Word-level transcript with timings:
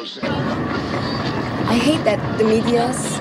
I 0.00 1.78
hate 1.78 2.04
that 2.04 2.38
the 2.38 2.44
media's, 2.44 3.20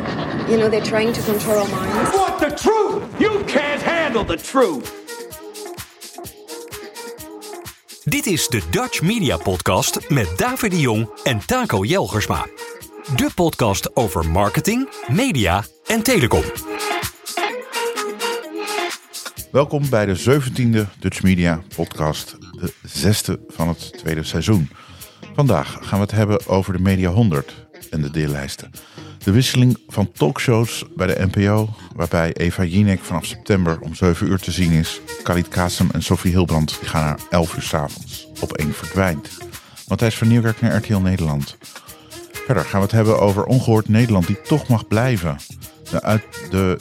you 0.50 0.58
know, 0.58 0.70
they're 0.70 0.82
trying 0.82 1.12
to 1.13 1.21
control 1.21 1.58
our 1.58 1.67
minds. 1.67 2.16
Want 2.16 2.40
the 2.40 2.54
truth? 2.54 3.04
You 3.20 3.44
can't 3.46 3.82
handle 3.82 4.25
the 4.25 4.38
truth. 4.38 4.93
Dit 8.04 8.25
is 8.25 8.47
de 8.47 8.61
Dutch 8.70 9.02
Media 9.02 9.38
Podcast 9.38 10.09
met 10.09 10.38
David 10.38 10.71
de 10.71 10.79
Jong 10.79 11.09
en 11.23 11.45
Taco 11.45 11.84
Jelgersma. 11.84 12.45
De 13.16 13.30
podcast 13.36 13.96
over 13.96 14.30
marketing, 14.30 14.89
media 15.07 15.64
en 15.88 16.04
telecom. 16.04 16.43
Welkom 19.52 19.89
bij 19.89 20.05
de 20.05 20.20
17e 20.20 21.00
Dutch 21.00 21.23
Media 21.23 21.61
Podcast, 21.75 22.36
de 22.39 22.73
zesde 22.84 23.39
van 23.48 23.68
het 23.68 23.98
tweede 23.98 24.23
seizoen. 24.23 24.70
Vandaag 25.40 25.78
gaan 25.82 26.00
we 26.00 26.06
het 26.06 26.12
hebben 26.12 26.48
over 26.48 26.74
de 26.74 26.80
Media 26.80 27.10
100 27.10 27.68
en 27.90 28.02
de 28.02 28.12
deellijsten. 28.12 28.72
De 29.23 29.32
wisseling 29.32 29.77
van 29.88 30.12
talkshows 30.12 30.86
bij 30.96 31.08
de 31.08 31.27
NPO, 31.32 31.70
waarbij 31.96 32.34
Eva 32.34 32.63
Jinek 32.63 33.00
vanaf 33.04 33.26
september 33.26 33.80
om 33.80 33.96
7 33.96 34.27
uur 34.27 34.40
te 34.40 34.52
zien 34.52 34.72
is. 34.72 35.02
Khalid 35.23 35.48
Kassem 35.48 35.90
en 35.91 36.04
Sophie 36.04 36.32
Hilbrand 36.32 36.72
gaan 36.72 37.04
naar 37.04 37.20
11 37.30 37.55
uur 37.55 37.62
s'avonds. 37.62 38.27
Op 38.41 38.54
één 38.54 38.73
verdwijnt. 38.73 39.38
Matthijs 39.88 40.18
van 40.18 40.27
Nieuwkerk 40.27 40.62
naar 40.62 40.76
RTL 40.76 40.98
Nederland. 40.98 41.58
Verder 42.32 42.63
gaan 42.63 42.80
we 42.80 42.85
het 42.85 42.96
hebben 42.96 43.20
over 43.20 43.44
Ongehoord 43.44 43.90
Nederland, 43.90 44.27
die 44.27 44.41
toch 44.41 44.68
mag 44.68 44.88
blijven. 44.88 45.38
De, 45.90 46.02
uit, 46.02 46.24
de 46.49 46.80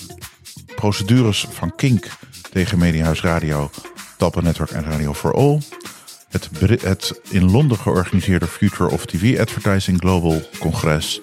procedures 0.74 1.46
van 1.50 1.74
Kink 1.74 2.08
tegen 2.50 2.78
Mediahuis 2.78 3.20
Radio, 3.20 3.70
Talpa 4.16 4.40
Network 4.40 4.70
en 4.70 4.84
Radio 4.84 5.14
for 5.14 5.34
All. 5.34 5.60
Het, 6.28 6.48
het 6.82 7.20
in 7.30 7.50
Londen 7.50 7.78
georganiseerde 7.78 8.46
Future 8.46 8.90
of 8.90 9.06
TV 9.06 9.38
Advertising 9.40 9.98
Global 9.98 10.40
Congres. 10.58 11.20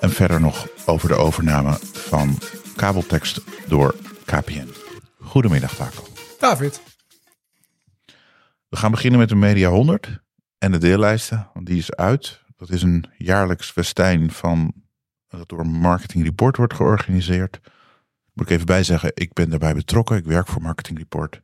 En 0.00 0.10
verder 0.10 0.40
nog 0.40 0.68
over 0.86 1.08
de 1.08 1.14
overname 1.14 1.78
van 1.92 2.38
kabeltekst 2.76 3.40
door 3.66 3.94
KPN. 4.24 4.68
Goedemiddag, 5.20 5.74
Taco. 5.74 6.02
David. 6.38 6.82
We 8.68 8.76
gaan 8.76 8.90
beginnen 8.90 9.20
met 9.20 9.28
de 9.28 9.34
Media 9.34 9.68
100 9.68 10.20
en 10.58 10.72
de 10.72 10.78
deellijsten, 10.78 11.50
want 11.54 11.66
die 11.66 11.78
is 11.78 11.94
uit. 11.94 12.42
Dat 12.56 12.70
is 12.70 12.82
een 12.82 13.04
jaarlijks 13.16 13.70
festijn 13.70 14.30
van 14.30 14.72
dat 15.28 15.48
door 15.48 15.66
Marketing 15.66 16.24
Report 16.24 16.56
wordt 16.56 16.74
georganiseerd. 16.74 17.60
Moet 18.32 18.46
ik 18.46 18.52
even 18.52 18.66
bij 18.66 18.82
zeggen, 18.82 19.10
ik 19.14 19.32
ben 19.32 19.50
daarbij 19.50 19.74
betrokken. 19.74 20.16
Ik 20.16 20.24
werk 20.24 20.46
voor 20.46 20.62
Marketing 20.62 20.98
Report. 20.98 21.40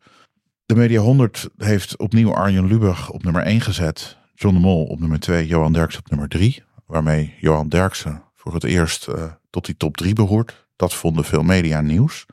De 0.74 0.80
Media 0.80 1.00
100 1.00 1.48
heeft 1.56 1.96
opnieuw 1.96 2.34
Arjen 2.34 2.66
Lubach 2.66 3.10
op 3.10 3.22
nummer 3.22 3.42
1 3.42 3.60
gezet. 3.60 4.16
John 4.34 4.54
de 4.54 4.60
Mol 4.60 4.84
op 4.84 5.00
nummer 5.00 5.20
2, 5.20 5.46
Johan 5.46 5.72
Derksen 5.72 6.00
op 6.00 6.10
nummer 6.10 6.28
3. 6.28 6.62
Waarmee 6.86 7.34
Johan 7.40 7.68
Derksen 7.68 8.22
voor 8.34 8.54
het 8.54 8.64
eerst 8.64 9.08
uh, 9.08 9.24
tot 9.50 9.64
die 9.66 9.76
top 9.76 9.96
3 9.96 10.14
behoort. 10.14 10.66
Dat 10.76 10.94
vonden 10.94 11.24
veel 11.24 11.42
media 11.42 11.80
nieuws. 11.80 12.26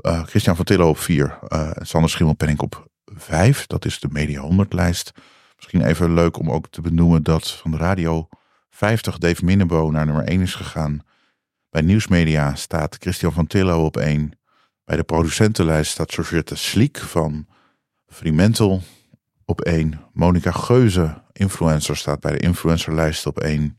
Uh, 0.00 0.22
Christian 0.22 0.56
van 0.56 0.64
Tillo 0.64 0.88
op 0.88 0.98
4 0.98 1.38
uh, 1.48 1.70
en 1.74 1.86
Sander 1.86 2.10
Schimmelpenning 2.10 2.60
op 2.60 2.88
5. 3.04 3.66
Dat 3.66 3.84
is 3.84 4.00
de 4.00 4.08
Media 4.10 4.40
100 4.40 4.72
lijst. 4.72 5.12
Misschien 5.56 5.84
even 5.84 6.14
leuk 6.14 6.38
om 6.38 6.50
ook 6.50 6.68
te 6.70 6.80
benoemen 6.80 7.22
dat 7.22 7.50
van 7.50 7.70
de 7.70 7.76
radio 7.76 8.28
50 8.70 9.18
Dave 9.18 9.44
Minnebo 9.44 9.90
naar 9.90 10.06
nummer 10.06 10.24
1 10.24 10.40
is 10.40 10.54
gegaan. 10.54 11.00
Bij 11.70 11.82
Nieuwsmedia 11.82 12.54
staat 12.54 12.96
Christian 13.00 13.32
van 13.32 13.46
Tillo 13.46 13.84
op 13.84 13.96
1. 13.96 14.38
Bij 14.86 14.96
de 14.96 15.04
producentenlijst 15.04 15.90
staat 15.90 16.14
Georgette 16.14 16.56
Sliek 16.56 16.98
van 16.98 17.46
Fremantle 18.06 18.80
op 19.44 19.60
1. 19.60 20.00
Monica 20.12 20.50
Geuze, 20.50 21.22
influencer, 21.32 21.96
staat 21.96 22.20
bij 22.20 22.32
de 22.32 22.38
influencerlijst 22.38 23.26
op 23.26 23.40
1. 23.40 23.76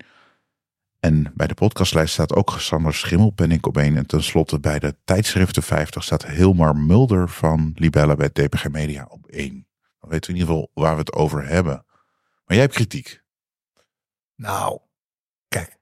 En 1.00 1.32
bij 1.36 1.48
de 1.48 1.54
podcastlijst 1.54 2.14
staat 2.14 2.34
ook 2.34 2.56
Sander 2.58 2.94
Schimmelpenning 2.94 3.64
op 3.64 3.78
1. 3.78 3.98
En 3.98 4.06
tenslotte 4.06 4.60
bij 4.60 4.80
de 4.80 4.96
tijdschriften 5.04 5.64
50 5.64 6.04
staat 6.04 6.26
Hilmar 6.26 6.76
Mulder 6.76 7.30
van 7.30 7.72
Libelle 7.76 8.16
bij 8.16 8.30
DPG 8.30 8.70
Media 8.70 9.06
op 9.10 9.26
1. 9.26 9.68
Dan 10.00 10.10
weten 10.10 10.32
we 10.32 10.38
in 10.38 10.42
ieder 10.42 10.56
geval 10.56 10.72
waar 10.74 10.94
we 10.94 11.00
het 11.00 11.14
over 11.14 11.48
hebben. 11.48 11.86
Maar 12.46 12.56
jij 12.56 12.60
hebt 12.60 12.74
kritiek. 12.74 13.24
Nou, 14.36 14.80
kijk. 15.48 15.77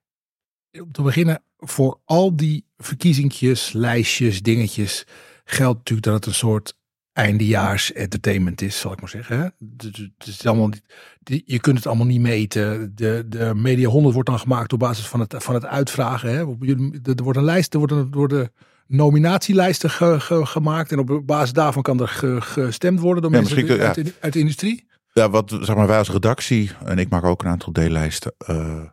Om 0.81 0.91
te 0.91 1.02
beginnen, 1.02 1.44
voor 1.58 2.00
al 2.06 2.36
die 2.36 2.66
verkiezingjes, 2.78 3.72
lijstjes, 3.74 4.41
dingetjes, 4.41 5.06
geldt 5.46 5.78
natuurlijk 5.78 6.08
dat 6.08 6.16
het 6.16 6.25
een 6.25 6.34
soort 6.34 6.74
eindejaars 7.13 7.94
entertainment 7.94 8.62
is, 8.62 8.80
zal 8.80 8.91
ik 8.91 9.00
maar 9.00 9.09
zeggen. 9.09 9.38
Hè? 9.40 9.44
Het 9.78 10.28
is 10.28 10.46
allemaal 10.46 10.68
niet, 10.68 11.44
je 11.46 11.59
kunt 11.59 11.78
het 11.78 11.88
allemaal 11.88 12.06
niet 12.06 12.22
meten. 12.22 12.91
De, 12.96 13.25
de 13.28 13.52
Media 13.56 13.88
100 13.88 14.14
wordt 14.14 14.30
dan 14.30 14.40
gemaakt 14.40 14.74
op 14.74 14.80
basis 14.80 15.08
van 15.08 15.19
het, 15.19 15.35
van 15.38 15.53
het 15.53 15.66
uitvragen. 15.66 16.30
Hè? 16.30 16.38
Er 16.38 17.24
wordt 17.24 17.38
een 17.38 17.44
lijst, 17.44 17.74
er 17.74 17.80
worden, 17.80 18.12
worden 18.12 18.52
nominatielijsten 18.88 19.90
ge, 19.90 20.19
ge, 20.19 20.46
gemaakt. 20.46 20.91
En 20.91 21.00
op 21.00 21.22
basis 21.25 21.53
daarvan 21.53 21.81
kan 21.84 22.02
er 22.02 22.08
ge, 22.08 22.41
gestemd 22.41 23.00
worden 23.00 23.22
door 23.22 23.31
Ja, 23.31 23.38
mensen 23.38 23.58
uit, 23.69 23.96
ja. 23.96 24.03
de, 24.03 24.14
uit 24.19 24.34
de 24.34 24.40
industrie. 24.40 24.88
Ja, 25.14 25.30
wat 25.30 25.58
zeg 25.62 25.75
maar 25.75 25.88
wij 25.88 25.97
als 25.97 26.09
redactie, 26.09 26.72
en 26.85 26.97
ik 26.97 27.09
maak 27.09 27.24
ook 27.24 27.44
een 27.44 27.50
aantal 27.50 27.74
deellijsten. 27.74 28.34
eh, 28.38 28.84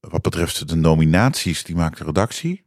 wat 0.00 0.22
betreft 0.22 0.68
de 0.68 0.76
nominaties, 0.76 1.64
die 1.64 1.76
maakt 1.76 1.98
de 1.98 2.04
redactie. 2.04 2.62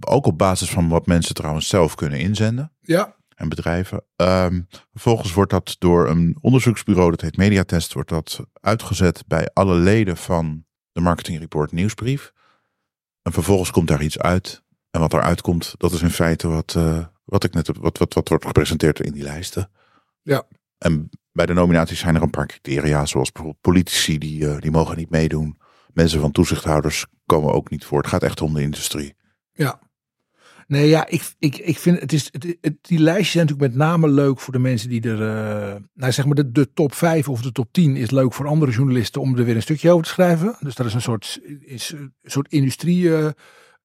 Ook 0.00 0.26
op 0.26 0.38
basis 0.38 0.70
van 0.70 0.88
wat 0.88 1.06
mensen 1.06 1.34
trouwens 1.34 1.68
zelf 1.68 1.94
kunnen 1.94 2.18
inzenden. 2.18 2.72
Ja, 2.80 3.16
en 3.38 3.48
bedrijven. 3.48 4.04
Ehm, 4.16 4.60
vervolgens 4.92 5.32
wordt 5.32 5.50
dat 5.50 5.76
door 5.78 6.08
een 6.08 6.38
onderzoeksbureau, 6.40 7.10
dat 7.10 7.20
heet 7.20 7.36
Mediatest, 7.36 7.92
wordt 7.92 8.08
dat 8.08 8.40
uitgezet 8.52 9.24
bij 9.26 9.50
alle 9.52 9.74
leden 9.74 10.16
van 10.16 10.64
de 10.92 11.00
Marketing 11.00 11.38
Report 11.38 11.72
nieuwsbrief. 11.72 12.32
En 13.22 13.32
vervolgens 13.32 13.70
komt 13.70 13.88
daar 13.88 14.02
iets 14.02 14.18
uit. 14.18 14.62
En 14.90 15.00
wat 15.00 15.12
eruit 15.12 15.40
komt, 15.40 15.74
dat 15.76 15.92
is 15.92 16.02
in 16.02 16.10
feite 16.10 16.48
wat, 16.48 16.74
eh, 16.76 17.06
wat 17.24 17.44
ik 17.44 17.54
net 17.54 17.66
wat, 17.66 17.98
wat, 17.98 18.14
wat 18.14 18.28
wordt 18.28 18.46
gepresenteerd 18.46 19.00
in 19.00 19.12
die 19.12 19.22
lijsten. 19.22 19.70
Ja. 20.22 20.46
En 20.78 21.10
bij 21.32 21.46
de 21.46 21.52
nominaties 21.52 21.98
zijn 21.98 22.14
er 22.14 22.22
een 22.22 22.30
paar 22.30 22.46
criteria, 22.46 23.06
zoals 23.06 23.32
bijvoorbeeld 23.32 23.62
politici, 23.62 24.18
die, 24.18 24.48
eh, 24.48 24.60
die 24.60 24.70
mogen 24.70 24.96
niet 24.96 25.10
meedoen. 25.10 25.58
Mensen 25.92 26.20
van 26.20 26.32
toezichthouders 26.32 27.06
komen 27.26 27.52
ook 27.52 27.70
niet 27.70 27.84
voor. 27.84 27.98
Het 27.98 28.06
gaat 28.06 28.22
echt 28.22 28.40
om 28.40 28.54
de 28.54 28.62
industrie. 28.62 29.14
Ja. 29.52 29.80
Nee, 30.66 30.88
ja, 30.88 31.06
ik, 31.06 31.32
ik, 31.38 31.56
ik 31.56 31.78
vind 31.78 32.00
het 32.00 32.12
is. 32.12 32.28
Het, 32.32 32.56
het- 32.60 32.76
die 32.80 32.98
lijstjes 32.98 33.30
zijn 33.30 33.46
natuurlijk 33.46 33.72
met 33.72 33.80
name 33.86 34.08
leuk 34.08 34.40
voor 34.40 34.52
de 34.52 34.58
mensen 34.58 34.88
die 34.88 35.02
er. 35.02 35.22
eh, 35.22 35.76
nou, 35.94 36.12
zeg 36.12 36.24
maar, 36.26 36.34
de, 36.34 36.52
de 36.52 36.72
top 36.72 36.94
5 36.94 37.28
of 37.28 37.42
de 37.42 37.52
top 37.52 37.68
10 37.72 37.96
is 37.96 38.10
leuk 38.10 38.32
voor 38.32 38.46
andere 38.46 38.72
journalisten 38.72 39.20
om 39.20 39.36
er 39.38 39.44
weer 39.44 39.56
een 39.56 39.62
stukje 39.62 39.90
over 39.90 40.04
te 40.04 40.10
schrijven. 40.10 40.56
Dus 40.60 40.74
dat 40.74 40.86
is 40.86 40.94
een 40.94 41.02
soort, 41.02 41.40
is 41.60 41.90
een 41.92 42.12
soort 42.22 42.52
industrie. 42.52 43.10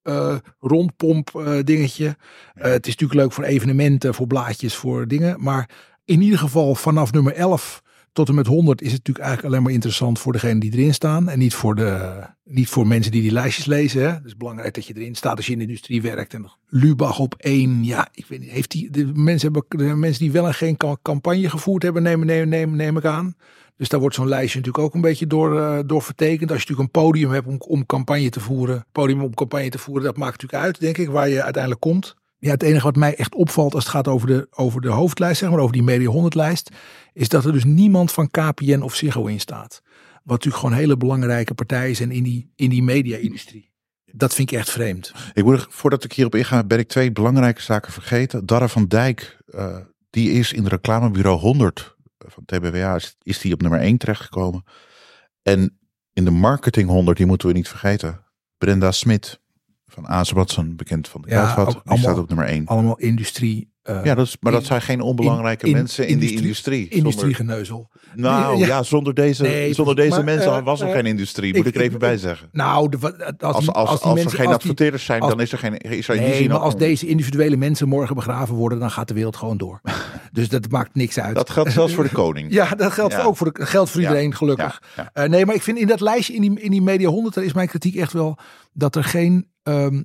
eh, 0.04 0.36
rondpomp 0.60 1.32
dingetje. 1.64 2.16
Het 2.54 2.88
is 2.88 2.92
natuurlijk 2.92 3.20
leuk 3.20 3.32
voor 3.32 3.44
evenementen, 3.44 4.14
voor 4.14 4.28
blaadjes, 4.28 4.76
voor 4.76 5.08
dingen. 5.08 5.44
Maar 5.44 5.70
in 6.06 6.22
ieder 6.22 6.40
geval 6.40 6.76
vanaf 6.76 7.12
nummer 7.12 7.34
11 7.34 7.82
tot 8.14 8.30
en 8.30 8.36
met 8.36 8.48
100 8.48 8.82
is 8.82 8.92
het 8.92 8.98
natuurlijk 8.98 9.26
eigenlijk 9.26 9.54
alleen 9.54 9.64
maar 9.66 9.74
interessant 9.74 10.20
voor 10.20 10.34
degenen 10.34 10.60
die 10.60 10.72
erin 10.72 10.94
staan. 10.94 11.30
En 11.30 11.40
niet 11.40 11.54
voor, 11.54 11.76
de, 11.76 12.22
niet 12.44 12.70
voor 12.70 12.88
mensen 12.88 13.12
die 13.12 13.22
die 13.22 13.32
lijstjes 13.32 13.66
lezen. 13.66 14.14
Het 14.14 14.26
is 14.26 14.38
belangrijk 14.38 14.74
dat 14.74 14.86
je 14.86 14.94
erin 14.98 15.16
staat 15.16 15.38
als 15.38 15.46
je 15.46 15.52
in 15.52 15.58
de 15.58 15.66
industrie 15.66 16.02
werkt. 16.02 16.34
En 16.34 16.52
Lubach 16.68 17.20
op 17.20 17.36
één. 17.38 17.84
Ja, 17.84 18.08
ik 18.14 18.26
weet 18.26 18.40
niet. 18.40 18.50
Heeft 18.50 18.72
die, 18.72 18.90
de, 18.92 19.06
mensen 19.14 19.54
hebben, 19.54 19.80
de 19.80 19.96
mensen 19.96 20.22
die 20.22 20.32
wel 20.32 20.48
en 20.48 20.54
geen 20.54 20.78
ca- 20.78 20.98
campagne 21.02 21.50
gevoerd 21.50 21.84
hebben, 21.84 22.04
neem, 22.04 22.26
neem, 22.26 22.50
neem, 22.50 22.76
neem 22.76 22.98
ik 22.98 23.06
aan. 23.06 23.36
Dus 23.78 23.90
daar 23.90 24.00
wordt 24.00 24.16
zo'n 24.16 24.28
lijstje 24.28 24.58
natuurlijk 24.60 24.86
ook 24.86 24.94
een 24.94 25.02
beetje 25.02 25.28
door, 25.28 25.60
eh, 25.60 25.80
door 25.86 26.02
vertekend. 26.02 26.52
Als 26.52 26.62
je 26.62 26.68
natuurlijk 26.70 26.96
een 26.96 27.02
podium 27.02 27.32
hebt 27.32 27.48
om, 27.48 27.56
om 27.68 27.86
campagne 27.86 28.30
te 28.30 28.40
voeren. 28.40 28.86
Podium 28.92 29.22
om 29.22 29.34
campagne 29.34 29.70
te 29.70 29.78
voeren, 29.78 30.04
dat 30.04 30.18
maakt 30.18 30.42
natuurlijk 30.42 30.64
uit, 30.64 30.80
denk 30.80 30.98
ik, 30.98 31.10
waar 31.10 31.30
je 31.30 31.44
uiteindelijk 31.44 31.82
komt. 31.82 32.16
Ja, 32.44 32.52
het 32.52 32.64
enige 32.64 32.84
wat 32.84 32.96
mij 32.96 33.16
echt 33.16 33.36
opvalt 33.36 33.74
als 33.74 33.84
het 33.84 33.94
gaat 33.94 34.08
over 34.08 34.28
de, 34.28 34.48
over 34.52 34.82
de 34.82 34.90
hoofdlijst, 34.90 35.40
zeg 35.40 35.50
maar, 35.50 35.60
over 35.60 35.74
die 35.74 35.84
Media 35.84 36.10
100 36.10 36.36
lijst, 36.36 36.70
is 37.14 37.30
dat 37.30 37.46
er 37.46 37.52
dus 37.52 37.64
niemand 37.64 38.12
van 38.12 38.30
KPN 38.30 38.82
of 38.82 38.96
Ziggo 38.96 39.26
in 39.26 39.40
staat. 39.40 39.82
Wat 40.14 40.24
natuurlijk 40.24 40.64
gewoon 40.64 40.76
hele 40.76 40.98
belangrijke 40.98 41.54
partijen 41.54 41.96
zijn 41.96 42.12
in 42.12 42.24
die, 42.24 42.52
in 42.56 42.70
die 42.70 42.84
media-industrie. 42.84 43.72
Dat 44.06 44.34
vind 44.34 44.52
ik 44.52 44.58
echt 44.58 44.70
vreemd. 44.70 45.12
Ik 45.34 45.44
moet, 45.44 45.68
voordat 45.70 46.04
ik 46.04 46.14
hierop 46.14 46.36
inga, 46.36 46.64
ben 46.64 46.80
ik 46.80 46.88
twee 46.88 47.12
belangrijke 47.12 47.62
zaken 47.62 47.92
vergeten. 47.92 48.46
Darra 48.46 48.68
van 48.68 48.86
Dijk, 48.86 49.38
eh, 49.46 49.78
die 50.10 50.32
is 50.32 50.54
in 50.54 50.68
reclamebureau 50.68 51.40
100 51.40 51.96
van 52.18 52.46
TBWA, 52.46 52.96
is, 52.96 53.16
is 53.22 53.40
die 53.40 53.54
op 53.54 53.62
nummer 53.62 53.80
1 53.80 53.98
terechtgekomen. 53.98 54.64
En 55.42 55.80
in 56.14 56.26
de 56.26 56.32
marketing 56.32 56.90
100, 56.90 57.18
die 57.18 57.26
moeten 57.26 57.48
we 57.48 57.54
niet 57.54 57.68
vergeten, 57.68 58.24
Brenda 58.58 58.92
Smit 58.92 59.42
van 59.94 60.08
Azenbatsen, 60.08 60.76
bekend 60.76 61.08
van 61.08 61.22
de 61.22 61.30
Ja, 61.30 61.56
die 61.56 61.66
allemaal- 61.66 61.98
staat 61.98 62.18
op 62.18 62.28
nummer 62.28 62.48
1. 62.48 62.66
Allemaal 62.68 62.98
industrie 62.98 63.73
eh, 63.84 64.00
Ja, 64.04 64.16
dat 64.16 64.26
is, 64.26 64.38
maar 64.40 64.52
dat 64.52 64.66
zijn 64.66 64.82
geen 64.82 65.02
onbelangrijke 65.02 65.66
in- 65.66 65.72
mensen 65.74 66.08
in 66.08 66.20
die 66.20 66.32
industrie- 66.32 66.82
industrie. 66.82 66.90
industriegeneuzel. 66.90 67.90
Nou 68.16 68.58
Ja. 68.58 68.66
ja, 68.66 68.84
zonder 68.84 69.14
deze, 69.14 69.44
Nee, 69.44 69.74
zonder 69.74 69.96
deze 69.96 70.10
maar, 70.16 70.24
mensen 70.24 70.52
eh, 70.56 70.64
was 70.64 70.82
er 70.82 70.88
eh, 70.88 70.94
geen 70.94 71.06
industrie. 71.06 71.56
Moet 71.56 71.66
ik, 71.66 71.74
ik- 71.74 71.76
er 71.80 71.88
even 71.88 72.00
bij 72.00 72.18
zeggen. 72.18 72.50
Nou, 72.52 72.90
de, 72.90 72.98
als, 72.98 73.56
Als, 73.56 73.68
als, 73.68 73.90
als, 73.90 74.02
die 74.02 74.14
mensen, 74.14 74.32
er 74.32 74.38
geen 74.46 74.54
adverteerders 74.54 75.06
zijn, 75.06 75.20
dan 75.20 75.42
is 75.42 75.52
er 75.52 75.58
geen. 75.58 75.78
Is 75.78 76.08
er 76.08 76.16
Nee, 76.16 76.50
maar 76.50 76.58
als 76.58 76.78
deze 76.78 77.08
individuele 77.08 77.58
mensen 77.58 77.88
morgen 77.88 78.16
begraven 78.16 78.56
worden, 78.56 78.80
dan 78.80 78.92
gaat 78.92 79.08
de 79.08 79.14
wereld 79.14 79.36
gewoon 79.36 79.58
door. 79.58 79.82
dus 80.32 80.50
dat 80.50 80.70
maakt 80.72 80.96
niks 80.96 81.20
uit. 81.20 81.36
Dat 81.36 81.50
geldt 81.50 81.72
zelfs 81.72 81.94
voor 81.94 82.04
de 82.04 82.10
koning. 82.10 82.52
Ja, 82.54 82.70
dat 82.70 82.92
geldt 82.92 83.14
Ja. 83.14 83.24
ook 83.24 83.38
voor, 83.38 83.54
de, 83.54 83.66
geldt 83.66 83.90
voor 83.90 84.02
iedereen, 84.02 84.36
gelukkig. 84.36 84.82
Ja, 85.14 85.28
nee, 85.28 85.46
maar 85.46 85.56
ik 85.56 85.62
vind 85.64 85.78
in 85.78 85.88
dat 85.88 86.02
lijstje, 86.02 86.34
in 86.34 86.42
die, 86.42 86.60
in 86.60 86.72
die 86.72 86.82
Media 86.82 87.10
100, 87.10 87.36
daar 87.36 87.44
is 87.44 87.54
mijn 87.54 87.68
kritiek 87.68 87.96
echt 87.96 88.14
wel 88.14 88.38
dat 88.74 88.96
er 88.96 89.04
geen 89.04 89.48
ehm, 89.64 90.02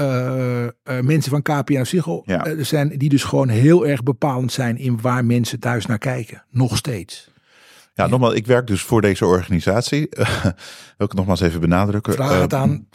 eh, 0.00 0.64
eh, 0.64 0.72
mensen 1.04 1.30
van 1.30 1.42
KPN 1.42 1.84
Ziggo 1.84 2.22
Ja. 2.24 2.44
eh, 2.44 2.64
zijn 2.64 2.88
die 2.88 3.08
dus 3.08 3.24
gewoon 3.24 3.48
heel 3.48 3.86
erg 3.86 4.02
bepalend 4.02 4.52
zijn 4.52 4.76
in 4.78 5.00
waar 5.00 5.24
mensen 5.24 5.60
thuis 5.60 5.86
naar 5.86 5.98
kijken. 5.98 6.44
Nog 6.50 6.76
steeds. 6.76 7.30
Ja, 7.94 8.06
nogmaals, 8.06 8.34
ik 8.34 8.46
werk 8.46 8.66
dus 8.66 8.82
voor 8.82 9.00
deze 9.00 9.26
organisatie. 9.26 10.08
wil 10.96 11.06
ik 11.06 11.14
nogmaals 11.14 11.40
even 11.40 11.60
benadrukken. 11.60 12.12
Vraag 12.12 12.40
het 12.40 12.54
aan, 12.54 12.88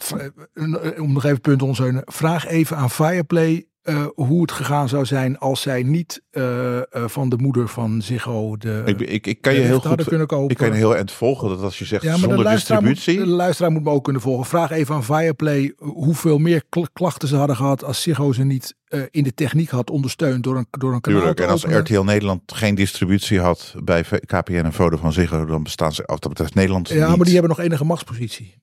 om 0.98 1.12
nog 1.12 1.24
even 1.24 1.40
punt 1.40 1.58
te 1.58 1.64
ondersteunen, 1.64 2.02
vraag 2.04 2.46
even 2.46 2.76
aan 2.76 2.90
Fireplay 2.90 3.66
eh, 3.86 4.06
hoe 4.14 4.40
het 4.40 4.52
gegaan 4.52 4.88
zou 4.88 5.04
zijn 5.04 5.38
als 5.38 5.60
zij 5.60 5.82
niet 5.82 6.22
eh, 6.30 6.76
eh, 6.76 6.82
van 6.92 7.28
de 7.28 7.36
moeder 7.36 7.68
van 7.68 8.02
Ziggo 8.02 8.56
de, 8.56 8.82
Ik, 8.86 9.00
ik, 9.00 9.26
ik 9.26 9.40
kan 9.40 9.54
je 9.54 9.60
de 9.60 9.66
heel 9.66 9.80
goed. 9.80 10.04
kunnen 10.04 10.26
kopen. 10.26 10.50
Ik 10.50 10.56
kan 10.56 10.68
je 10.68 10.74
heel 10.74 10.96
eind 10.96 11.12
volgen 11.12 11.48
dat 11.48 11.62
als 11.62 11.78
je 11.78 11.84
zegt 11.84 12.02
Ja, 12.02 12.08
maar 12.08 12.18
de 12.18 12.24
zonder 12.26 12.44
moet, 12.44 12.54
distributie. 12.54 13.18
de 13.18 13.26
luisteraar 13.26 13.70
moet 13.72 13.82
me 13.84 13.90
ook 13.90 14.04
kunnen 14.04 14.22
volgen. 14.22 14.46
Vraag 14.46 14.70
even 14.70 14.94
aan 14.94 15.04
Fireplay 15.04 15.72
hoeveel 15.78 16.38
meer 16.38 16.62
kl- 16.68 16.84
klachten 16.92 17.28
ze 17.28 17.36
hadden 17.36 17.56
gehad 17.56 17.84
als 17.84 18.02
Ziggo 18.02 18.32
ze 18.32 18.44
niet 18.44 18.74
in 19.10 19.22
de 19.22 19.34
techniek 19.34 19.70
had 19.70 19.90
ondersteund 19.90 20.42
door 20.44 20.56
een, 20.56 20.66
door 20.70 20.92
een 20.92 21.00
kanaal 21.00 21.18
Tuurlijk. 21.18 21.40
En 21.40 21.48
als. 21.48 21.64
RTL 21.64 22.00
Nederland 22.00 22.40
geen 22.46 22.74
distributie 22.74 23.40
had 23.40 23.74
bij 23.84 24.02
KPN 24.26 24.52
en 24.52 24.72
Vodafone 24.72 25.12
Ziggo, 25.12 25.44
dan 25.44 25.62
bestaan 25.62 25.92
ze, 25.92 26.02
wat 26.06 26.20
dat 26.22 26.28
betreft 26.30 26.54
Nederland 26.54 26.88
Ja, 26.88 27.06
niet. 27.08 27.16
maar 27.16 27.24
die 27.24 27.32
hebben 27.38 27.56
nog 27.56 27.60
enige 27.60 27.84
machtspositie. 27.84 28.54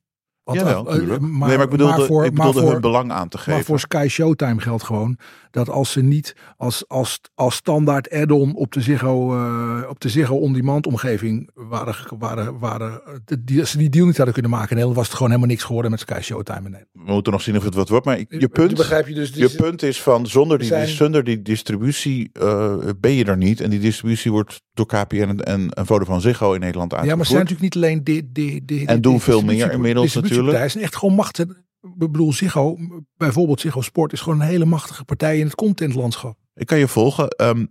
Want, 0.44 0.60
Jawel, 0.60 0.88
eh, 0.90 1.08
maar, 1.08 1.20
nee, 1.20 1.58
maar 1.58 1.62
ik 1.66 1.70
bedoelde, 1.70 1.98
maar 1.98 2.06
voor, 2.06 2.26
ik 2.26 2.34
bedoelde 2.34 2.54
maar 2.54 2.64
voor, 2.64 2.72
hun 2.72 2.82
belang 2.82 3.12
aan 3.12 3.28
te 3.30 3.38
Maar 3.38 3.46
geven. 3.46 3.66
voor 3.66 3.80
Sky 3.80 4.06
Showtime 4.10 4.62
geldt 4.62 4.84
gewoon 4.84 5.18
dat 5.52 5.70
als 5.70 5.92
ze 5.92 6.02
niet 6.02 6.36
als, 6.58 6.88
als, 6.88 7.20
als 7.36 7.56
standaard 7.56 8.10
add-on 8.12 8.56
op 8.56 8.72
de 8.72 8.82
Ziggo, 8.82 9.34
eh, 9.36 9.90
op 9.90 10.00
de 10.00 10.10
Ziggo 10.10 10.36
on-demand 10.36 10.88
omgeving 10.88 11.50
waren, 11.54 11.96
waren, 12.20 12.60
waren 12.60 13.02
die, 13.42 13.60
als 13.60 13.72
ze 13.72 13.78
die 13.78 13.90
deal 13.90 14.06
niet 14.06 14.16
hadden 14.16 14.34
kunnen 14.34 14.52
maken, 14.52 14.70
in 14.70 14.76
Nederland 14.76 14.98
was 14.98 15.08
het 15.08 15.16
gewoon 15.16 15.32
helemaal 15.32 15.52
niks 15.52 15.64
geworden 15.64 15.92
met 15.92 16.00
Sky 16.00 16.20
Showtime 16.22 16.58
in 16.58 16.64
Nederland. 16.64 16.88
We 17.06 17.12
moeten 17.14 17.32
nog 17.32 17.42
zien 17.42 17.58
of 17.58 17.64
het 17.64 17.76
wat 17.76 17.90
wordt. 17.90 18.06
Maar 18.06 18.20
je 18.30 18.48
punt, 18.48 18.76
begrijp 18.76 19.08
je 19.08 19.14
dus. 19.14 19.30
je 19.34 19.50
punt 19.50 19.84
is 19.84 20.02
van 20.02 20.28
zonder 20.28 20.58
die, 20.58 20.68
zijn- 20.68 20.88
zonder 20.88 21.24
die 21.24 21.42
distributie 21.42 22.30
eh, 22.34 22.76
ben 23.00 23.12
je 23.12 23.26
er 23.26 23.38
niet. 23.38 23.62
En 23.62 23.70
die 23.70 23.80
distributie 23.80 24.32
wordt 24.32 24.62
door 24.74 24.86
KPN 24.86 25.40
en, 25.44 25.70
en, 25.70 25.86
Vodafone 25.86 26.20
Ziggo 26.20 26.54
in 26.54 26.60
Nederland 26.60 26.92
Ja, 26.92 26.98
uitgevoerd. 26.98 27.18
maar 27.18 27.26
ze 27.26 27.32
zijn 27.32 27.44
natuurlijk 27.44 27.76
niet 27.76 27.84
alleen 27.84 28.04
die, 28.04 28.32
die, 28.32 28.66
die, 28.66 28.88
En 28.88 29.02
doen 29.02 29.20
veel 29.20 29.42
meer 29.42 29.72
inmiddels 29.72 30.14
natuurlijk. 30.14 30.58
Het 30.58 30.72
zijn 30.72 30.84
echt 30.84 30.96
gewoon 30.96 31.16
machtig. 31.16 31.46
Ik 31.82 31.98
bedoel, 31.98 32.34
Ziggo, 32.34 32.78
bijvoorbeeld 33.18 33.62
Ziggo 33.62 33.82
Sport, 33.82 34.14
is 34.14 34.22
gewoon 34.22 34.42
een 34.42 34.48
hele 34.48 34.66
machtige 34.66 35.04
partij 35.04 35.40
in 35.40 35.46
het 35.46 35.56
contentlandschap. 35.56 36.38
Ik 36.56 36.66
kan 36.66 36.78
je 36.78 36.88
volgen. 36.88 37.28
Ehm, 37.28 37.66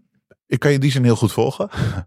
ik 0.47 0.59
kan 0.59 0.73
je 0.73 0.79
die 0.79 0.91
zin 0.91 1.05
heel 1.05 1.17
goed 1.17 1.33
volgen. 1.33 1.69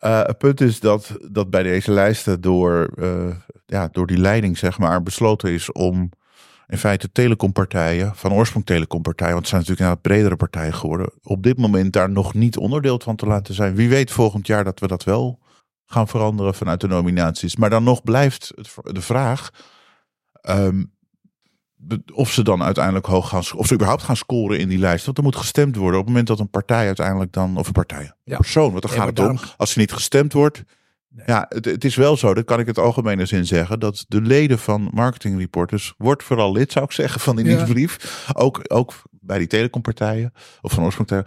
Eh, 0.00 0.22
het 0.22 0.38
punt 0.38 0.60
is 0.60 0.80
dat, 0.80 1.16
dat 1.30 1.50
bij 1.50 1.62
deze 1.62 1.90
lijsten 1.90 2.40
door, 2.40 2.92
eh, 2.94 3.36
ja, 3.66 3.88
door 3.92 4.06
die 4.06 4.18
leiding 4.18 4.58
zeg 4.58 4.78
maar 4.78 5.02
besloten 5.02 5.50
is 5.50 5.72
om 5.72 6.10
in 6.70 6.78
feite 6.78 7.12
telecompartijen, 7.12 8.14
van 8.16 8.32
oorsprong 8.32 8.66
telecompartijen, 8.66 9.32
want 9.32 9.46
het 9.46 9.54
zijn 9.54 9.60
natuurlijk 9.60 9.88
inderdaad 9.90 10.12
bredere 10.12 10.36
partijen 10.36 10.74
geworden, 10.74 11.10
op 11.22 11.42
dit 11.42 11.58
moment 11.58 11.92
daar 11.92 12.10
nog 12.10 12.34
niet 12.34 12.56
onderdeel 12.56 13.00
van 13.04 13.16
te 13.16 13.26
laten 13.26 13.54
zijn. 13.54 13.74
Wie 13.74 13.88
weet 13.88 14.10
volgend 14.10 14.46
jaar 14.46 14.64
dat 14.64 14.80
we 14.80 14.86
dat 14.86 15.04
wel 15.04 15.38
gaan 15.86 16.08
veranderen 16.08 16.54
vanuit 16.54 16.80
de 16.80 16.88
nominaties. 16.88 17.56
Maar 17.56 17.70
dan 17.70 17.84
nog 17.84 18.02
blijft 18.02 18.52
het, 18.56 18.74
de 18.94 19.00
vraag 19.00 19.50
de- 21.82 22.02
of 22.14 22.30
ze 22.32 22.42
dan 22.42 22.62
uiteindelijk 22.62 23.06
hoog 23.06 23.28
gaan, 23.28 23.42
of 23.56 23.66
ze 23.66 23.74
überhaupt 23.74 24.02
gaan 24.02 24.16
scoren 24.16 24.58
in 24.58 24.68
die 24.68 24.78
lijst. 24.78 25.04
Want 25.04 25.18
er 25.18 25.22
moet 25.24 25.36
gestemd 25.36 25.76
worden 25.76 25.94
op 26.00 26.04
het 26.06 26.08
moment 26.08 26.26
dat 26.28 26.38
een 26.40 26.50
partij 26.50 26.86
uiteindelijk 26.86 27.32
dan, 27.32 27.56
of 27.56 27.66
een 27.66 27.72
partij, 27.72 28.02
een 28.04 28.12
Ja. 28.24 28.36
persoon, 28.36 28.70
want 28.70 28.82
dan 28.82 28.92
Ja, 28.92 28.98
gaat 28.98 29.06
het 29.18 29.28
om. 29.28 29.38
Als 29.56 29.72
er 29.72 29.78
niet 29.78 29.92
gestemd 29.92 30.32
wordt, 30.32 30.62
ja, 31.26 31.46
het, 31.48 31.64
het 31.64 31.84
is 31.84 31.94
wel 31.94 32.16
zo, 32.16 32.34
dat 32.34 32.44
kan 32.44 32.60
ik 32.60 32.66
het 32.66 32.78
algemene 32.78 33.26
zin 33.26 33.46
zeggen, 33.46 33.80
dat 33.80 34.04
de 34.08 34.20
leden 34.20 34.58
van 34.58 34.90
marketing 34.92 35.38
reporters, 35.38 35.94
wordt 35.98 36.22
vooral 36.22 36.52
lid 36.52 36.72
zou 36.72 36.84
ik 36.84 36.92
zeggen 36.92 37.20
van 37.20 37.36
die 37.36 37.44
Ja. 37.44 37.56
nieuwsbrief. 37.56 38.26
Ook, 38.32 38.60
ook 38.68 39.02
bij 39.10 39.38
die 39.38 39.46
telecompartijen, 39.46 40.32
of 40.60 40.72
van 40.72 40.84
oorsprong 40.84 41.24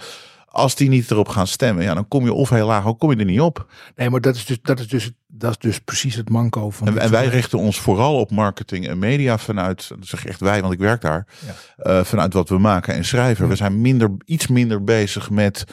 als 0.54 0.76
die 0.76 0.90
niet 0.90 1.12
erop 1.12 1.28
gaan 1.28 1.48
stemmen, 1.48 1.84
ja, 1.84 1.94
dan 1.94 2.08
kom 2.08 2.24
je 2.24 2.34
of 2.34 2.50
heel 2.50 2.68
laag, 2.68 2.86
of 2.86 2.98
kom 2.98 3.12
je 3.12 3.18
er 3.18 3.26
niet 3.26 3.40
op. 3.40 3.72
Nee, 3.96 4.10
maar 4.10 4.22
dat 4.22 4.36
is 4.36 4.46
dus, 4.46 4.58
dat 4.62 4.80
is 4.80 4.88
dus, 4.88 5.12
dat 5.28 5.52
is 5.52 5.58
dus 5.58 5.80
precies 5.80 6.16
het 6.16 6.30
manco 6.30 6.70
van. 6.70 6.98
En, 7.00 7.12
wij 7.12 7.28
richten 7.28 7.60
ons 7.60 7.80
vooral 7.80 8.20
op 8.20 8.32
marketing 8.32 8.88
en 8.88 9.00
media 9.00 9.38
vanuit, 9.38 9.88
dat 9.90 9.98
zeg 10.08 10.26
echt 10.26 10.40
wij, 10.40 10.62
want 10.62 10.74
ik 10.74 10.80
werk 10.80 11.02
daar, 11.02 11.28
Ja. 11.46 11.54
eh, 11.78 12.04
vanuit 12.04 12.34
wat 12.34 12.50
we 12.50 12.58
maken 12.58 12.94
en 12.94 13.06
schrijven. 13.06 13.48
We 13.48 13.56
zijn 13.56 13.82
minder, 13.82 14.12
iets 14.26 14.48
minder 14.48 14.84
bezig 14.84 15.30
met, 15.30 15.64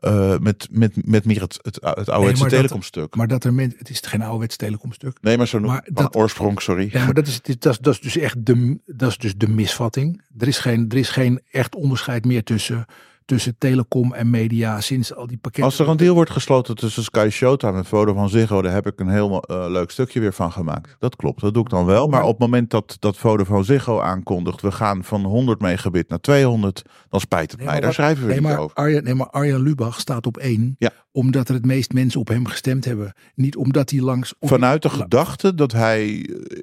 eh, 0.00 0.38
met, 0.38 0.68
met, 0.70 1.06
met 1.06 1.24
meer 1.24 1.40
het, 1.40 1.58
het, 1.62 1.74
het 1.74 2.08
ouderwetse 2.08 2.42
maar 2.42 2.50
dat- 2.50 2.58
telecomstuk. 2.60 3.14
Maar 3.16 3.28
dat 3.28 3.44
er 3.44 3.52
het 3.78 3.90
is 3.90 4.00
geen 4.04 4.22
ouderwets 4.22 4.56
telecomstuk. 4.56 5.18
nee, 5.20 5.36
maar 5.36 5.48
zo 5.48 5.60
maar 5.60 5.82
van 5.84 5.94
dat- 6.04 6.16
oorsprong, 6.16 6.60
sorry. 6.62 6.88
Ja, 6.92 7.04
maar 7.04 7.14
dat 7.14 7.26
is, 7.26 7.42
dat, 7.42 7.72
is, 7.72 7.78
dat 7.78 7.94
is 7.94 8.00
dus 8.00 8.16
echt 8.16 8.46
de, 8.46 8.78
dat 8.86 9.10
is 9.10 9.18
dus 9.18 9.36
de 9.36 9.48
misvatting. 9.48 10.22
Er 10.38 10.48
is 10.48 10.58
geen, 10.58 10.86
er 10.88 10.96
is 10.96 11.08
geen 11.10 11.40
echt 11.50 11.74
onderscheid 11.74 12.24
meer 12.24 12.42
tussen, 12.44 12.86
tussen 13.28 13.54
telecom 13.58 14.12
en 14.14 14.30
media 14.30 14.80
sinds 14.80 15.14
al 15.14 15.26
die 15.26 15.36
pakketten. 15.36 15.64
Als 15.70 15.78
er 15.78 15.88
een 15.88 15.96
deal 15.96 16.14
wordt 16.14 16.30
gesloten 16.30 16.76
tussen 16.76 17.02
Sky 17.02 17.28
Showtime 17.30 17.76
en 17.76 17.84
Vodafone 17.84 18.28
Ziggo, 18.28 18.62
daar 18.62 18.72
heb 18.72 18.86
ik 18.86 19.00
een 19.00 19.08
heel 19.08 19.42
eh, 19.42 19.64
leuk 19.68 19.90
stukje 19.90 20.20
weer 20.20 20.32
van 20.32 20.52
gemaakt. 20.52 20.96
Dat 20.98 21.16
klopt, 21.16 21.40
dat 21.40 21.54
doe 21.54 21.62
ik 21.62 21.68
dan 21.70 21.84
wel. 21.84 22.06
Maar 22.08 22.22
op 22.22 22.28
het 22.30 22.38
moment 22.38 22.70
dat, 22.70 22.96
dat 22.98 23.16
Vodafone 23.16 23.62
Ziggo 23.62 24.00
aankondigt, 24.00 24.60
we 24.60 24.70
gaan 24.72 25.04
van 25.04 25.24
100 25.24 25.60
megabit 25.60 26.08
naar 26.08 26.20
200, 26.20 26.82
dan 27.08 27.20
spijt 27.20 27.50
het 27.50 27.60
Nee, 27.60 27.66
mij. 27.68 27.76
Daar 27.76 27.84
wat- 27.84 27.94
schrijven 27.94 28.22
we 28.22 28.28
nee, 28.28 28.38
niet 28.40 28.48
maar 28.48 28.58
over. 28.58 28.76
Arjen, 28.76 29.04
nee, 29.04 29.14
maar 29.14 29.30
Arjen 29.30 29.62
Lubach 29.62 30.00
staat 30.00 30.26
op 30.26 30.36
één. 30.36 30.74
Ja. 30.78 30.90
Omdat 31.12 31.48
er 31.48 31.54
het 31.54 31.66
meest 31.66 31.92
mensen 31.92 32.20
op 32.20 32.28
hem 32.28 32.46
gestemd 32.46 32.84
hebben. 32.84 33.14
Niet 33.34 33.56
omdat 33.56 33.90
hij 33.90 34.00
langs... 34.00 34.34
Vanuit 34.40 34.82
de 34.82 34.90
gedachte 34.90 35.54
dat 35.54 35.72
hij 35.72 36.24
eh, 36.26 36.58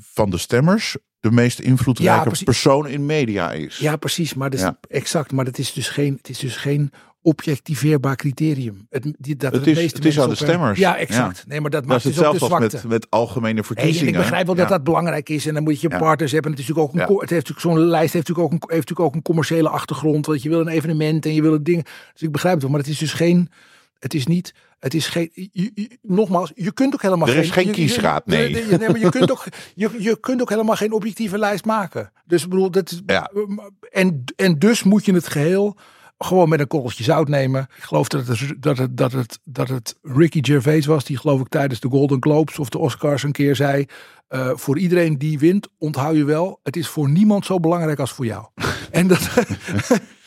van 0.00 0.30
de 0.30 0.38
stemmers 0.38 0.96
de 1.20 1.30
meest 1.30 1.58
invloedrijke 1.58 2.44
persoon 2.44 2.88
in 2.88 3.06
media 3.06 3.52
is. 3.52 3.76
Ja, 3.78 3.96
precies. 3.96 4.34
Maar 4.34 4.50
dat 4.50 4.58
is 4.58 4.64
Ja. 4.64 4.78
exact. 4.88 5.32
Maar 5.32 5.44
dat 5.44 5.58
is 5.58 5.72
dus 5.72 5.88
geen, 5.88 6.14
het 6.16 6.28
is 6.28 6.38
dus 6.38 6.56
geen 6.56 6.92
objectiveerbaar 7.22 8.16
criterium. 8.16 8.86
Het, 8.90 9.12
die, 9.18 9.36
dat 9.36 9.52
Het 9.52 9.66
is- 9.66 9.82
het 9.92 9.94
aan 10.04 10.10
de 10.12 10.18
hem- 10.20 10.34
stemmers. 10.34 10.78
Ja, 10.78 10.96
exact. 10.96 11.36
Ja. 11.36 11.42
Nee, 11.46 11.60
maar 11.60 11.70
dat 11.70 11.80
dat 11.80 11.90
maakt 11.90 12.02
dus 12.02 12.12
ook 12.12 12.18
de 12.22 12.28
hetzelfde 12.28 12.54
als 12.54 12.70
zwakte. 12.70 12.88
met, 12.88 13.00
met 13.00 13.10
algemene 13.10 13.64
verkiezingen. 13.64 14.06
en 14.06 14.12
ik 14.14 14.16
begrijp 14.20 14.46
wel 14.46 14.54
dat 14.54 14.68
dat 14.68 14.84
belangrijk 14.84 15.28
is. 15.28 15.46
En 15.46 15.54
dan 15.54 15.62
moet 15.62 15.80
je 15.80 15.88
partners 15.88 16.32
hebben. 16.32 16.50
Het, 16.50 16.60
is 16.60 16.66
natuurlijk 16.68 16.94
ook 16.94 17.08
een, 17.08 17.20
het 17.20 17.30
heeft 17.30 17.48
natuurlijk 17.48 17.60
zo'n 17.78 17.88
lijst 17.88 18.12
heeft 18.12 18.28
natuurlijk, 18.28 18.46
ook 18.46 18.52
een, 18.52 18.74
heeft 18.74 18.88
natuurlijk 18.88 19.08
ook 19.08 19.14
een 19.14 19.22
commerciële 19.22 19.68
achtergrond. 19.68 20.26
Want 20.26 20.42
je 20.42 20.48
wil 20.48 20.60
een 20.60 20.68
evenement 20.68 21.26
en 21.26 21.34
je 21.34 21.42
wil 21.42 21.52
het 21.52 21.64
ding. 21.64 21.84
Dus 22.12 22.22
ik 22.22 22.32
begrijp 22.32 22.54
het 22.54 22.62
wel. 22.62 22.72
Maar 22.72 22.80
het 22.80 22.90
is 22.90 22.98
dus 22.98 23.12
geen. 23.12 23.50
Het 24.00 24.14
is 24.14 24.26
niet. 24.26 24.54
Het 24.78 24.94
is 24.94 25.06
geen. 25.06 25.30
je- 25.32 25.70
je- 25.74 25.98
nogmaals, 26.02 26.52
je 26.54 26.72
kunt 26.72 26.94
ook 26.94 27.02
helemaal 27.02 27.28
Er 27.28 27.36
is 27.36 27.50
geen 27.50 27.70
kiesraad, 27.70 28.26
nee. 28.26 28.50
je- 28.50 28.76
nee, 28.78 28.88
maar 28.88 28.98
je 29.00 29.08
kunt, 29.10 29.30
ook, 29.30 29.44
je, 29.74 29.90
je 29.98 30.20
kunt 30.20 30.40
ook 30.40 30.48
helemaal 30.50 30.76
geen 30.76 30.92
objectieve 30.92 31.38
lijst 31.38 31.64
maken. 31.64 32.12
Dus 32.26 32.42
ik 32.42 32.48
bedoel, 32.48 32.70
dat 32.70 32.90
is, 32.90 33.02
Ja. 33.06 33.30
en, 33.90 34.24
en 34.36 34.58
dus 34.58 34.82
moet 34.82 35.04
je 35.04 35.12
het 35.14 35.28
geheel 35.28 35.76
gewoon 36.18 36.48
met 36.48 36.60
een 36.60 36.66
korreltje 36.66 37.04
zout 37.04 37.28
nemen. 37.28 37.62
Ik 37.76 37.82
geloof 37.82 38.08
dat 38.08 38.26
het, 38.26 38.52
dat 38.62 38.78
het, 38.78 38.96
dat 38.96 39.12
het, 39.12 39.38
dat 39.44 39.68
het 39.68 39.96
Ricky 40.02 40.38
Gervais 40.42 40.86
was, 40.86 41.04
die 41.04 41.16
geloof 41.16 41.40
ik 41.40 41.48
tijdens 41.48 41.80
de 41.80 41.88
Golden 41.88 42.22
Globes 42.22 42.58
of 42.58 42.68
de 42.68 42.78
Oscars 42.78 43.22
een 43.22 43.32
keer 43.32 43.56
zei. 43.56 43.86
eh, 44.28 44.50
voor 44.54 44.78
iedereen 44.78 45.18
die 45.18 45.38
wint, 45.38 45.68
onthoud 45.78 46.16
je 46.16 46.24
wel, 46.24 46.60
het 46.62 46.76
is 46.76 46.88
voor 46.88 47.08
niemand 47.10 47.44
zo 47.46 47.60
belangrijk 47.60 47.98
als 47.98 48.12
voor 48.12 48.24
jou. 48.26 48.46
en 48.90 49.06
dat, 49.06 49.28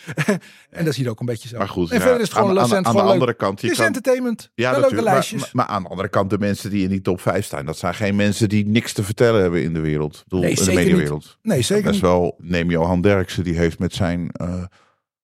en 0.69 0.83
dat 0.83 0.87
is 0.87 0.97
hier 0.97 1.09
ook 1.09 1.19
een 1.19 1.25
beetje 1.25 1.47
zo. 1.47 1.57
Maar 1.57 1.69
goed, 1.69 1.89
en 1.89 1.95
ja, 1.95 2.01
verder 2.01 2.21
is 2.21 2.27
het 2.27 2.37
gewoon, 2.37 2.59
aan, 2.59 2.75
aan, 2.85 2.93
de 2.95 3.01
leuk. 3.01 3.01
andere 3.11 3.33
kant. 3.33 3.59
Je 3.61 3.65
Het 3.67 3.71
is 3.75 3.77
kan, 3.77 3.87
entertainment. 3.87 4.51
ja, 4.55 4.77
leuke 4.79 5.01
lijstjes. 5.01 5.41
maar, 5.41 5.49
maar 5.53 5.65
aan 5.65 5.83
de 5.83 5.89
andere 5.89 6.09
kant, 6.09 6.29
de 6.29 6.37
mensen 6.37 6.69
die 6.69 6.83
in 6.83 6.89
die 6.89 7.01
top 7.01 7.21
5 7.21 7.45
staan, 7.45 7.65
dat 7.65 7.77
zijn 7.77 7.93
geen 7.95 8.15
mensen 8.15 8.49
die 8.49 8.65
niks 8.65 8.93
te 8.93 9.03
vertellen 9.03 9.41
hebben 9.41 9.63
in 9.63 9.73
de 9.73 9.79
wereld. 9.79 10.21
Bedoel, 10.23 10.39
Nee, 10.39 10.49
in 10.55 10.65
de 10.65 10.73
mediawereld. 10.73 11.37
nee, 11.41 11.61
zeker 11.61 11.83
Best 11.83 11.93
niet. 11.93 12.01
wel, 12.01 12.35
neem 12.37 12.69
Johan 12.69 13.01
Derksen, 13.01 13.43
die 13.43 13.57
heeft 13.57 13.79
met 13.79 13.93
zijn 13.93 14.29
eh, 14.31 14.63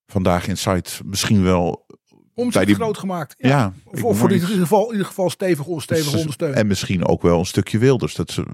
Vandaag 0.05 0.47
in 0.47 0.57
Site 0.57 0.91
misschien 1.05 1.43
wel... 1.43 1.85
Om 2.33 2.43
bij 2.49 2.51
zich 2.53 2.65
die- 2.65 2.75
groot 2.75 2.97
gemaakt. 2.97 3.33
Ja, 3.37 3.73
Of 4.01 4.17
voor 4.17 4.29
in 4.29 4.35
ieder 4.39 4.49
geval, 4.57 4.85
in 4.85 4.91
ieder 4.91 5.05
geval 5.05 5.29
stevig, 5.29 5.65
stevig 5.81 6.03
Dus- 6.11 6.19
ondersteunen. 6.19 6.57
En 6.57 6.67
misschien 6.67 7.05
ook 7.05 7.21
wel 7.21 7.39
een 7.39 7.45
stukje 7.45 7.77
Wilders. 7.77 8.15
Dat, 8.15 8.27
dat 8.35 8.45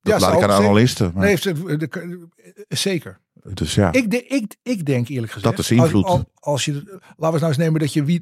Ja, 0.00 0.18
laat 0.18 0.34
ik 0.36 0.42
aan 0.42 0.48
de 0.48 0.54
analisten. 0.66 1.10
Maar 1.14 1.22
Nee, 1.22 1.30
heeft 1.30 1.44
het- 1.44 1.80
de- 1.80 1.88
de- 1.88 2.28
zeker. 2.68 3.20
Dus 3.54 3.74
ja, 3.74 3.92
Ik, 3.92 4.10
de, 4.10 4.26
ik, 4.26 4.56
ik 4.62 4.84
denk 4.84 5.08
eerlijk 5.08 5.32
gezegd. 5.32 5.56
Dat 5.56 5.64
is 5.64 5.70
invloed. 5.70 6.24
Als, 6.34 6.64
je, 6.64 6.72
laten 6.72 7.00
we 7.16 7.26
eens 7.26 7.40
nou 7.40 7.46
eens 7.46 7.56
nemen 7.56 7.80
dat 7.80 7.92
je 7.92 8.04
wie, 8.04 8.20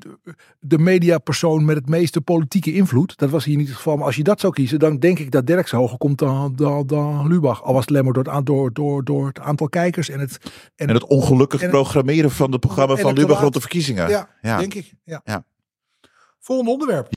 de 0.60 0.78
mediapersoon 0.78 1.64
met 1.64 1.76
het 1.76 1.88
meeste 1.88 2.20
politieke 2.20 2.72
invloed. 2.72 3.16
Dat 3.16 3.30
was 3.30 3.44
hier 3.44 3.56
niet 3.56 3.66
het 3.66 3.76
geval. 3.76 3.96
Maar 3.96 4.06
als 4.06 4.16
je 4.16 4.22
dat 4.22 4.40
zou 4.40 4.52
kiezen, 4.52 4.78
dan 4.78 4.98
denk 4.98 5.18
ik 5.18 5.30
dat 5.30 5.46
Derks 5.46 5.70
hoger 5.70 5.98
komt 5.98 6.18
dan, 6.18 6.52
dan, 6.56 6.86
dan 6.86 7.28
Lubach. 7.28 7.62
Al 7.62 7.72
was 7.72 7.80
het 7.80 7.90
alleen 7.90 8.04
maar 8.04 8.12
door 8.12 8.34
het, 8.34 8.46
door, 8.46 8.72
door, 8.72 9.04
door 9.04 9.26
het 9.26 9.40
aantal 9.40 9.68
kijkers 9.68 10.08
en 10.08 10.20
het. 10.20 10.38
en 10.76 10.88
het 10.88 11.06
ongelukkig 11.06 11.60
en 11.60 11.66
het- 11.66 11.74
programmeren 11.76 12.30
van 12.30 12.50
het 12.52 12.60
programma 12.60 12.96
van 12.96 13.14
Lubach 13.14 13.40
rond 13.40 13.54
de 13.54 13.60
verkiezingen. 13.60 14.08
Ja, 14.08 14.28
ja. 14.42 14.58
denk 14.58 14.74
ik. 14.74 14.92
Ja. 15.04 15.20
Ja. 15.24 15.44
Volgende 16.40 16.70
onderwerp. 16.70 17.08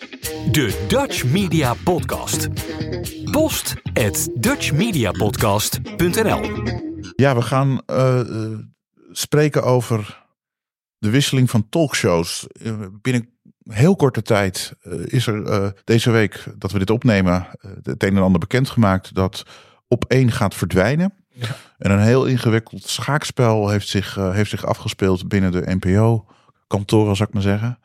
De 0.51 0.86
Dutch 0.88 1.25
Media 1.25 1.74
Podcast. 1.84 2.48
Post 3.32 3.75
at 3.94 4.30
dutchmediapodcast.nl 4.34 6.91
Ja, 7.22 7.36
we 7.36 7.42
gaan 7.42 7.82
eh, 7.86 8.20
eh, 8.20 8.60
spreken 9.12 9.63
over 9.63 10.24
de 10.98 11.10
wisseling 11.10 11.50
van 11.50 11.70
talkshows. 11.70 12.48
Eh, 12.48 12.74
binnen 13.01 13.30
heel 13.63 13.96
korte 13.96 14.22
tijd 14.22 14.74
is 15.06 15.28
er 15.28 15.74
deze 15.84 16.12
week 16.12 16.44
dat 16.58 16.72
we 16.72 16.80
dit 16.80 16.90
opnemen 16.90 17.48
het 17.84 18.04
een 18.04 18.16
en 18.16 18.22
ander 18.22 18.40
bekendgemaakt 18.40 19.13
dat 19.16 19.44
op 19.88 20.06
één 20.06 20.32
gaat 20.32 20.56
verdwijnen. 20.56 21.13
En 21.78 21.92
een 21.92 22.00
heel 22.00 22.25
ingewikkeld 22.25 22.84
schaakspel 22.84 23.70
heeft 23.70 23.88
zich, 23.88 24.16
heeft 24.16 24.50
zich 24.50 24.66
afgespeeld 24.66 25.28
binnen 25.28 25.51
de 25.51 25.75
NPO-kantoren, 25.80 27.16
zou 27.16 27.28
ik 27.28 27.34
maar 27.34 27.44
zeggen. 27.44 27.80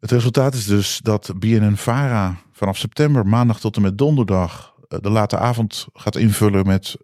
Het 0.00 0.10
resultaat 0.10 0.54
is 0.54 0.66
dus 0.66 1.00
dat 1.02 1.32
BNN-Vara 1.38 2.36
vanaf 2.52 2.76
september, 2.76 3.26
maandag 3.26 3.60
tot 3.60 3.76
en 3.76 3.82
met 3.82 3.98
donderdag, 3.98 4.74
de 4.88 5.10
late 5.10 5.38
avond 5.38 5.86
gaat 5.92 6.16
invullen 6.16 6.66
met 6.66 6.96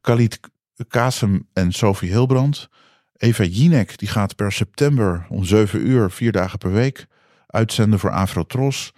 Khalid 0.00 0.40
Kasem 0.88 1.48
en 1.52 1.72
Sophie 1.72 2.10
Hilbrand. 2.10 2.68
Eva 3.16 3.44
Jinek 3.44 3.98
die 3.98 4.08
gaat 4.08 4.36
per 4.36 4.52
september 4.52 5.26
om 5.28 5.44
7 5.44 5.86
uur, 5.86 6.10
vier 6.10 6.32
dagen 6.32 6.58
per 6.58 6.72
week, 6.72 7.06
uitzenden 7.46 7.98
voor 7.98 8.10
Afrotros. 8.10 8.92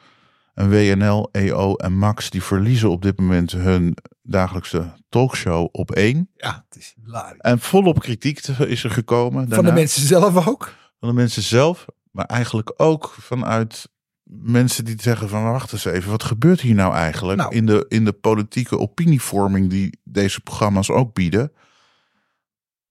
En 0.54 0.70
WNL, 0.70 1.28
EO 1.32 1.74
en 1.74 1.92
Max 1.98 2.30
die 2.30 2.42
verliezen 2.42 2.90
op 2.90 3.02
dit 3.02 3.18
moment 3.18 3.52
hun 3.52 3.96
dagelijkse 4.22 4.92
talkshow 5.08 5.68
op 5.72 5.90
één. 5.90 6.28
Ja, 6.34 6.64
het 6.68 6.80
is 6.80 6.94
hilarisch. 7.02 7.40
En 7.40 7.58
volop 7.58 8.00
kritiek 8.00 8.46
is 8.46 8.84
er 8.84 8.90
gekomen. 8.90 9.48
Van 9.48 9.64
de 9.64 9.72
mensen 9.72 10.06
zelf 10.06 10.46
ook. 10.46 10.74
Van 11.00 11.08
de 11.08 11.14
mensen 11.14 11.42
zelf, 11.42 11.86
maar 12.10 12.24
eigenlijk 12.24 12.72
ook 12.76 13.14
vanuit 13.18 13.88
mensen 14.24 14.84
die 14.84 14.96
zeggen 15.02 15.28
van 15.28 15.42
wacht 15.42 15.72
eens 15.72 15.84
even, 15.84 16.10
wat 16.10 16.22
gebeurt 16.22 16.60
hier 16.60 16.74
nou 16.74 16.94
eigenlijk 16.94 17.38
Nou. 17.38 17.54
in, 17.54 17.66
de, 17.66 17.84
in 17.88 18.04
de 18.04 18.12
politieke 18.12 18.78
opinievorming 18.78 19.70
die 19.70 19.98
deze 20.04 20.40
programma's 20.40 20.90
ook 20.90 21.14
bieden. 21.14 21.52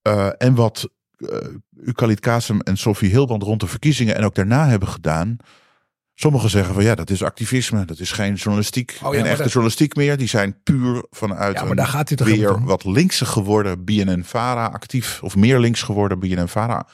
Eh, 0.01 0.29
en 0.37 0.55
wat 0.55 0.89
uh, 1.17 1.37
Khalid 1.93 2.19
Kasem 2.19 2.59
en 2.61 2.77
Sophie 2.77 3.09
Hilbrand 3.09 3.43
rond 3.43 3.59
de 3.59 3.67
verkiezingen 3.67 4.15
en 4.15 4.23
ook 4.23 4.35
daarna 4.35 4.67
hebben 4.67 4.87
gedaan. 4.87 5.37
Sommigen 6.13 6.49
zeggen 6.49 6.73
van 6.73 6.83
ja, 6.83 6.95
dat 6.95 7.09
is 7.09 7.23
activisme, 7.23 7.85
dat 7.85 7.99
is 7.99 8.11
geen 8.11 8.33
journalistiek, 8.33 8.91
Oh 8.91 8.97
ja, 9.01 9.09
geen 9.09 9.19
maar 9.19 9.29
echte 9.29 9.41
dat- 9.43 9.51
journalistiek 9.51 9.95
meer. 9.95 10.17
Die 10.17 10.27
zijn 10.27 10.63
puur 10.63 11.05
vanuit 11.09 11.55
Ja, 11.57 11.63
maar 11.63 11.75
daar 11.75 11.87
gaat 11.87 12.09
weer 12.19 12.63
wat 12.63 12.83
linkse 12.85 13.25
geworden 13.25 13.83
BNN-Vara 13.83 14.65
actief, 14.65 15.19
of 15.23 15.35
meer 15.35 15.59
links 15.59 15.81
geworden 15.81 16.19
BNN-Vara. 16.19 16.87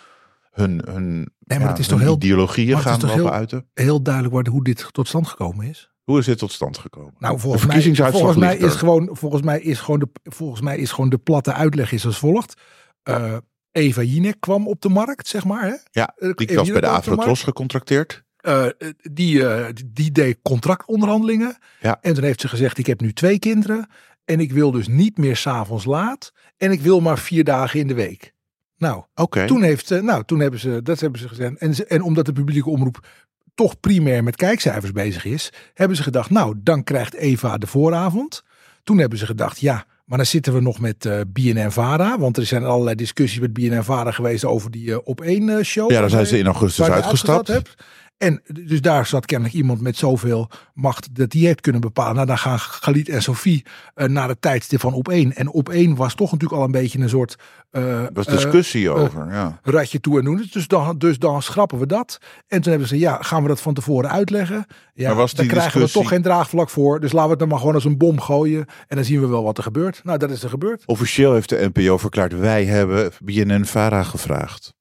Hun, 0.58 0.82
hun, 0.90 1.30
maar 1.44 1.60
ja, 1.60 1.68
het 1.68 1.80
is 1.80 1.88
toch 1.88 2.00
heel- 2.00 2.16
ideologieën 2.16 2.80
gaan 2.80 3.00
lopen 3.00 3.16
heel- 3.16 3.32
uiten. 3.32 3.70
Heel 3.74 4.02
duidelijk 4.02 4.34
worden 4.34 4.54
hoe 4.54 4.64
dit 4.64 4.88
tot 4.92 5.08
stand 5.08 5.28
gekomen 5.28 5.66
is. 5.66 5.92
Hoe 6.04 6.20
is 6.20 6.26
dit 6.26 6.38
tot 6.38 6.52
stand 6.52 6.78
gekomen? 6.78 7.14
Nou, 7.20 7.34
de 7.36 7.40
volgens 7.42 7.66
mij, 7.66 7.82
volgens 8.12 8.38
mij 8.38 8.60
er. 8.60 8.66
is 8.66 8.74
gewoon, 8.76 9.10
volgens 9.12 9.42
mij 9.42 9.60
is 9.62 9.80
gewoon 9.80 10.00
de, 10.00 10.08
volgens 10.24 10.62
mij 10.62 10.78
is 10.78 10.92
gewoon 10.92 11.10
de 11.10 11.18
platte 11.18 11.54
uitleg 11.54 11.92
is 11.92 12.06
als 12.06 12.18
volgt. 12.20 12.62
Eh, 13.04 13.38
Eva 13.72 14.02
Jinek 14.02 14.36
kwam 14.40 14.68
op 14.68 14.82
de 14.82 14.90
markt, 14.90 15.28
zeg 15.28 15.46
maar. 15.46 15.64
Hè? 15.64 15.74
Ja, 15.92 16.14
Eh, 16.18 16.32
die 16.34 16.48
Eva 16.50 16.60
was 16.60 16.72
bij 16.72 16.82
de 16.82 17.16
markt. 17.16 17.40
gecontracteerd. 17.44 18.24
Eh, 18.38 18.66
die, 19.12 19.44
die 19.86 20.12
deed 20.12 20.38
contractonderhandelingen. 20.42 21.58
Ja. 21.82 21.98
En 22.02 22.14
toen 22.14 22.24
heeft 22.24 22.42
ze 22.42 22.48
gezegd, 22.48 22.78
ik 22.78 22.86
heb 22.86 23.02
nu 23.02 23.14
twee 23.14 23.40
kinderen. 23.40 23.90
En 24.26 24.40
ik 24.40 24.52
wil 24.52 24.72
dus 24.72 24.88
niet 24.88 25.18
meer 25.18 25.36
s'avonds 25.36 25.86
laat. 25.86 26.32
En 26.58 26.72
ik 26.72 26.82
wil 26.82 27.00
maar 27.00 27.18
vier 27.20 27.44
dagen 27.44 27.80
in 27.80 27.88
de 27.88 27.94
week. 27.94 28.34
Nou, 28.78 29.04
toen, 29.46 29.62
heeft, 29.64 29.88
ze- 29.88 30.02
nou, 30.02 30.24
toen 30.26 30.40
hebben 30.40 30.60
ze, 30.60 30.80
dat 30.84 31.00
hebben 31.00 31.20
ze 31.20 31.28
gezegd. 31.28 31.58
En, 31.58 31.76
ze- 31.76 31.86
en 31.86 32.02
omdat 32.02 32.26
de 32.26 32.34
publieke 32.34 32.70
omroep 32.70 33.08
toch 33.56 33.80
primair 33.80 34.24
met 34.24 34.36
kijkcijfers 34.36 34.92
bezig 34.92 35.26
is, 35.26 35.50
hebben 35.74 35.98
ze 35.98 36.04
gedacht, 36.04 36.30
nou, 36.30 36.56
dan 36.64 36.84
krijgt 36.84 37.14
Eva 37.16 37.58
de 37.58 37.68
vooravond. 37.68 38.44
Toen 38.84 38.98
hebben 38.98 39.18
ze 39.20 39.26
gedacht, 39.26 39.60
ja, 39.60 39.86
maar 40.06 40.18
dan 40.18 40.28
zitten 40.28 40.54
we 40.54 40.62
nog 40.62 40.80
met 40.80 41.06
eh 41.06 41.20
BNN-Vara. 41.28 42.20
Want 42.20 42.38
er 42.38 42.46
zijn 42.46 42.64
allerlei 42.64 42.96
discussies 42.96 43.40
met 43.40 43.54
BNN-Vara 43.54 44.12
geweest 44.12 44.46
over 44.46 44.72
die 44.72 44.92
eh, 44.92 44.98
op 45.04 45.22
één 45.22 45.50
eh, 45.50 45.64
show. 45.64 45.92
Ja, 45.92 46.00
daar 46.00 46.10
zijn 46.10 46.26
ze 46.26 46.38
in 46.38 46.46
augustus 46.46 46.86
uitgestapt. 46.94 47.76
En 48.18 48.42
dus 48.64 48.82
daar 48.82 49.06
zat 49.06 49.26
kennelijk 49.26 49.56
iemand 49.58 49.82
met 49.82 49.98
zoveel 49.98 50.50
macht 50.74 51.16
dat 51.16 51.30
die 51.30 51.46
heeft 51.46 51.62
kunnen 51.62 51.82
bepalen. 51.82 52.16
Nou, 52.16 52.28
dan 52.28 52.38
gaan 52.38 52.60
Galit 52.60 53.10
en 53.10 53.22
Sophie 53.22 53.66
eh, 53.94 54.08
naar 54.08 54.28
het 54.30 54.42
tijdstip 54.42 54.80
van 54.80 54.94
op 54.94 55.10
één. 55.10 55.36
En 55.36 55.50
op 55.50 55.70
één 55.70 55.96
was 55.96 56.16
toch 56.16 56.32
natuurlijk 56.32 56.60
al 56.60 56.66
een 56.66 56.72
beetje 56.72 57.00
een 57.00 57.10
soort 57.10 57.36
Er 57.70 58.10
was 58.14 58.26
eh, 58.26 58.34
discussie 58.34 58.90
over. 58.90 59.28
ja. 59.32 59.60
ratje 59.64 60.00
toe 60.00 60.18
en 60.20 60.26
doen. 60.26 60.48
Dus 60.52 60.68
dan, 60.68 60.98
dus 60.98 61.20
dan 61.20 61.42
schrappen 61.42 61.80
we 61.80 61.86
dat. 61.86 62.18
En 62.48 62.62
toen 62.62 62.70
hebben 62.72 62.88
ze, 62.90 62.98
ja, 63.00 63.22
gaan 63.22 63.42
we 63.42 63.48
dat 63.48 63.62
van 63.62 63.74
tevoren 63.74 64.10
uitleggen? 64.12 64.66
Ja, 64.94 65.14
was 65.16 65.34
daar 65.34 65.46
krijgen 65.46 65.82
we 65.82 65.90
toch 65.92 66.08
geen 66.08 66.22
draagvlak 66.22 66.70
voor. 66.70 67.00
Dus 67.00 67.12
laten 67.12 67.24
we 67.26 67.30
het 67.32 67.40
dan 67.40 67.48
maar 67.50 67.60
gewoon 67.60 67.74
als 67.76 67.86
een 67.86 67.98
bom 67.98 68.22
gooien. 68.22 68.66
En 68.88 68.96
dan 68.96 69.06
zien 69.06 69.22
we 69.22 69.28
wel 69.28 69.44
wat 69.44 69.58
er 69.58 69.64
gebeurt. 69.64 70.04
Nou, 70.04 70.18
dat 70.18 70.32
is 70.32 70.44
er 70.44 70.50
gebeurd. 70.50 70.84
Officieel 70.86 71.34
heeft 71.34 71.50
de 71.50 71.70
NPO 71.74 71.98
verklaard, 71.98 72.38
wij 72.40 72.66
hebben 72.66 73.12
BNN-Vara 73.24 74.04
gevraagd. 74.04 74.74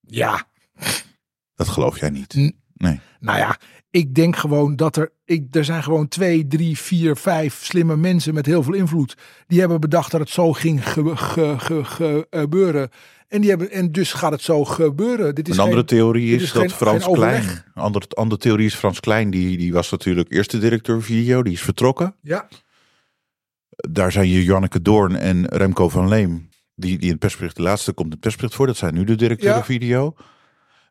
Ja, 0.00 0.44
Dat 1.54 1.68
geloof 1.68 2.00
jij 2.00 2.10
niet. 2.10 2.34
N- 2.36 2.60
Nee. 2.82 3.00
nou 3.20 3.38
ja, 3.38 3.56
ik 3.90 4.14
denk 4.14 4.36
gewoon 4.36 4.76
dat 4.76 4.96
er, 4.96 5.10
ik, 5.24 5.44
er 5.54 5.64
zijn 5.64 5.82
gewoon 5.82 6.08
twee, 6.08 6.46
drie, 6.46 6.78
vier, 6.78 7.16
vijf 7.16 7.64
slimme 7.64 7.96
mensen 7.96 8.34
met 8.34 8.46
heel 8.46 8.62
veel 8.62 8.72
invloed. 8.74 9.16
Die 9.46 9.60
hebben 9.60 9.80
bedacht 9.80 10.10
dat 10.10 10.20
het 10.20 10.30
zo 10.30 10.52
ging 10.52 10.88
ge- 10.92 11.16
ge- 11.16 11.54
ge- 11.58 11.84
ge- 11.84 12.26
gebeuren. 12.30 12.88
En, 13.28 13.40
die 13.40 13.50
hebben, 13.50 13.70
en 13.70 13.92
dus 13.92 14.12
gaat 14.12 14.32
het 14.32 14.42
zo 14.42 14.64
gebeuren. 14.64 15.34
Dit 15.34 15.48
is 15.48 15.54
Een 15.56 15.60
andere 15.62 15.78
geen- 15.78 15.86
theorie 15.98 16.34
is, 16.34 16.42
is 16.42 16.52
dat 16.52 16.62
geen- 16.62 16.70
Frans 16.70 17.04
geen 17.04 17.14
Klein. 17.14 17.42
Een 17.44 17.82
andere, 17.82 18.06
andere 18.08 18.40
theorie 18.40 18.66
is 18.66 18.74
Frans 18.74 19.00
Klein, 19.00 19.30
die, 19.30 19.56
die 19.58 19.72
was 19.72 19.90
natuurlijk 19.90 20.32
eerste 20.32 20.58
directeur 20.58 21.02
video, 21.02 21.42
die 21.42 21.52
is 21.52 21.62
vertrokken. 21.62 22.14
Ja, 22.22 22.48
Daar 23.90 24.12
zijn 24.12 24.28
je 24.28 24.44
Janneke 24.44 24.82
Doorn 24.82 25.16
en 25.16 25.46
Remco 25.46 25.88
van 25.88 26.08
Leem. 26.08 26.48
Die, 26.74 26.94
die 26.96 27.04
in 27.06 27.10
het 27.10 27.18
persbericht, 27.18 27.56
de 27.56 27.62
laatste 27.62 27.92
komt 27.92 28.06
in 28.06 28.12
het 28.12 28.20
persbericht 28.20 28.54
voor. 28.54 28.66
Dat 28.66 28.76
zijn 28.76 28.94
nu 28.94 29.04
de 29.04 29.14
directeuren 29.14 29.58
Ja. 29.58 29.64
video. 29.64 30.14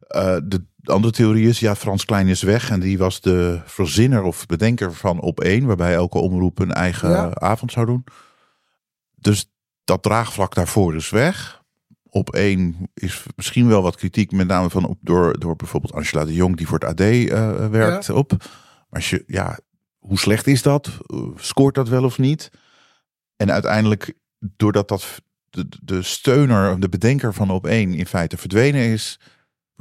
Eh, 0.07 0.37
de 0.43 0.65
andere 0.83 1.13
theorie 1.13 1.47
is, 1.47 1.59
ja, 1.59 1.75
Frans 1.75 2.05
Klein 2.05 2.27
is 2.27 2.41
weg. 2.41 2.69
En 2.69 2.79
die 2.79 2.97
was 2.97 3.21
de 3.21 3.61
verzinner 3.65 4.23
of 4.23 4.45
bedenker 4.45 4.93
van 4.93 5.19
Op 5.19 5.39
1. 5.39 5.65
Waarbij 5.65 5.93
elke 5.93 6.17
omroep 6.17 6.59
een 6.59 6.73
eigen 6.73 7.09
Ja. 7.09 7.33
avond 7.33 7.71
zou 7.71 7.85
doen. 7.85 8.03
Dus 9.15 9.51
dat 9.83 10.03
draagvlak 10.03 10.55
daarvoor 10.55 10.95
is 10.95 11.09
weg. 11.09 11.61
Op 12.09 12.29
1 12.33 12.75
is 12.93 13.23
misschien 13.35 13.67
wel 13.67 13.81
wat 13.81 13.95
kritiek. 13.95 14.31
Met 14.31 14.47
name 14.47 14.69
van 14.69 14.97
door, 15.01 15.39
door 15.39 15.55
bijvoorbeeld 15.55 15.93
Angela 15.93 16.25
de 16.25 16.33
Jong. 16.33 16.57
Die 16.57 16.67
voor 16.67 16.79
het 16.79 16.89
AD 16.89 16.99
eh, 16.99 17.67
werkt 17.69 18.09
op. 18.09 18.31
Maar 18.31 18.99
als 18.99 19.09
je, 19.09 19.23
ja, 19.27 19.59
hoe 19.99 20.19
slecht 20.19 20.47
is 20.47 20.61
dat? 20.61 20.89
Uh, 21.07 21.21
Scoort 21.35 21.75
dat 21.75 21.89
wel 21.89 22.03
of 22.03 22.17
niet? 22.17 22.51
En 23.35 23.51
uiteindelijk, 23.51 24.13
doordat 24.39 24.87
dat 24.87 25.21
de, 25.49 25.67
de 25.83 26.01
steuner, 26.01 26.79
de 26.79 26.89
bedenker 26.89 27.33
van 27.33 27.49
op 27.49 27.67
één 27.67 27.93
in 27.93 28.05
feite 28.05 28.37
verdwenen 28.37 28.81
is, 28.81 29.19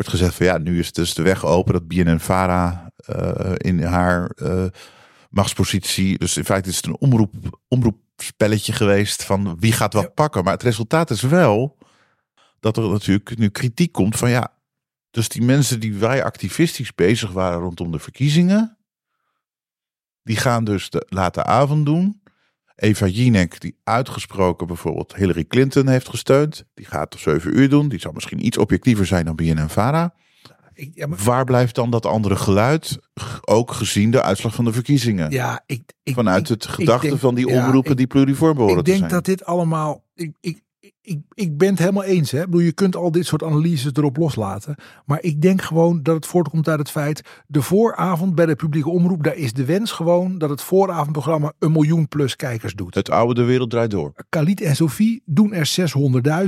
wordt 0.01 0.19
gezegd 0.19 0.35
van 0.35 0.47
ja, 0.47 0.59
nu 0.59 0.79
is 0.79 0.93
dus 0.93 1.15
de 1.15 1.23
weg 1.23 1.45
open 1.45 1.73
dat 1.73 1.89
BNN-Vara 1.89 2.93
eh, 2.97 3.53
in 3.57 3.83
haar 3.83 4.31
eh, 4.31 4.65
machtspositie, 5.31 6.19
dus 6.19 6.37
in 6.37 6.45
feite 6.45 6.69
is 6.69 6.77
het 6.77 6.87
een 6.87 6.97
omroep, 6.99 7.61
omroepspelletje 7.69 8.73
geweest 8.73 9.25
van 9.25 9.57
wie 9.59 9.73
gaat 9.73 9.93
wat 9.93 10.03
Ja. 10.03 10.09
pakken. 10.09 10.45
Maar 10.45 10.53
het 10.53 10.63
resultaat 10.63 11.11
is 11.11 11.21
wel 11.21 11.79
dat 12.61 12.77
er 12.77 12.89
natuurlijk 12.89 13.39
nu 13.39 13.49
kritiek 13.49 13.93
komt 13.93 14.17
van 14.17 14.31
ja, 14.31 14.53
dus 15.11 15.29
die 15.29 15.43
mensen 15.43 15.81
die 15.81 15.95
wij 15.95 16.25
activistisch 16.25 16.95
bezig 16.95 17.31
waren 17.33 17.61
rondom 17.61 17.93
de 17.93 17.99
verkiezingen, 17.99 18.79
die 20.23 20.37
gaan 20.37 20.65
dus 20.65 20.91
de 20.91 21.07
late 21.09 21.45
avond 21.45 21.87
doen. 21.87 22.20
Eva 22.81 23.07
Jinek, 23.07 23.61
die 23.61 23.77
uitgesproken 23.85 24.67
bijvoorbeeld 24.67 25.15
Hillary 25.15 25.45
Clinton 25.45 25.89
heeft 25.89 26.09
gesteund, 26.09 26.65
die 26.75 26.87
gaat 26.87 27.15
om 27.15 27.21
7 27.21 27.59
uur 27.59 27.69
doen. 27.69 27.89
Die 27.89 28.01
zal 28.01 28.13
misschien 28.13 28.47
iets 28.47 28.59
objectiever 28.59 29.07
zijn 29.07 29.25
dan 29.25 29.35
BNN-Vara. 29.37 30.15
ja, 30.95 31.07
maar, 31.07 31.19
Waar 31.25 31.45
blijft 31.45 31.75
dan 31.75 31.91
dat 31.91 32.07
andere 32.07 32.37
geluid? 32.37 32.99
Ook 33.41 33.73
gezien 33.73 34.11
de 34.11 34.23
uitslag 34.23 34.55
van 34.55 34.65
de 34.65 34.73
verkiezingen. 34.73 35.31
ja 35.31 35.63
ik, 35.67 35.83
ik, 36.03 36.15
Vanuit 36.15 36.43
ik- 36.43 36.49
het 36.49 36.67
gedachte 36.67 37.07
denk- 37.09 37.21
van 37.21 37.35
die 37.35 37.49
omroepen 37.49 37.97
die 37.97 38.07
pluriform 38.07 38.55
behoren 38.55 38.79
Ik 38.79 38.85
denk 38.85 39.11
dat 39.11 39.25
dit 39.25 39.45
allemaal. 39.45 40.05
Ik, 40.15 40.33
ik, 40.41 40.63
ik, 41.03 41.21
ik 41.35 41.59
ben 41.59 41.69
het 41.69 41.79
helemaal 41.79 42.05
eens. 42.05 42.31
Hè? 42.31 42.39
Ik 42.39 42.45
bedoel, 42.45 42.61
je 42.61 42.73
kunt 42.73 42.97
al 42.97 43.11
dit 43.11 43.27
soort 43.27 43.43
analyses 43.43 43.93
erop 43.95 44.17
loslaten. 44.17 44.75
Maar 45.07 45.23
ik 45.23 45.43
denk 45.43 45.63
gewoon 45.63 46.03
dat 46.03 46.15
het 46.15 46.27
voortkomt 46.27 46.69
uit 46.69 46.79
het 46.79 46.91
feit. 46.91 47.43
De 47.47 47.63
vooravond 47.63 48.35
bij 48.35 48.47
de 48.47 48.55
publieke 48.55 48.91
omroep. 48.91 49.25
Daar 49.25 49.37
is 49.37 49.53
de 49.53 49.65
wens 49.65 49.93
gewoon 49.93 50.39
dat 50.39 50.51
het 50.51 50.63
vooravondprogramma 50.63 51.53
een 51.59 51.73
miljoen 51.73 52.09
plus 52.09 52.37
kijkers 52.37 52.75
doet. 52.75 52.95
Het 52.95 53.11
oude 53.11 53.35
De 53.35 53.43
Wereld 53.43 53.71
Draait 53.71 53.91
Door. 53.91 54.13
Khalid 54.29 54.61
en 54.61 54.77
Sophie 54.77 55.23
doen 55.25 55.53
er 55.53 55.71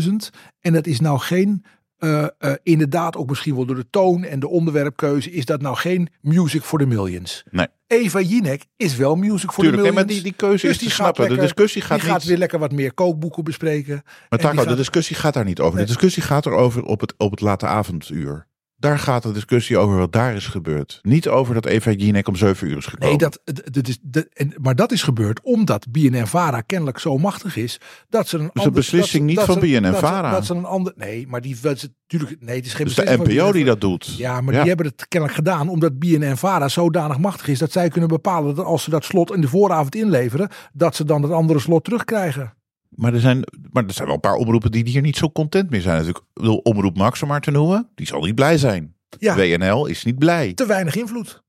600.000. 0.02 0.12
En 0.61 0.73
dat 0.73 0.87
is 0.87 1.00
nou 1.00 1.18
geen. 1.18 1.64
Eh, 2.02 2.25
eh, 2.38 2.52
inderdaad, 2.62 3.16
ook 3.16 3.28
misschien 3.28 3.54
wel 3.54 3.64
door 3.66 3.76
de 3.76 3.87
toon 3.90 4.25
en 4.25 4.40
de 4.40 4.49
onderwerpkeuze. 4.49 5.30
Is 5.30 5.44
dat 5.44 5.61
nou 5.61 5.76
geen 5.76 6.09
music 6.21 6.62
for 6.62 6.78
the 6.78 6.87
millions? 6.87 7.42
Nee. 7.50 7.66
Eva 7.87 8.21
Jinek 8.21 8.64
is 8.76 8.97
wel 8.97 9.14
music 9.16 9.50
for 9.52 9.62
Tuurlijk, 9.64 9.76
the 9.76 9.82
nee, 9.82 9.92
maar 9.92 10.04
millions. 10.04 10.23
die, 10.23 10.23
die 10.23 10.49
keuze 10.49 10.66
Dus 10.66 10.71
is 10.71 10.78
te 10.78 10.85
die 10.85 10.92
gaat 10.94 11.14
snappen. 11.16 11.37
de 11.37 11.42
discussie 11.42 11.82
gaat 11.82 12.00
die 12.00 12.09
gaat 12.09 12.18
niet... 12.18 12.28
weer 12.28 12.38
lekker 12.38 12.59
wat 12.59 12.73
meer 12.73 12.94
kookboeken 12.94 13.44
bespreken. 13.44 14.02
Maar 14.28 14.38
Taco, 14.38 14.61
de 14.62 14.68
gaat- 14.68 14.76
discussie 14.76 15.16
gaat 15.16 15.35
daar 15.35 15.44
niet 15.44 15.61
over. 15.61 15.75
Nee. 15.76 15.85
De 15.85 15.90
discussie 15.92 16.23
gaat 16.23 16.47
erover 16.47 16.82
op 16.85 17.00
het, 17.00 17.14
op 17.16 17.30
het 17.30 17.40
late 17.40 17.66
avonduur. 17.66 18.47
Daar 18.83 18.99
gaat 18.99 19.23
de 19.23 19.33
discussie 19.33 19.79
over 19.79 19.97
wat 19.97 20.12
daar 20.12 20.35
is 20.35 20.47
gebeurd. 20.47 20.99
Niet 21.03 21.29
over 21.29 21.55
dat 21.55 21.67
Eva 21.67 21.91
Jinek 21.91 22.29
om 22.29 22.37
7 22.37 22.69
uur 22.69 22.77
is 22.77 22.87
gekomen. 22.87 23.09
Nee, 23.09 23.19
dat, 23.19 23.41
dat, 23.71 23.89
is, 23.89 23.99
dat, 24.03 24.27
en, 24.33 24.53
maar 24.61 24.75
dat 24.75 24.93
is 24.93 25.03
gebeurd 25.03 25.41
omdat 25.43 25.91
BNN-Vara 25.91 26.61
kennelijk 26.61 26.99
zo 26.99 27.19
machtig 27.19 27.57
is 27.57 27.81
dat 28.09 28.29
ze 28.29 28.39
een 28.39 28.51
Dus 28.53 28.71
beslissing 28.71 29.25
niet 29.27 29.41
van 29.41 29.59
BNN-Vara. 29.61 30.21
Dat, 30.21 30.31
ze- 30.31 30.35
dat 30.37 30.45
ze 30.47 30.55
een 30.55 30.65
ander. 30.65 30.93
Nee, 30.97 31.27
maar 31.29 31.41
die 31.41 31.57
dat 31.62 31.79
ze 31.79 31.91
natuurlijk. 32.09 32.43
Nee, 32.45 32.57
het 32.57 32.67
is 32.67 32.75
geen 32.75 32.87
dus 32.87 32.95
de 32.95 33.17
NPO 33.19 33.53
die 33.53 33.65
dat 33.65 33.81
doet. 33.81 34.17
Ja, 34.17 34.41
maar 34.41 34.55
die 34.55 34.69
hebben 34.69 34.87
het 34.87 35.09
kennelijk 35.09 35.39
gedaan 35.39 35.69
omdat 35.69 35.99
BNN-Vara 35.99 36.69
zodanig 36.69 37.19
machtig 37.19 37.49
is 37.49 37.59
dat 37.59 37.73
zij 37.73 37.89
kunnen 37.89 38.09
bepalen 38.09 38.55
dat 38.55 38.65
als 38.65 38.83
ze 38.83 38.91
dat 38.91 39.05
slot 39.05 39.35
in 39.35 39.41
de 39.41 39.49
vooravond 39.49 39.95
inleveren, 39.95 40.49
dat 40.73 40.97
ze 40.97 41.05
dan 41.05 41.23
het 41.23 41.33
andere 41.33 41.59
slot 41.59 41.85
terugkrijgen. 41.85 42.53
Maar, 42.94 43.14
er 43.14 43.20
zijn, 43.20 43.44
maar 43.70 43.84
er 43.84 43.92
zijn 43.92 44.06
wel 44.06 44.14
een 44.14 44.20
paar 44.20 44.34
omroepen 44.34 44.70
die 44.70 44.88
hier 44.88 45.02
niet 45.02 45.16
zo 45.16 45.30
content 45.30 45.70
mee 45.70 45.80
zijn. 45.80 45.96
Natuurlijk, 45.96 46.66
omroep 46.66 46.96
Max 46.96 47.22
om 47.22 47.28
maar 47.28 47.40
te 47.40 47.50
noemen. 47.50 47.90
Die 47.94 48.06
zal 48.06 48.22
niet 48.22 48.34
blij 48.34 48.58
zijn. 48.58 48.96
Ja, 49.18 49.37
WNL 49.37 49.87
is 49.87 50.04
niet 50.04 50.18
blij. 50.18 50.54
te 50.54 50.66
weinig 50.66 50.96
invloed. 50.96 51.42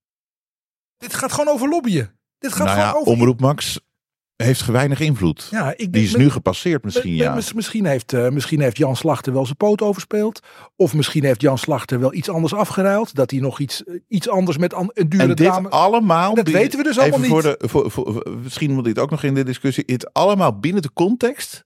Dit 0.97 1.13
gaat 1.13 1.31
gewoon 1.31 1.53
over 1.53 1.69
lobbyen. 1.69 2.19
Dit 2.38 2.53
gaat 2.53 2.65
Nou 2.65 2.77
ja, 2.77 2.88
gewoon 2.88 3.01
over. 3.01 3.13
omroep 3.13 3.39
Max 3.39 3.79
heeft 4.36 4.66
weinig 4.66 5.00
invloed. 5.00 5.48
Ja, 5.52 5.74
ik 5.78 5.94
Die 5.94 6.04
is 6.04 6.16
nu 6.16 6.30
gepasseerd 6.30 6.84
misschien, 6.84 7.12
Mi- 7.12 7.18
ja. 7.18 7.36
mis- 7.36 7.54
Misschien 7.54 7.86
heeft, 7.86 8.13
eh, 8.13 8.30
misschien 8.30 8.62
heeft 8.62 8.78
Jan 8.78 8.96
Slachter 8.96 9.34
wel 9.34 9.46
zijn 9.46 9.58
poot 9.58 9.82
overspeeld. 9.82 10.40
Of 10.75 10.94
misschien 10.94 11.24
heeft 11.24 11.42
Jan 11.42 11.58
Slachter 11.58 12.00
wel 12.00 12.13
iets 12.13 12.30
anders 12.30 12.54
afgeruild. 12.54 13.16
Dat 13.16 13.32
hij 13.32 13.40
nog 13.40 13.60
iets, 13.60 13.84
eh, 13.84 14.00
iets 14.08 14.30
anders 14.30 14.58
met 14.58 14.74
an- 14.74 14.92
een 14.94 15.10
dure 15.10 15.24
En 15.24 15.28
dit 15.36 15.38
dame... 15.48 15.70
allemaal... 15.70 16.36
Dat 16.36 16.46
die- 16.46 16.54
weten 16.54 16.78
we 16.78 16.84
dus 16.84 17.00
allemaal 17.00 17.20
voor 17.20 17.44
niet. 17.46 17.60
De, 17.60 17.68
voor, 17.68 17.92
voor, 17.92 18.13
voor- 18.13 18.38
misschien 18.44 18.72
moet 18.74 18.84
dit 18.84 19.00
ook 19.00 19.10
nog 19.10 19.24
in 19.24 19.34
de 19.34 19.44
discussie. 19.44 19.84
Het 19.88 20.13
allemaal 20.13 20.60
binnen 20.60 20.82
de 20.82 20.94
context 20.94 21.66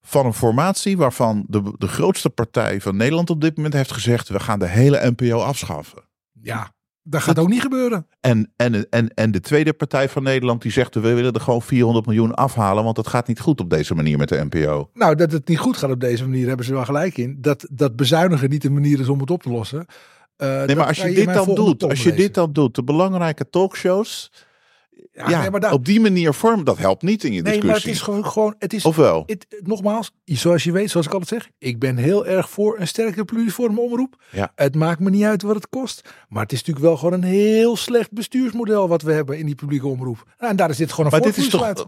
van 0.00 0.26
een 0.26 0.34
formatie 0.34 0.96
waarvan 0.96 1.44
de, 1.48 1.62
de 1.78 1.88
grootste 1.88 2.30
partij 2.30 2.80
van 2.80 2.96
Nederland 2.96 3.30
op 3.30 3.40
dit 3.40 3.56
moment 3.56 3.74
heeft 3.74 3.92
gezegd... 3.92 4.28
we 4.28 4.40
gaan 4.40 4.58
de 4.58 4.66
hele 4.68 5.10
NPO 5.16 5.38
afschaffen. 5.40 6.02
Ja, 6.42 6.72
dat 7.10 7.22
gaat 7.22 7.38
ook 7.38 7.48
niet 7.48 7.60
gebeuren. 7.60 8.06
En, 8.20 8.52
en, 8.56 8.88
en, 8.90 9.14
en 9.14 9.30
de 9.30 9.40
tweede 9.40 9.72
partij 9.72 10.08
van 10.08 10.22
Nederland 10.22 10.62
die 10.62 10.72
zegt... 10.72 10.94
we 10.94 11.00
willen 11.00 11.32
er 11.32 11.40
gewoon 11.40 11.62
400 11.62 12.06
miljoen 12.06 12.34
afhalen... 12.34 12.84
want 12.84 12.96
het 12.96 13.06
gaat 13.06 13.28
niet 13.28 13.40
goed 13.40 13.60
op 13.60 13.70
deze 13.70 13.94
manier 13.94 14.18
met 14.18 14.28
de 14.28 14.44
NPO. 14.50 14.90
Nou, 14.94 15.14
dat 15.14 15.32
het 15.32 15.48
niet 15.48 15.58
goed 15.58 15.76
gaat 15.76 15.90
op 15.90 16.00
deze 16.00 16.24
manier 16.24 16.46
hebben 16.48 16.66
ze 16.66 16.72
wel 16.72 16.84
gelijk 16.84 17.16
in. 17.16 17.36
Dat, 17.40 17.66
dat 17.70 17.96
bezuinigen 17.96 18.50
niet 18.50 18.62
de 18.62 18.70
manier 18.70 19.00
is 19.00 19.08
om 19.08 19.20
het 19.20 19.30
op 19.30 19.42
te 19.42 19.50
lossen. 19.50 19.86
Eh, 20.36 20.64
Nee, 20.64 20.76
maar 20.76 20.86
als 20.86 21.02
je 21.02 21.14
dit 21.14 21.34
dan 21.34 21.54
doet, 21.54 21.82
als 21.84 22.02
je 22.02 22.12
dit 22.12 22.34
dan 22.34 22.52
doet, 22.52 22.74
de 22.74 22.84
belangrijke 22.84 23.50
talkshows, 23.50 24.32
ja, 25.28 25.40
nee, 25.40 25.50
maar 25.50 25.60
daar- 25.60 25.72
op 25.72 25.84
die 25.84 26.00
manier 26.00 26.34
vormen, 26.34 26.64
dat 26.64 26.78
helpt 26.78 27.02
niet 27.02 27.24
in 27.24 27.32
je 27.32 27.42
Nee, 27.42 27.52
discussie. 27.52 27.66
maar 27.70 27.76
het 27.76 27.86
is 27.86 28.00
gewoon, 28.00 28.26
gewoon 28.26 28.54
het 28.58 28.72
is, 28.72 28.84
Ofwel? 28.84 29.22
het, 29.26 29.46
nogmaals, 29.64 30.10
zoals 30.24 30.64
je 30.64 30.72
weet, 30.72 30.90
zoals 30.90 31.06
ik 31.06 31.12
altijd 31.12 31.42
zeg, 31.42 31.50
ik 31.58 31.78
ben 31.78 31.96
heel 31.96 32.26
erg 32.26 32.50
voor 32.50 32.78
een 32.80 32.86
sterke 32.88 33.24
pluriforme 33.24 33.80
omroep. 33.80 34.22
Ja. 34.32 34.52
Het 34.54 34.74
maakt 34.74 35.00
me 35.00 35.10
niet 35.10 35.24
uit 35.24 35.42
wat 35.42 35.54
het 35.54 35.68
kost. 35.68 36.10
Maar 36.28 36.42
het 36.42 36.52
is 36.52 36.58
natuurlijk 36.58 36.86
wel 36.86 36.96
gewoon 36.96 37.12
een 37.12 37.22
heel 37.28 37.76
slecht 37.76 38.12
bestuursmodel 38.12 38.88
wat 38.88 39.02
we 39.02 39.12
hebben 39.12 39.38
in 39.38 39.46
die 39.46 39.54
publieke 39.54 39.86
omroep. 39.88 40.24
Nou, 40.38 40.50
en 40.50 40.56
daar 40.56 40.70
is 40.70 40.76
dit 40.76 40.90
gewoon 40.92 41.06
een 41.06 41.12
Maar 41.18 41.20
dit 41.28 41.36
is 41.36 41.48
toch. 41.48 41.62
uit. 41.62 41.84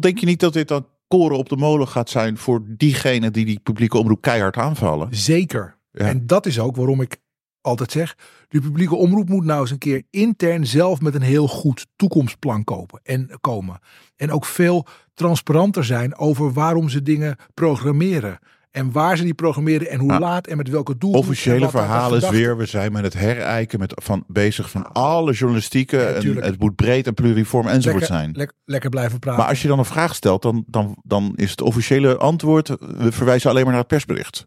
Denk 0.00 0.18
je 0.18 0.26
niet 0.26 0.40
dat 0.40 0.52
dit 0.52 0.68
dan 0.68 0.86
koren 1.08 1.36
op 1.36 1.48
de 1.48 1.56
molen 1.56 1.88
gaat 1.88 2.10
zijn 2.10 2.38
voor 2.38 2.62
diegenen 2.68 3.32
die 3.32 3.44
die 3.44 3.60
publieke 3.62 3.98
omroep 3.98 4.20
keihard 4.20 4.56
aanvallen? 4.56 5.08
Zeker. 5.10 5.78
Ja. 5.92 6.04
En 6.06 6.26
dat 6.26 6.46
is 6.46 6.58
ook 6.58 6.76
waarom 6.76 7.00
ik 7.00 7.16
altijd 7.62 7.90
zeg, 7.92 8.14
de 8.48 8.60
publieke 8.60 8.94
omroep 8.94 9.28
moet 9.28 9.44
nou 9.44 9.60
eens 9.60 9.70
een 9.70 9.78
keer 9.78 10.02
intern 10.10 10.66
zelf 10.66 11.00
met 11.00 11.14
een 11.14 11.22
heel 11.22 11.48
goed 11.48 11.86
toekomstplan 11.96 12.64
kopen 12.64 13.00
en 13.02 13.30
komen. 13.40 13.78
En 14.16 14.30
ook 14.30 14.44
veel 14.44 14.86
transparanter 15.14 15.84
zijn 15.84 16.16
over 16.16 16.52
waarom 16.52 16.88
ze 16.88 17.02
dingen 17.02 17.36
programmeren. 17.54 18.38
En 18.70 18.92
waar 18.92 19.16
ze 19.16 19.22
die 19.24 19.34
programmeren 19.34 19.90
en 19.90 19.98
hoe 19.98 20.08
Maar 20.08 20.20
laat 20.20 20.46
en 20.46 20.56
met 20.56 20.68
welke 20.68 20.98
doel. 20.98 21.12
Officiële 21.12 21.70
verhalen 21.70 22.22
is 22.22 22.28
weer, 22.28 22.56
we 22.56 22.66
zijn 22.66 22.92
met 22.92 23.02
het 23.04 23.14
herijken 23.14 23.78
met, 23.78 23.92
van, 24.02 24.24
bezig 24.26 24.70
van 24.70 24.92
alle 24.92 25.32
journalistieke. 25.32 25.96
Ja, 25.96 26.04
en 26.04 26.42
het 26.42 26.58
moet 26.60 26.74
breed 26.74 27.06
en 27.06 27.14
pluriform 27.14 27.66
enzovoort 27.66 28.00
lekker, 28.00 28.16
zijn. 28.18 28.32
lek- 28.32 28.52
lekker 28.64 28.90
blijven 28.90 29.18
praten. 29.18 29.40
Maar 29.40 29.48
als 29.48 29.62
je 29.62 29.68
dan 29.68 29.78
een 29.78 29.84
vraag 29.84 30.14
stelt, 30.14 30.42
dan, 30.42 30.64
dan, 30.66 30.96
dan 31.02 31.32
is 31.36 31.50
het 31.50 31.60
officiële 31.60 32.16
antwoord, 32.16 32.68
we 32.68 33.12
verwijzen 33.12 33.50
alleen 33.50 33.62
maar 33.62 33.72
naar 33.72 33.80
het 33.80 33.90
persbericht. 33.90 34.46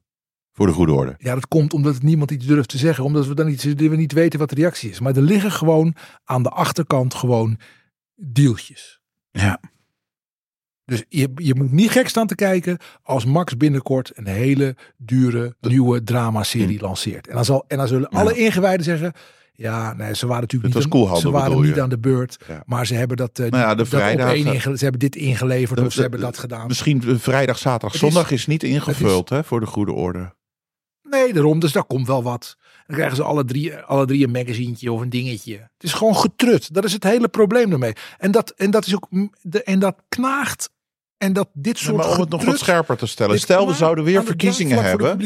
Voor 0.55 0.67
de 0.67 0.73
goede 0.73 0.91
orde. 0.93 1.15
Ja, 1.17 1.33
dat 1.33 1.47
komt 1.47 1.73
omdat 1.73 2.01
niemand 2.01 2.31
iets 2.31 2.45
durft 2.45 2.69
te 2.69 2.77
zeggen. 2.77 3.03
Omdat 3.03 3.27
we 3.27 3.33
dan 3.35 3.45
niet, 3.45 3.63
we 3.63 3.95
niet 3.95 4.11
weten 4.11 4.39
wat 4.39 4.49
de 4.49 4.55
reactie 4.55 4.89
is. 4.89 4.99
Maar 4.99 5.15
er 5.15 5.21
liggen 5.21 5.51
gewoon 5.51 5.95
aan 6.23 6.43
de 6.43 6.49
achterkant 6.49 7.13
gewoon 7.13 7.59
deeltjes. 8.15 8.99
Ja. 9.31 9.59
Dus 10.85 11.03
je, 11.09 11.31
je 11.35 11.55
moet 11.55 11.71
niet 11.71 11.91
gek 11.91 12.07
staan 12.07 12.27
te 12.27 12.35
kijken 12.35 12.77
als 13.03 13.25
Max 13.25 13.57
binnenkort 13.57 14.11
een 14.13 14.27
hele 14.27 14.75
dure 14.97 15.55
nieuwe 15.61 16.03
dramaserie 16.03 16.81
lanceert. 16.81 17.27
En 17.27 17.35
dan, 17.35 17.45
zal, 17.45 17.65
en 17.67 17.77
dan 17.77 17.87
zullen. 17.87 18.07
Ja. 18.11 18.19
alle 18.19 18.37
ingewijden 18.37 18.85
zeggen... 18.85 19.13
Ja, 19.57 19.93
nee, 19.93 20.15
ze 20.15 20.25
waren 20.27 20.41
natuurlijk 20.41 20.73
Het 20.73 20.83
niet, 20.83 20.93
was 20.93 21.09
aan- 21.11 21.17
ze 21.19 21.31
waren 21.31 21.61
niet 21.61 21.75
je? 21.75 21.81
aan 21.81 21.89
de 21.89 21.97
beurt. 21.99 22.37
Ja. 22.47 22.63
Maar 22.65 22.85
ze 22.87 22.93
hebben 22.95 23.17
dat, 23.17 23.39
eh, 23.39 23.49
Nou 23.49 23.63
ja, 23.63 23.69
de 23.69 23.75
dat 23.75 23.87
vrijdag- 23.87 24.61
ze 24.77 24.83
hebben 24.83 24.99
dit 24.99 25.15
ingeleverd 25.15 25.79
De- 25.79 25.85
of 25.85 25.89
ze 25.91 25.95
de- 25.95 26.01
hebben 26.01 26.19
dat 26.19 26.37
gedaan. 26.37 26.67
Misschien 26.67 27.19
vrijdag, 27.19 27.57
zaterdag, 27.57 27.93
is- 27.93 27.99
zondag 27.99 28.31
is 28.31 28.47
niet 28.47 28.63
ingevuld 28.63 29.29
hè, 29.29 29.43
voor 29.43 29.59
de 29.59 29.65
goede 29.65 29.91
orde. 29.91 30.33
Nee, 31.09 31.33
daarom. 31.33 31.59
Dus 31.59 31.71
daar 31.71 31.85
komt 31.85 32.07
wel 32.07 32.23
wat. 32.23 32.57
Dan 32.87 32.95
krijgen 32.95 33.15
ze 33.15 33.23
alle 33.23 33.45
drie, 33.45 33.75
alle 33.75 34.05
drie 34.05 34.23
een 34.23 34.31
magazientje 34.31 34.91
of 34.91 35.01
een 35.01 35.09
dingetje. 35.09 35.53
Het 35.53 35.83
is 35.83 35.93
gewoon 35.93 36.15
getrut. 36.15 36.73
Dat 36.73 36.83
is 36.83 36.93
het 36.93 37.03
hele 37.03 37.27
probleem 37.27 37.71
ermee. 37.71 37.93
En 38.17 38.31
dat, 38.31 38.49
en 38.49 38.71
dat 38.71 38.85
is 38.85 38.95
ook. 38.95 39.07
De, 39.41 39.63
en 39.63 39.79
dat 39.79 39.95
knaagt. 40.09 40.69
En 41.17 41.33
dat 41.33 41.49
dit 41.53 41.77
soort. 41.77 41.97
maar 41.97 42.11
om 42.11 42.19
het 42.19 42.29
nog 42.29 42.45
wat 42.45 42.57
scherper 42.57 42.97
te 42.97 43.05
stellen. 43.05 43.39
Stel, 43.39 43.67
we 43.67 43.73
zouden 43.73 44.03
weer 44.03 44.23
verkiezingen 44.23 44.83
hebben. 44.83 45.17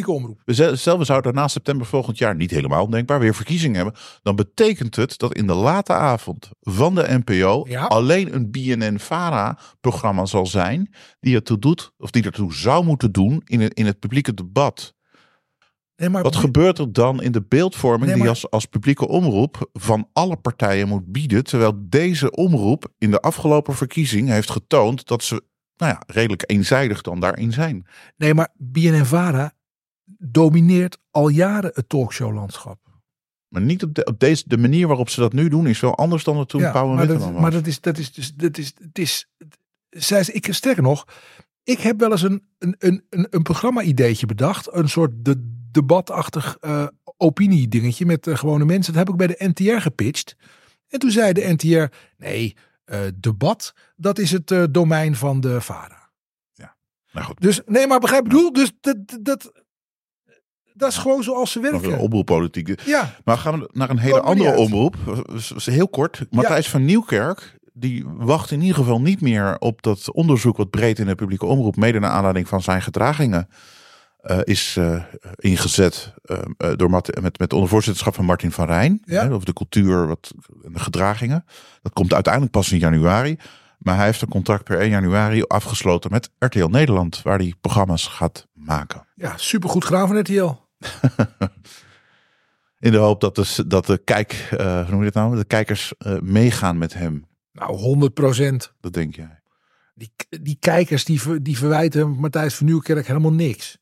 We 0.45 0.75
Stel, 0.75 0.97
we 0.97 1.03
zouden 1.03 1.33
na 1.33 1.47
september 1.47 1.85
volgend 1.87 2.17
jaar, 2.17 2.35
niet 2.35 2.51
helemaal 2.51 2.83
ondenkbaar, 2.83 3.19
weer 3.19 3.35
verkiezingen 3.35 3.75
hebben. 3.75 3.93
Dan 4.21 4.35
betekent 4.35 4.95
het 4.95 5.17
dat 5.17 5.33
in 5.33 5.47
de 5.47 5.53
late 5.53 5.93
avond 5.93 6.49
van 6.59 6.95
de 6.95 7.21
NPO 7.25 7.65
Ja. 7.67 7.85
alleen 7.85 8.35
een 8.35 8.51
BNN-VARA-programma 8.51 10.25
zal 10.25 10.45
zijn. 10.45 10.93
Die 11.19 11.35
ertoe 11.35 11.59
doet, 11.59 11.91
of 11.97 12.11
die 12.11 12.23
ertoe 12.23 12.53
zou 12.53 12.85
moeten 12.85 13.11
doen 13.11 13.41
in 13.45 13.61
het, 13.61 13.73
in 13.73 13.85
het 13.85 13.99
publieke 13.99 14.33
debat. 14.33 14.93
Nee, 15.99 16.09
maar 16.09 16.23
Wat 16.23 16.35
gebeurt 16.35 16.77
er 16.77 16.93
dan 16.93 17.21
in 17.21 17.31
de 17.31 17.41
beeldvorming 17.41 18.11
Nee, 18.11 18.19
die 18.19 18.29
als, 18.29 18.49
als 18.49 18.65
publieke 18.65 19.07
omroep 19.07 19.69
van 19.73 20.09
alle 20.13 20.35
partijen 20.35 20.87
moet 20.87 21.11
bieden? 21.11 21.43
Terwijl 21.43 21.73
deze 21.79 22.31
omroep 22.31 22.87
in 22.97 23.11
de 23.11 23.19
afgelopen 23.19 23.75
verkiezing 23.75 24.27
heeft 24.27 24.49
getoond 24.49 25.07
dat 25.07 25.23
ze 25.23 25.43
nou 25.77 25.91
ja, 25.91 26.03
redelijk 26.07 26.43
eenzijdig 26.45 27.01
dan 27.01 27.19
daarin 27.19 27.51
zijn. 27.51 27.85
Nee, 28.17 28.33
maar 28.33 28.49
BNN-Vara 28.57 29.51
domineert 30.17 30.97
al 31.11 31.27
jaren 31.27 31.71
het 31.73 31.89
talkshowlandschap. 31.89 32.79
Maar 33.47 33.61
niet 33.61 33.83
op, 33.83 33.93
de, 33.93 34.03
op 34.03 34.19
deze, 34.19 34.43
de 34.47 34.57
manier 34.57 34.87
waarop 34.87 35.09
ze 35.09 35.19
dat 35.19 35.33
nu 35.33 35.49
doen 35.49 35.67
is 35.67 35.79
wel 35.79 35.95
anders 35.95 36.23
dan 36.23 36.37
het 36.37 36.49
toen 36.49 36.61
Ja, 36.61 36.71
Pauw 36.71 36.91
en 36.91 36.97
Witteman 36.97 37.21
dat, 37.21 37.31
was. 37.31 37.41
maar 37.41 37.51
dat 37.51 37.67
is, 37.67 37.81
dat 37.81 37.97
is 37.97 38.13
dus, 38.13 38.33
dat 38.33 38.57
is, 38.57 38.73
het 38.81 38.99
is, 38.99 39.29
zij, 39.89 40.29
ik 40.31 40.53
sterker 40.53 40.83
nog, 40.83 41.07
ik 41.63 41.79
heb 41.79 41.99
wel 41.99 42.11
eens 42.11 42.21
een, 42.21 42.43
een, 42.57 42.75
een, 42.79 43.05
een, 43.09 43.27
een 43.29 43.41
programma-ideetje 43.41 44.25
bedacht, 44.25 44.73
een 44.73 44.89
soort 44.89 45.11
de, 45.25 45.57
debatachtig 45.71 46.57
eh 46.61 46.87
opinie-dingetje 47.21 48.05
met 48.05 48.27
eh, 48.27 48.37
gewone 48.37 48.65
mensen. 48.65 48.93
Dat 48.93 49.01
heb 49.07 49.11
ik 49.11 49.27
bij 49.27 49.27
de 49.27 49.47
NTR 49.53 49.81
gepitcht. 49.81 50.35
En 50.87 50.99
toen 50.99 51.11
zei 51.11 51.33
de 51.33 51.53
NTR, 51.53 51.95
nee, 52.17 52.55
eh, 52.85 52.99
debat, 53.15 53.73
dat 53.95 54.19
is 54.19 54.31
het 54.31 54.67
domein 54.71 55.15
van 55.15 55.39
de 55.39 55.61
VARA. 55.61 55.99
Nou 57.11 57.25
goed, 57.25 57.41
Dus 57.41 57.61
nee, 57.65 57.87
maar 57.87 57.99
begrijp 57.99 58.23
ik 58.23 58.29
bedoel, 58.29 58.53
dus 58.53 58.71
dat, 58.81 58.97
dat, 59.21 59.51
dat, 60.73 60.89
is 60.89 60.97
gewoon 60.97 61.23
zoals 61.23 61.51
ze 61.51 61.59
werken. 61.59 61.99
omroeppolitiek. 61.99 62.81
Ja, 62.81 63.15
Maar 63.23 63.37
gaan 63.37 63.59
we 63.59 63.69
naar 63.71 63.89
een 63.89 63.97
hele 63.97 64.21
andere 64.21 64.55
omroep. 64.55 64.95
Heel 65.63 65.87
kort. 65.87 66.25
Matthijs 66.29 66.69
van 66.69 66.85
Nieuwkerk. 66.85 67.57
Die 67.73 68.05
wacht 68.07 68.51
in 68.51 68.61
ieder 68.61 68.75
geval 68.75 69.01
niet 69.01 69.21
meer 69.21 69.57
op 69.59 69.81
dat 69.81 70.11
onderzoek 70.11 70.57
wat 70.57 70.69
breed 70.69 70.99
in 70.99 71.05
de 71.05 71.15
publieke 71.15 71.45
omroep, 71.45 71.75
mede 71.75 71.99
naar 71.99 72.11
aanleiding 72.11 72.47
van 72.47 72.61
zijn 72.61 72.81
gedragingen, 72.81 73.47
eh, 74.19 74.39
is 74.43 74.75
eh, 74.77 75.03
ingezet 75.35 76.13
eh, 76.21 76.37
door 76.75 76.89
Mart- 76.89 77.21
met, 77.21 77.39
met 77.39 77.53
onder 77.53 77.69
voorzitterschap 77.69 78.15
van 78.15 78.25
Martin 78.25 78.51
van 78.51 78.65
Rijn. 78.65 79.01
Ja. 79.05 79.23
Hè, 79.23 79.31
over 79.31 79.45
de 79.45 79.53
cultuur 79.53 80.07
wat, 80.07 80.33
en 80.63 80.73
de 80.73 80.79
gedragingen. 80.79 81.45
Dat 81.81 81.93
komt 81.93 82.13
uiteindelijk 82.13 82.53
pas 82.53 82.71
in 82.71 82.79
januari. 82.79 83.37
Maar 83.77 83.95
hij 83.95 84.05
heeft 84.05 84.21
een 84.21 84.29
contract 84.29 84.63
per 84.63 84.79
1 84.79 84.89
januari 84.89 85.43
afgesloten 85.43 86.11
met 86.11 86.29
RTL 86.37 86.65
Nederland, 86.65 87.21
waar 87.21 87.37
hij 87.37 87.53
programma's 87.61 88.07
gaat 88.07 88.47
maken. 88.53 89.07
Ja, 89.15 89.37
supergoed 89.37 89.85
gedaan 89.85 90.07
van 90.07 90.19
RTL. 90.19 90.51
In 92.79 92.91
de 92.91 92.97
hoop 92.97 93.21
dat 93.21 93.35
de, 93.35 93.63
dat 93.67 93.85
de, 93.85 93.97
kijk, 93.97 94.47
hoe 94.49 94.85
noem 94.89 94.99
je 94.99 95.05
het 95.05 95.13
nou? 95.13 95.35
de 95.35 95.45
kijkers 95.45 95.93
meegaan 96.21 96.77
met 96.77 96.93
hem. 96.93 97.25
Nou, 97.51 97.77
100 97.77 98.13
procent. 98.13 98.73
Dat 98.79 98.93
denk 98.93 99.15
jij. 99.15 99.41
Die, 99.93 100.11
die 100.41 100.57
kijkers 100.59 101.05
die, 101.05 101.41
die 101.41 101.57
verwijten 101.57 102.09
Matthijs 102.09 102.55
van 102.55 102.65
Nieuwkerk 102.65 103.07
helemaal 103.07 103.33
niks. 103.33 103.78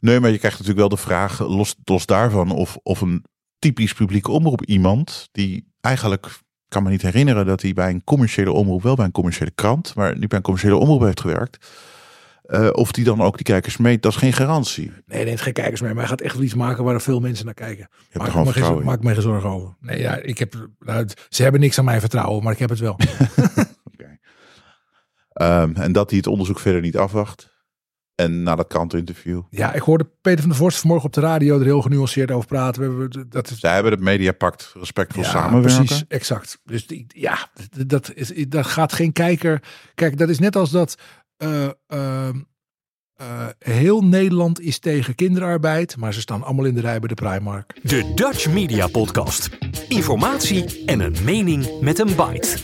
Nee, 0.00 0.20
maar 0.20 0.30
je 0.30 0.38
krijgt 0.38 0.58
natuurlijk 0.58 0.88
wel 0.88 0.96
de 0.98 1.04
vraag, 1.04 1.38
los, 1.40 1.74
los 1.84 2.06
daarvan, 2.06 2.50
of, 2.50 2.78
of 2.82 3.00
een 3.00 3.24
typisch 3.58 3.92
publieke 3.94 4.30
omroep 4.30 4.64
iemand 4.64 5.28
die 5.32 5.72
eigenlijk, 5.80 6.38
kan 6.68 6.82
me 6.82 6.90
niet 6.90 7.02
herinneren 7.02 7.46
dat 7.46 7.62
hij 7.62 7.72
bij 7.72 7.90
een 7.90 8.04
commerciële 8.04 8.52
omroep, 8.52 8.82
wel 8.82 8.94
bij 8.94 9.04
een 9.04 9.10
commerciële 9.12 9.50
krant, 9.50 9.94
maar 9.94 10.18
niet 10.18 10.28
bij 10.28 10.38
een 10.38 10.44
commerciële 10.44 10.76
omroep 10.76 11.00
heeft 11.00 11.20
gewerkt. 11.20 11.66
eh, 12.42 12.68
of 12.72 12.92
die 12.92 13.04
dan 13.04 13.20
ook 13.20 13.34
die 13.36 13.44
kijkers 13.44 13.76
meet, 13.76 14.02
dat 14.02 14.12
is 14.12 14.18
geen 14.18 14.32
garantie. 14.32 14.92
Nee, 15.06 15.24
neemt 15.24 15.40
geen 15.40 15.52
kijkers 15.52 15.80
meer. 15.80 15.90
Maar 15.90 16.00
hij 16.00 16.08
gaat 16.08 16.20
echt 16.20 16.34
wel 16.34 16.42
iets 16.42 16.54
maken 16.54 16.84
waar 16.84 16.94
er 16.94 17.00
veel 17.00 17.20
mensen 17.20 17.44
naar 17.44 17.54
kijken. 17.54 17.88
Maak, 18.12 18.34
me 18.34 18.52
geen, 18.52 18.84
maak 18.84 19.02
me 19.02 19.12
geen 19.12 19.22
zorgen 19.22 19.50
over. 19.50 19.76
Nee, 19.80 20.00
ja, 20.00 20.16
ik 20.16 20.38
heb, 20.38 20.68
nou, 20.78 21.06
ze 21.28 21.42
hebben 21.42 21.60
niks 21.60 21.78
aan 21.78 21.84
mijn 21.84 22.00
vertrouwen, 22.00 22.42
maar 22.42 22.52
ik 22.52 22.58
heb 22.58 22.68
het 22.68 22.78
wel. 22.78 22.96
Ehm, 25.32 25.74
en 25.74 25.92
dat 25.92 26.08
hij 26.10 26.18
het 26.18 26.26
onderzoek 26.26 26.58
verder 26.58 26.80
niet 26.80 26.96
afwacht. 26.96 27.56
En 28.18 28.42
na 28.42 28.54
dat 28.54 28.66
kranteninterview. 28.66 29.42
ja, 29.50 29.72
ik 29.72 29.82
hoorde 29.82 30.06
Peter 30.20 30.40
van 30.40 30.48
der 30.48 30.58
Vorst 30.58 30.78
vanmorgen 30.78 31.06
op 31.06 31.12
de 31.12 31.20
radio 31.20 31.58
er 31.58 31.64
heel 31.64 31.82
genuanceerd 31.82 32.30
over 32.30 32.48
praten. 32.48 32.82
We 32.82 33.00
hebben, 33.00 33.30
dat 33.30 33.50
is, 33.50 33.58
Zij 33.60 33.74
hebben 33.74 33.92
het 33.92 34.00
mediapact 34.00 34.72
respectvol 34.78 35.22
ja, 35.22 35.28
samenwerken. 35.28 35.84
precies, 35.84 36.04
exact. 36.08 36.60
Dus 36.64 36.86
die, 36.86 37.06
ja, 37.08 37.48
dat, 37.86 38.12
is, 38.14 38.32
dat 38.48 38.66
gaat 38.66 38.92
geen 38.92 39.12
kijker. 39.12 39.62
Kijk, 39.94 40.18
dat 40.18 40.28
is 40.28 40.38
net 40.38 40.56
als 40.56 40.70
dat 40.70 40.98
eh, 41.36 41.64
eh, 41.86 42.28
eh, 43.14 43.46
heel 43.58 44.00
Nederland 44.04 44.60
is 44.60 44.78
tegen 44.78 45.14
kinderarbeid, 45.14 45.96
maar 45.96 46.14
ze 46.14 46.20
staan 46.20 46.42
allemaal 46.42 46.64
in 46.64 46.74
de 46.74 46.80
rij 46.80 46.98
bij 46.98 47.08
de 47.08 47.14
Primark. 47.14 47.80
De 47.82 48.12
Dutch 48.14 48.48
Media 48.48 48.86
Podcast. 48.86 49.48
Informatie 49.88 50.84
en 50.86 51.00
een 51.00 51.16
mening 51.24 51.80
met 51.80 51.98
een 51.98 52.06
bite. 52.06 52.56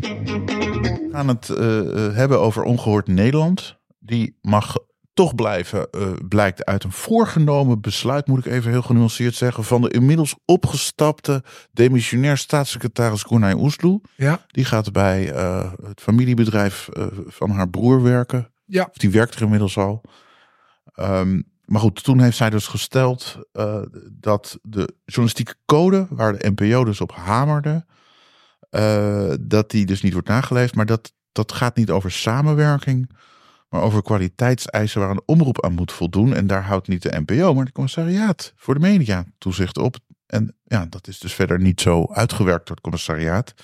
We 0.00 1.08
gaan 1.12 1.28
het 1.28 1.48
eh, 1.48 2.14
hebben 2.14 2.40
over 2.40 2.62
ongehoord 2.62 3.06
Nederland. 3.06 3.80
Die 4.04 4.38
mag 4.40 4.76
toch 5.14 5.34
blijven, 5.34 5.90
eh, 5.90 6.10
blijkt 6.28 6.64
uit 6.64 6.84
een 6.84 6.92
voorgenomen 6.92 7.80
besluit, 7.80 8.26
moet 8.26 8.46
ik 8.46 8.52
even 8.52 8.70
heel 8.70 8.82
genuanceerd 8.82 9.34
zeggen, 9.34 9.64
van 9.64 9.80
de 9.80 9.90
inmiddels 9.90 10.34
opgestapte 10.44 11.42
demissionair 11.72 12.36
staatssecretaris 12.36 13.22
Koenai 13.22 13.54
Oesloe. 13.54 14.00
Ja, 14.16 14.44
Die 14.46 14.64
gaat 14.64 14.92
bij 14.92 15.32
eh, 15.32 15.72
het 15.82 16.00
familiebedrijf 16.00 16.88
eh, 16.88 17.06
van 17.26 17.50
haar 17.50 17.68
broer 17.68 18.02
werken. 18.02 18.52
ja. 18.64 18.86
Of 18.90 18.96
die 18.96 19.10
werkt 19.10 19.34
er 19.34 19.42
inmiddels 19.42 19.76
al. 19.76 20.00
Ehm, 20.92 21.40
maar 21.64 21.80
goed, 21.80 22.04
toen 22.04 22.20
heeft 22.20 22.36
zij 22.36 22.50
dus 22.50 22.66
gesteld 22.66 23.38
dat 24.12 24.58
de 24.62 24.94
journalistieke 25.04 25.54
code, 25.66 26.06
waar 26.10 26.38
de 26.38 26.50
NPO 26.50 26.84
dus 26.84 27.00
op 27.00 27.12
hamerde, 27.12 27.86
dat 29.40 29.70
die 29.70 29.86
dus 29.86 30.02
niet 30.02 30.12
wordt 30.12 30.28
nageleefd. 30.28 30.74
Maar 30.74 30.86
dat, 30.86 31.12
dat 31.32 31.52
gaat 31.52 31.76
niet 31.76 31.90
over 31.90 32.10
samenwerking, 32.10 33.10
maar 33.72 33.82
over 33.82 34.02
kwaliteitseisen 34.02 35.00
waar 35.00 35.10
een 35.10 35.22
omroep 35.26 35.64
aan 35.64 35.72
moet 35.72 35.92
voldoen. 35.92 36.34
En 36.34 36.46
daar 36.46 36.64
houdt 36.64 36.88
niet 36.88 37.02
de 37.02 37.22
NPO, 37.26 37.54
maar 37.54 37.64
de 37.64 37.72
commissariaat 37.72 38.52
voor 38.56 38.74
de 38.74 38.80
media 38.80 39.24
toezicht 39.38 39.78
op. 39.78 39.96
En 40.26 40.56
ja, 40.64 40.86
dat 40.88 41.08
is 41.08 41.18
dus 41.18 41.34
verder 41.34 41.60
niet 41.60 41.80
zo 41.80 42.06
uitgewerkt 42.10 42.66
door 42.66 42.74
het 42.74 42.84
commissariaat. 42.84 43.54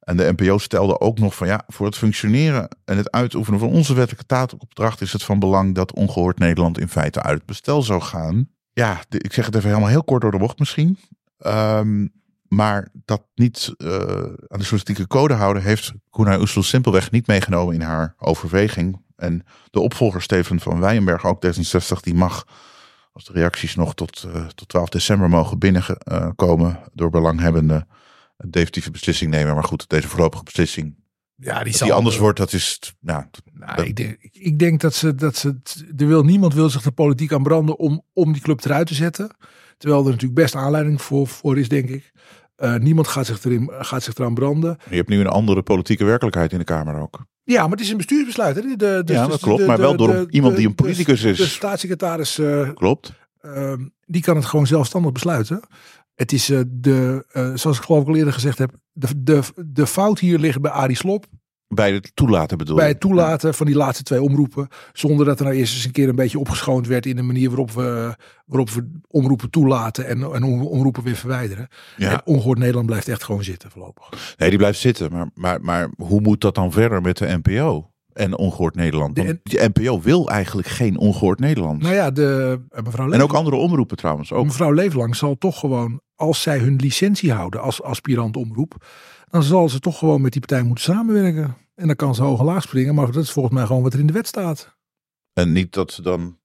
En 0.00 0.16
de 0.16 0.34
NPO 0.36 0.58
stelde 0.58 1.00
ook 1.00 1.18
nog 1.18 1.34
van 1.34 1.46
ja, 1.46 1.62
voor 1.66 1.86
het 1.86 1.96
functioneren 1.96 2.68
en 2.84 2.96
het 2.96 3.10
uitoefenen 3.10 3.60
van 3.60 3.68
onze 3.68 3.94
wettelijke 3.94 4.26
taakopdracht 4.26 5.00
is 5.00 5.12
het 5.12 5.22
van 5.22 5.38
belang 5.38 5.74
dat 5.74 5.92
ongehoord 5.92 6.38
Nederland 6.38 6.78
in 6.78 6.88
feite 6.88 7.22
uit 7.22 7.36
het 7.36 7.46
bestel 7.46 7.82
zou 7.82 8.00
gaan. 8.00 8.48
Ja, 8.72 9.00
ik 9.08 9.32
zeg 9.32 9.46
het 9.46 9.54
even 9.54 9.68
helemaal 9.68 9.88
heel 9.90 10.04
kort 10.04 10.22
door 10.22 10.30
de 10.30 10.38
bocht 10.38 10.58
misschien. 10.58 10.98
Ehm, 11.38 12.06
maar 12.48 12.88
dat 13.04 13.22
niet 13.34 13.74
eh, 13.76 13.88
aan 13.88 14.58
de 14.58 14.58
journalistieke 14.58 15.06
code 15.06 15.34
houden 15.34 15.62
heeft 15.62 15.92
Koenai 16.10 16.40
Oesloe 16.40 16.64
simpelweg 16.64 17.10
niet 17.10 17.26
meegenomen 17.26 17.74
in 17.74 17.80
haar 17.80 18.14
overweging. 18.18 19.01
En 19.22 19.44
de 19.70 19.80
opvolger 19.80 20.22
Steven 20.22 20.60
van 20.60 20.80
Weyenberg, 20.80 21.24
ook 21.24 21.46
D66, 21.46 22.00
die 22.00 22.14
mag, 22.14 22.46
als 23.12 23.24
de 23.24 23.32
reacties 23.32 23.74
nog 23.74 23.94
tot, 23.94 24.28
eh, 24.34 24.46
tot 24.46 24.68
12 24.68 24.88
december 24.88 25.28
mogen 25.28 25.58
binnenkomen 25.58 26.80
door 26.92 27.10
belanghebbenden, 27.10 27.88
een 28.36 28.50
definitieve 28.50 28.90
beslissing 28.90 29.30
nemen. 29.30 29.54
Maar 29.54 29.64
goed, 29.64 29.88
deze 29.88 30.08
voorlopige 30.08 30.44
beslissing, 30.44 30.94
ja 31.36 31.58
die, 31.58 31.66
als 31.66 31.76
zal 31.76 31.86
die 31.86 31.96
anders 31.96 32.16
wordt, 32.16 32.38
dat 32.38 32.52
is, 32.52 32.94
nou, 33.00 33.24
Nou, 33.52 33.82
ik, 33.82 33.96
denk, 33.96 34.16
ik 34.32 34.58
denk 34.58 34.80
dat 34.80 34.94
ze, 34.94 35.14
dat 35.14 35.36
ze, 35.36 35.60
er 35.96 36.06
wil, 36.06 36.22
niemand 36.22 36.54
wil 36.54 36.70
zich 36.70 36.82
de 36.82 36.92
politiek 36.92 37.32
aan 37.32 37.42
branden 37.42 37.78
om, 37.78 38.02
om 38.12 38.32
die 38.32 38.42
club 38.42 38.64
eruit 38.64 38.86
te 38.86 38.94
zetten. 38.94 39.36
Terwijl 39.78 40.04
er 40.04 40.10
natuurlijk 40.10 40.40
best 40.40 40.54
aanleiding 40.54 41.02
voor, 41.02 41.26
voor 41.26 41.58
is, 41.58 41.68
denk 41.68 41.88
ik. 41.88 42.12
Eh, 42.62 42.74
niemand 42.76 43.08
gaat 43.08 43.26
zich, 43.26 43.44
erin, 43.44 43.70
gaat 43.78 44.02
zich 44.02 44.14
eraan 44.14 44.34
branden. 44.34 44.76
je 44.90 44.96
hebt 44.96 45.08
nu 45.08 45.20
een 45.20 45.26
andere 45.26 45.62
politieke 45.62 46.04
werkelijkheid 46.04 46.52
in 46.52 46.58
de 46.58 46.64
Kamer 46.64 47.00
ook. 47.00 47.24
Ja, 47.44 47.62
maar 47.62 47.70
het 47.70 47.80
is 47.80 47.90
een 47.90 47.96
bestuursbesluit. 47.96 48.56
Hè? 48.56 48.62
De, 48.62 48.76
de, 49.04 49.12
Ja, 49.12 49.26
dat 49.26 49.40
klopt, 49.40 49.66
maar 49.66 49.78
wel 49.78 49.96
door 49.96 50.26
iemand 50.30 50.56
die 50.56 50.66
een 50.66 50.74
politicus 50.74 51.22
is. 51.22 51.36
De 51.36 51.44
staatssecretaris, 51.46 52.38
eh, 52.38 52.70
Klopt. 52.74 53.12
ehm, 53.40 53.86
die 54.06 54.22
kan 54.22 54.36
het 54.36 54.44
gewoon 54.44 54.66
zelfstandig 54.66 55.12
besluiten. 55.12 55.60
Het 56.14 56.32
is 56.32 56.50
eh, 56.50 56.60
de, 56.66 57.24
zoals 57.54 57.78
ik 57.78 57.84
geloof 57.84 58.02
ik 58.02 58.08
al 58.08 58.16
eerder 58.16 58.32
gezegd 58.32 58.58
heb, 58.58 58.72
de, 58.92 59.08
de, 59.16 59.40
de 59.66 59.86
fout 59.86 60.18
hier 60.18 60.38
ligt 60.38 60.60
bij 60.60 60.70
Arie 60.70 60.96
Slob. 60.96 61.24
Bij 61.74 61.92
het 61.92 62.10
toelaten 62.14 62.58
bedoel 62.58 62.76
bij 62.76 62.88
het 62.88 63.00
toelaten 63.00 63.54
van 63.54 63.66
die 63.66 63.74
laatste 63.76 64.02
twee 64.02 64.22
omroepen. 64.22 64.68
Zonder 64.92 65.26
dat 65.26 65.38
er 65.38 65.44
nou 65.44 65.56
eerst 65.56 65.74
eens 65.74 65.84
een 65.84 65.90
keer 65.92 66.08
een 66.08 66.14
beetje 66.16 66.38
opgeschoond 66.38 66.86
werd 66.86 67.06
in 67.06 67.16
de 67.16 67.22
manier 67.22 67.48
waarop 67.48 67.70
we, 67.70 68.14
waarop 68.46 68.70
we 68.70 68.90
omroepen 69.08 69.50
toelaten 69.50 70.06
en, 70.06 70.22
en 70.22 70.42
om- 70.42 70.62
omroepen 70.66 71.02
weer 71.02 71.16
verwijderen. 71.16 71.68
Ja. 71.96 72.10
En 72.12 72.20
ongehoord 72.24 72.58
Nederland 72.58 72.86
blijft 72.86 73.08
echt 73.08 73.24
gewoon 73.24 73.44
zitten 73.44 73.70
voorlopig. 73.70 74.34
Nee, 74.36 74.48
die 74.48 74.58
blijft 74.58 74.78
zitten. 74.78 75.12
Maar, 75.12 75.28
maar, 75.34 75.60
maar 75.60 75.90
hoe 75.96 76.20
moet 76.20 76.40
dat 76.40 76.54
dan 76.54 76.72
verder 76.72 77.00
met 77.00 77.16
de 77.18 77.38
NPO 77.42 77.90
en 78.12 78.38
Ongehoord 78.38 78.74
Nederland? 78.74 79.16
Want 79.18 79.38
De 79.42 79.70
NPO 79.74 80.00
wil 80.00 80.28
eigenlijk 80.30 80.68
geen 80.68 80.98
Ongehoord 80.98 81.38
Nederland. 81.40 81.82
Nou 81.82 81.94
ja, 81.94 82.10
de, 82.10 82.60
eh, 82.70 82.82
mevrouw, 82.82 83.10
en 83.10 83.22
ook 83.22 83.32
andere 83.32 83.56
omroepen 83.56 83.96
trouwens. 83.96 84.32
Ook. 84.32 84.44
mevrouw 84.44 84.72
Leeflang 84.72 85.16
zal 85.16 85.38
toch 85.38 85.58
gewoon, 85.58 86.00
als 86.16 86.42
zij 86.42 86.58
hun 86.58 86.76
licentie 86.76 87.32
houden 87.32 87.60
als 87.60 87.82
aspirant 87.82 88.36
omroep, 88.36 88.74
dan 89.30 89.42
zal 89.42 89.68
ze 89.68 89.78
toch 89.78 89.98
gewoon 89.98 90.20
met 90.20 90.32
die 90.32 90.40
partij 90.40 90.62
moeten 90.62 90.84
samenwerken. 90.84 91.56
En 91.74 91.86
dan 91.86 91.96
kan 91.96 92.14
ze 92.14 92.22
hoog 92.22 92.38
en 92.38 92.44
laag 92.44 92.62
springen, 92.62 92.94
maar 92.94 93.12
dat 93.12 93.22
is 93.22 93.30
volgens 93.30 93.54
mij 93.54 93.66
gewoon 93.66 93.82
wat 93.82 93.92
er 93.92 93.98
in 94.00 94.06
de 94.06 94.12
wet 94.12 94.26
staat. 94.26 94.76
En 95.32 95.52
niet 95.52 95.72
dat 95.72 95.92
ze 95.92 96.02
dan 96.02 96.38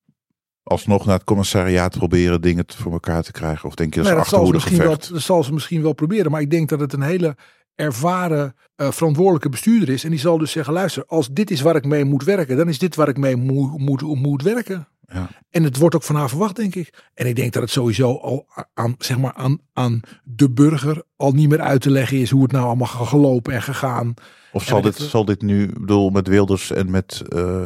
alsnog 0.63 1.05
naar 1.05 1.15
het 1.15 1.23
commissariaat 1.23 1.97
proberen 1.97 2.41
dingen 2.41 2.63
voor 2.67 2.91
elkaar 2.91 3.23
te 3.23 3.31
krijgen. 3.31 3.69
Of 3.69 3.75
denk 3.75 3.93
je 3.93 4.01
dat 4.01 4.09
Nee, 4.09 4.19
is 4.19 4.29
dat, 4.29 4.29
zal 4.29 4.39
ze 4.39 4.45
achterhoede 4.45 4.69
misschien 4.69 4.87
wel, 4.87 4.93
gevecht? 4.95 5.13
dat 5.13 5.21
zal 5.21 5.43
ze 5.43 5.53
misschien 5.53 5.81
wel 5.81 5.93
proberen. 5.93 6.31
Maar 6.31 6.41
ik 6.41 6.49
denk 6.51 6.69
dat 6.69 6.79
het 6.79 6.93
een 6.93 7.01
hele 7.01 7.35
ervaren, 7.77 8.55
eh, 8.75 8.91
verantwoordelijke 8.91 9.49
bestuurder 9.49 9.89
is. 9.89 10.03
En 10.03 10.09
die 10.09 10.19
zal 10.19 10.37
dus 10.37 10.51
zeggen, 10.51 10.73
luister, 10.73 11.03
als 11.05 11.29
dit 11.31 11.51
is 11.51 11.61
waar 11.61 11.75
ik 11.75 11.85
mee 11.85 12.05
moet 12.05 12.23
werken, 12.23 12.57
dan 12.57 12.69
is 12.69 12.79
dit 12.79 12.95
waar 12.95 13.07
ik 13.07 13.17
mee 13.17 13.35
moet, 13.35 13.77
moet, 13.77 14.01
moet 14.01 14.43
werken. 14.43 14.87
Ja. 15.07 15.29
En 15.49 15.63
het 15.63 15.77
wordt 15.77 15.95
ook 15.95 16.03
van 16.03 16.15
haar 16.15 16.29
verwacht, 16.29 16.55
denk 16.55 16.75
ik. 16.75 17.09
En 17.13 17.27
ik 17.27 17.35
denk 17.35 17.53
dat 17.53 17.61
het 17.61 17.71
sowieso 17.71 18.15
al 18.15 18.47
aan, 18.73 18.95
zeg 18.97 19.17
maar 19.17 19.33
aan, 19.33 19.59
aan 19.73 19.99
de 20.23 20.49
burger 20.49 21.03
al 21.15 21.31
niet 21.31 21.49
meer 21.49 21.61
uit 21.61 21.81
te 21.81 21.89
leggen 21.91 22.17
is 22.17 22.29
hoe 22.29 22.43
het 22.43 22.51
nou 22.51 22.65
allemaal 22.65 22.87
gelopen 22.87 23.53
en 23.53 23.61
gegaan. 23.61 24.13
Of 24.51 24.63
zal 24.63 24.81
dit, 24.81 24.95
zal 24.95 25.25
dit 25.25 25.41
nu, 25.41 25.63
ik 25.63 25.79
bedoel, 25.79 26.09
met 26.09 26.27
Wilders 26.27 26.71
en 26.71 26.91
met 26.91 27.21
eh, 27.29 27.63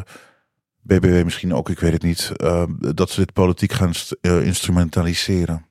BBW 0.81 1.23
misschien 1.23 1.53
ook, 1.53 1.69
ik 1.69 1.79
weet 1.79 1.93
het 1.93 2.03
niet, 2.03 2.31
eh, 2.35 2.63
dat 2.77 3.09
ze 3.09 3.19
dit 3.19 3.33
politiek 3.33 3.71
gaan 3.71 3.93
st- 3.93 4.17
instrumentaliseren? 4.21 5.65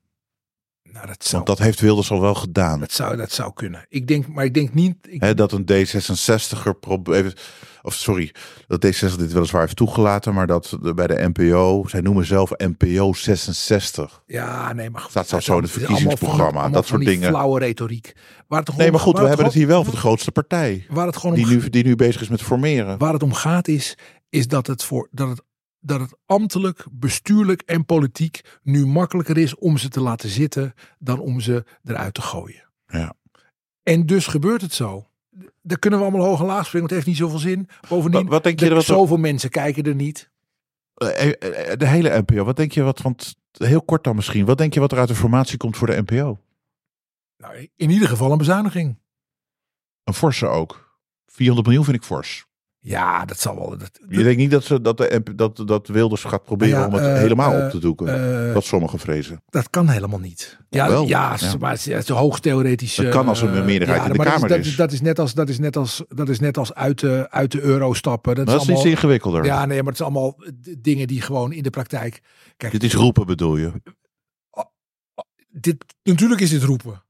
Nou, 1.01 1.13
dat 1.13 1.25
zou, 1.27 1.43
Want 1.45 1.59
dat 1.59 1.67
heeft 1.67 1.81
Wilders 1.81 2.11
al 2.11 2.21
wel 2.21 2.35
gedaan. 2.35 2.81
dat 2.81 2.93
zou, 2.93 3.17
dat 3.17 3.33
zou 3.33 3.53
kunnen. 3.55 3.87
Ik 3.89 4.07
denk, 4.07 4.27
maar 4.29 4.45
ik 4.45 4.55
denk 4.55 4.75
niet. 4.75 4.97
Ik, 5.09 5.37
dat 5.37 5.53
een 5.53 5.65
D66er 5.71 6.79
probeert, 6.81 7.41
of 7.83 7.95
sorry, 7.95 8.35
dat 8.67 8.87
D66 8.87 9.17
dit 9.17 9.33
weliswaar 9.33 9.61
heeft 9.63 9.77
toegelaten, 9.77 10.35
maar 10.35 10.47
dat 10.47 10.77
de- 10.83 10.95
bij 10.95 11.07
de 11.07 11.31
NPO, 11.35 11.85
zij 11.89 12.01
noemen 12.01 12.25
zelf 12.27 12.51
NPO 12.57 13.13
66. 13.13 14.23
ja, 14.27 14.73
nee, 14.73 14.91
maar 14.91 15.01
goed. 15.01 15.11
Staat 15.11 15.43
zo 15.43 15.57
in 15.57 15.63
het 15.63 15.71
van- 15.71 15.81
verkiezingsprogramma, 15.81 16.69
dat 16.69 16.87
soort 16.87 17.01
die 17.01 17.09
dingen. 17.09 17.29
Flauwe 17.29 17.59
retoriek. 17.59 18.13
Waar 18.49 18.61
het 18.63 18.77
Nee, 18.77 18.91
maar 18.91 19.01
goed, 19.01 19.19
we 19.19 19.27
hebben 19.27 19.45
het 19.47 19.55
hier 19.55 19.67
wel 19.67 19.85
voor 19.85 19.93
de 19.93 19.99
grootste 20.01 20.33
partij, 20.33 20.87
Waar 20.89 21.07
het 21.07 21.17
gewoon 21.17 21.35
die 21.37 21.45
om, 21.45 21.51
nu, 21.51 21.69
die 21.71 21.85
nu 21.85 21.97
bezig 21.97 22.21
is 22.21 22.29
met 22.29 22.43
formeren. 22.43 22.99
waar 22.99 23.13
het 23.13 23.23
om 23.23 23.33
gaat 23.33 23.69
is, 23.69 23.97
is 24.31 24.49
dat 24.49 24.67
het, 24.67 24.85
voor, 24.85 25.09
dat, 25.11 25.29
het, 25.29 25.43
dat 25.81 26.01
het 26.01 26.17
ambtelijk, 26.27 26.87
bestuurlijk 26.91 27.63
en 27.63 27.85
politiek 27.85 28.59
nu 28.63 28.87
makkelijker 28.87 29.39
is 29.39 29.55
om 29.55 29.77
ze 29.79 29.89
te 29.89 30.01
laten 30.01 30.29
zitten 30.29 30.75
dan 30.99 31.19
om 31.19 31.41
ze 31.41 31.65
eruit 31.85 32.15
te 32.15 32.23
gooien. 32.23 32.69
Ja. 32.87 33.15
En 33.83 34.07
dus 34.07 34.27
gebeurt 34.27 34.61
het 34.63 34.73
zo. 34.73 35.05
Daar 35.63 35.79
kunnen 35.79 35.99
we 35.99 36.05
allemaal 36.05 36.27
hoog 36.27 36.41
en 36.41 36.47
laag 36.47 36.67
springen, 36.67 36.89
want 36.89 36.91
het 36.91 37.07
heeft 37.07 37.07
niet 37.07 37.17
zoveel 37.31 37.49
zin. 37.51 37.69
Bovendien, 37.89 38.23
Wat- 38.23 38.31
wat 38.31 38.43
denk 38.43 38.61
je 38.61 38.69
dat 38.69 38.85
zoveel 38.85 39.17
mensen 39.17 39.51
kijken 39.51 39.83
er 39.85 39.95
niet. 39.95 40.31
Eh, 40.95 41.27
eh, 41.29 41.79
De 41.79 41.87
hele 41.87 42.19
NPO, 42.27 42.45
wat 42.45 42.57
denk 42.57 42.73
je 42.73 42.83
wat, 42.83 43.01
want 43.03 43.35
heel 43.53 43.83
kort 43.83 44.05
dan 44.05 44.15
misschien, 44.17 44.45
wat 44.45 44.59
denk 44.59 44.75
je 44.75 44.81
wat 44.81 44.93
er 44.93 44.99
uit 44.99 45.09
de 45.09 45.15
formatie 45.15 45.57
komt 45.59 45.77
voor 45.77 45.87
de 45.87 46.03
NPO? 46.07 46.41
Nou, 47.37 47.69
in 47.77 47.91
ieder 47.91 48.09
geval 48.09 48.33
een 48.33 48.39
bezuiniging. 48.39 48.99
Een 50.05 50.15
forse 50.15 50.47
ook. 50.47 50.99
400 51.27 51.67
miljoen 51.67 51.85
vind 51.85 51.97
ik 51.97 52.05
fors. 52.05 52.47
Ja, 52.83 53.25
dat 53.25 53.41
zal 53.41 53.55
wel. 53.57 53.79
Dat, 53.79 53.91
Je 54.09 54.23
denkt 54.23 54.37
niet 54.39 54.51
dat, 54.51 54.65
ze, 54.65 54.81
dat, 54.81 54.97
de, 54.97 55.23
dat, 55.37 55.63
dat 55.67 55.89
Wilders 55.89 56.25
gaat 56.25 56.45
proberen 56.45 56.79
ja, 56.79 56.87
om 56.87 56.93
het 56.93 57.03
eh, 57.05 57.15
helemaal 57.15 57.55
eh, 57.55 57.65
op 57.65 57.71
te 57.71 57.79
doeken. 57.79 58.47
eh, 58.49 58.55
wat 58.55 58.65
sommigen 58.65 58.99
vrezen. 58.99 59.43
dat 59.49 59.71
kan 59.71 59.89
helemaal 59.89 60.19
niet. 60.19 60.59
Ja, 60.69 60.89
wel, 60.89 61.07
ja, 61.07 61.37
ja. 61.41 61.57
maar 61.59 61.71
het 61.71 61.87
is, 61.87 61.87
is 61.87 62.09
hoogst 62.09 62.43
theoretisch. 62.43 62.95
Dat 62.95 63.09
kan 63.09 63.29
als 63.29 63.43
er 63.43 63.49
een 63.49 63.57
eh, 63.59 63.65
meerderheid 63.65 64.03
in 64.05 64.11
de 64.13 64.17
dat 64.17 64.27
Kamer 64.27 64.49
dat 64.49 64.59
is. 64.59 64.77
Dat 64.77 64.93
is 64.93 65.01
net 65.01 65.19
als, 65.19 65.35
dat 65.35 65.49
is 65.49 65.59
net 65.59 65.77
als, 65.77 66.05
dat 66.09 66.29
is 66.29 66.41
net 66.41 66.59
als 66.59 66.75
uit, 66.75 66.99
de, 67.01 67.31
uit 67.31 67.53
de 67.53 67.61
euro 67.61 67.93
stappen. 67.93 68.35
Dat, 68.35 68.45
Maar 68.45 68.55
dat 68.55 68.63
is 68.63 68.69
allemaal, 68.69 68.87
iets 68.87 68.95
ingewikkelder. 68.95 69.45
Ja, 69.45 69.67
nee, 69.67 69.77
maar 69.77 69.93
het 69.93 70.01
is 70.01 70.07
allemaal 70.07 70.37
dingen 70.79 71.07
die 71.07 71.21
gewoon 71.21 71.53
in 71.53 71.63
de 71.63 71.71
praktijk. 71.71 72.21
Kijk, 72.57 72.73
Dit 72.73 72.83
is 72.83 72.95
roepen 72.95 73.27
bedoel 73.27 73.57
je. 73.57 73.73
dit, 75.49 75.85
natuurlijk 76.03 76.41
is 76.41 76.51
dit 76.51 76.63
roepen. 76.63 77.03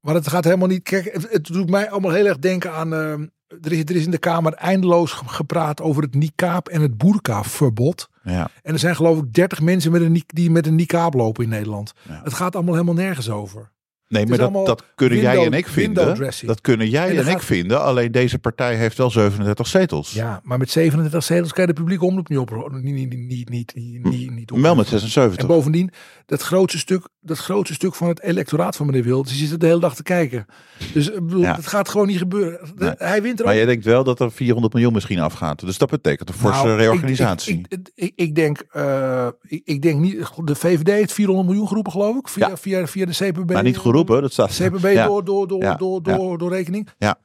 Maar 0.00 0.14
het 0.14 0.28
gaat 0.28 0.44
helemaal 0.44 0.68
niet. 0.68 0.82
Kijk, 0.82 1.12
het, 1.12 1.30
het 1.30 1.44
doet 1.46 1.70
mij 1.70 1.90
allemaal 1.90 2.10
heel 2.10 2.26
erg 2.26 2.38
denken 2.38 2.72
aan. 2.72 3.30
Er, 3.62 3.72
is, 3.72 3.80
er 3.80 3.96
is 3.96 4.04
in 4.04 4.10
de 4.10 4.18
Kamer 4.18 4.52
eindeloos 4.52 5.12
ge- 5.12 5.28
gepraat 5.28 5.80
over 5.80 6.02
het 6.02 6.14
niqab 6.14 6.68
en 6.68 6.80
het 6.80 6.96
boerka-verbod. 6.98 8.08
Ja. 8.22 8.50
En 8.62 8.72
er 8.72 8.78
zijn 8.78 8.96
geloof 8.96 9.18
ik 9.18 9.32
30 9.34 9.60
mensen 9.60 9.92
met 9.92 10.00
een, 10.02 10.22
die 10.26 10.50
met 10.50 10.66
een 10.66 10.74
niqab 10.74 11.14
lopen 11.14 11.44
in 11.44 11.50
Nederland. 11.50 11.92
Ja. 12.08 12.20
Het 12.24 12.32
gaat 12.34 12.54
allemaal 12.54 12.74
helemaal 12.74 12.94
nergens 12.94 13.30
over. 13.30 13.70
Nee, 14.12 14.26
maar 14.26 14.38
dat, 14.38 14.66
dat 14.66 14.84
kunnen 14.94 15.18
jij 15.18 15.44
en 15.44 15.52
ik 15.52 15.66
vinden. 15.68 16.32
Dat 16.46 16.60
kunnen 16.60 16.88
jij 16.88 17.16
En 17.18 17.26
ik 17.26 17.40
vinden. 17.42 17.82
Alleen 17.82 18.12
deze 18.12 18.38
partij 18.38 18.76
heeft 18.76 18.96
wel 18.96 19.10
37 19.10 19.66
zetels. 19.66 20.12
Ja, 20.12 20.40
maar 20.44 20.58
met 20.58 20.70
37 20.70 21.24
zetels 21.24 21.52
kan 21.52 21.66
je 21.66 21.72
de 21.72 21.80
publieke 21.80 22.04
omroep 22.04 22.28
niet 22.28 22.38
op. 22.38 22.50
Niet, 22.72 22.94
niet, 22.94 23.08
niet, 23.10 23.48
niet, 23.48 23.74
niet, 23.74 24.02
niet, 24.02 24.30
niet 24.30 24.50
Wel 24.50 24.60
met 24.60 24.70
opheffen. 24.70 24.98
76. 24.98 25.36
En 25.40 25.46
bovendien, 25.46 25.90
dat 26.26 26.42
grootste 26.42 26.78
stuk, 26.78 27.08
dat 27.20 27.38
grootste 27.38 27.74
stuk 27.74 27.94
van 27.94 28.08
het 28.08 28.22
electoraat 28.22 28.76
van 28.76 28.86
meneer 28.86 29.02
Wilders, 29.02 29.30
die 29.36 29.42
zit 29.42 29.52
er 29.52 29.58
de 29.58 29.66
hele 29.66 29.80
dag 29.80 29.94
te 29.94 30.02
kijken. 30.02 30.46
Dus 30.92 31.08
ik 31.10 31.26
bedoel, 31.26 31.42
Ja. 31.42 31.54
het 31.56 31.66
gaat 31.66 31.88
gewoon 31.88 32.06
niet 32.06 32.18
gebeuren. 32.18 32.60
Nee. 32.76 32.92
Hij 32.96 33.22
wint 33.22 33.38
er 33.38 33.44
Maar 33.44 33.56
jij 33.56 33.64
denkt 33.64 33.84
wel 33.84 34.04
dat 34.04 34.20
er 34.20 34.32
400 34.32 34.72
miljoen 34.74 34.92
misschien 34.92 35.18
afgaat. 35.20 35.60
Dus 35.60 35.78
dat 35.78 35.90
betekent 35.90 36.28
een 36.28 36.34
forse 36.34 36.64
Nou, 36.64 36.78
reorganisatie. 36.78 37.58
Ik, 37.68 37.78
ik, 37.78 37.90
ik, 37.94 38.12
ik 38.14 38.34
denk, 38.34 38.62
eh, 38.70 39.28
ik, 39.42 39.62
ik 39.64 39.82
denk 39.82 40.00
niet, 40.00 40.30
de 40.44 40.54
VVD 40.54 40.88
heeft 40.88 41.12
400 41.12 41.48
miljoen 41.48 41.66
geroepen 41.68 41.92
geloof 41.92 42.16
ik, 42.16 42.28
via, 42.28 42.48
Ja. 42.48 42.56
via, 42.56 42.86
via 42.86 43.06
de 43.06 43.12
CPB. 43.12 43.52
maar 43.52 43.62
niet 43.62 43.78
geroepen, 43.78 44.01
dat 44.06 44.32
staat. 44.32 44.50
CPB 44.62 44.84
Ja. 44.92 45.06
door, 45.06 45.24
door, 45.24 45.48
door, 45.48 45.62
Ja. 45.62 45.74
door, 45.74 46.02
door, 46.02 46.38
door 46.38 46.50
rekening. 46.50 46.88
Ja. 46.98 47.18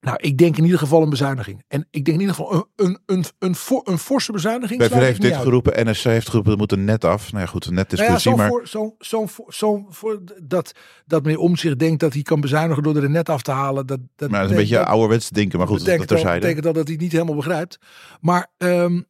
Nou, 0.00 0.18
ik 0.20 0.38
denk 0.38 0.56
in 0.56 0.64
ieder 0.64 0.78
geval 0.78 1.02
een 1.02 1.10
bezuiniging. 1.10 1.62
En 1.68 1.86
ik 1.90 2.04
denk 2.04 2.16
in 2.20 2.20
ieder 2.20 2.34
geval 2.34 2.54
een, 2.54 2.86
een, 2.86 2.98
een, 3.06 3.24
een, 3.38 3.54
for- 3.54 3.80
een 3.84 3.98
forse 3.98 4.32
bezuiniging. 4.32 4.80
BVD 4.80 4.92
heeft 4.92 5.20
dit 5.20 5.36
geroepen, 5.36 5.86
NSC 5.90 6.04
heeft 6.04 6.28
geroepen, 6.28 6.52
er 6.52 6.58
moet 6.58 6.72
een 6.72 6.84
net 6.84 7.04
af. 7.04 7.32
Nou 7.32 7.44
ja, 7.44 7.50
goed, 7.50 7.66
een 7.66 7.74
net 7.74 7.90
Nou 7.90 8.02
ja, 8.02 8.06
discussie, 8.06 8.36
maar 8.36 8.48
voor, 8.48 8.66
zo, 8.68 8.94
zo, 8.98 9.26
voor- 9.26 9.54
zo 9.54 9.86
voor 9.88 10.22
dat, 10.42 10.72
dat 11.06 11.22
meneer 11.22 11.38
Omtzigt 11.38 11.78
denkt 11.78 12.00
dat 12.00 12.12
hij 12.12 12.22
kan 12.22 12.40
bezuinigen 12.40 12.82
door 12.82 12.96
er 12.96 13.04
een 13.04 13.10
net 13.10 13.28
af 13.28 13.42
te 13.42 13.50
halen. 13.50 13.86
Dat, 13.86 13.98
dat 14.16 14.30
maar 14.30 14.40
dat 14.40 14.50
is 14.50 14.56
een 14.56 14.62
beetje 14.62 14.76
dat- 14.76 14.86
ouderwets 14.86 15.28
denken. 15.30 15.58
Maar 15.58 15.66
goed, 15.68 15.76
dat 15.76 15.84
betekent, 15.86 16.08
terzijde. 16.08 16.40
betekent 16.40 16.66
al 16.66 16.72
dat 16.72 16.84
hij 16.84 16.92
het 16.92 17.02
niet 17.02 17.12
helemaal 17.12 17.34
begrijpt. 17.34 17.78
Maar 18.20 18.46
ehm, 18.58 19.00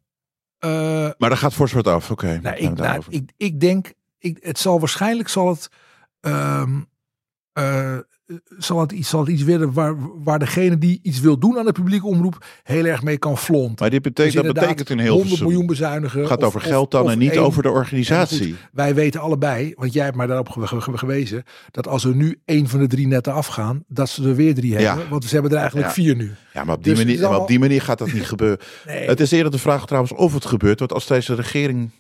eh, 0.59 0.71
Maar 1.19 1.29
daar 1.29 1.37
gaat 1.37 1.55
fors 1.55 1.73
wat 1.73 1.87
af, 1.87 2.11
oké. 2.11 2.39
nou, 2.43 2.57
ik, 2.57 2.75
nou, 2.77 3.03
ik, 3.09 3.31
ik 3.37 3.61
denk, 3.61 3.93
ik, 4.19 4.39
het 4.41 4.59
zal 4.59 4.79
waarschijnlijk 4.81 5.29
zal 5.29 5.49
het, 5.49 5.69
ehm, 6.21 6.81
eh, 7.57 7.97
zal 8.59 8.81
het 8.81 8.93
iets, 8.93 9.09
zal 9.09 9.21
het 9.21 9.29
iets 9.29 9.45
worden 9.45 9.73
waar, 9.73 9.95
waar 10.25 10.39
degene 10.39 10.79
die 10.79 11.01
iets 11.03 11.21
wil 11.21 11.39
doen 11.39 11.59
aan 11.59 11.65
de 11.65 11.73
publieke 11.73 12.07
omroep 12.07 12.45
heel 12.63 12.85
erg 12.85 13.03
mee 13.03 13.19
kan 13.19 13.39
flonten. 13.39 13.75
Maar 13.79 13.91
dit 13.91 14.03
betekent, 14.03 14.35
Dus 14.35 14.45
dat 14.45 14.55
betekent 14.55 14.91
in 14.91 14.99
heel 14.99 15.15
100 15.17 15.41
miljoen 15.41 15.67
bezuinigen. 15.67 16.21
Het 16.21 16.29
gaat 16.29 16.39
of- 16.39 16.45
over 16.45 16.61
geld 16.61 16.91
dan 16.91 17.03
of 17.05 17.11
en 17.11 17.19
niet 17.19 17.31
één- 17.31 17.43
over 17.43 17.63
de 17.63 17.71
organisatie. 17.71 18.47
goed, 18.47 18.69
wij 18.73 18.95
weten 18.95 19.21
allebei, 19.21 19.73
want 19.77 19.93
jij 19.93 20.05
hebt 20.05 20.17
mij 20.17 20.27
daarop 20.27 20.49
ge- 20.49 20.67
ge- 20.67 20.81
ge- 20.81 20.99
gewezen, 20.99 21.43
dat 21.71 21.89
als 21.89 22.05
er 22.05 22.15
nu 22.15 22.39
één 22.45 22.69
van 22.69 22.79
de 22.81 22.87
drie 22.87 23.07
netten 23.07 23.33
afgaan, 23.33 23.85
dat 23.89 24.09
ze 24.09 24.29
er 24.29 24.35
weer 24.35 24.55
drie 24.55 24.73
Ja. 24.73 24.79
hebben. 24.89 25.09
Want 25.09 25.25
ze 25.25 25.33
hebben 25.35 25.51
er 25.53 25.57
eigenlijk 25.59 25.87
Ja. 25.89 25.93
vier 25.95 26.17
nu. 26.17 26.31
Ja, 26.55 26.65
maar 26.65 26.75
op 26.77 26.85
die, 26.85 26.95
Dus 26.95 27.05
manier, 27.05 27.21
maar 27.21 27.41
op 27.41 27.49
die 27.49 27.59
manier 27.59 27.83
gaat 27.83 27.99
dat 27.99 28.13
niet 28.13 28.27
gebeuren. 28.27 28.59
Nee. 28.87 29.07
Het 29.09 29.21
is 29.21 29.31
eerder 29.31 29.53
de 29.53 29.59
vraag 29.59 29.87
trouwens 29.87 30.13
of 30.15 30.35
het 30.35 30.45
gebeurt. 30.47 30.79
Want 30.79 30.93
als 30.93 31.07
deze 31.07 31.35
regering, 31.35 31.91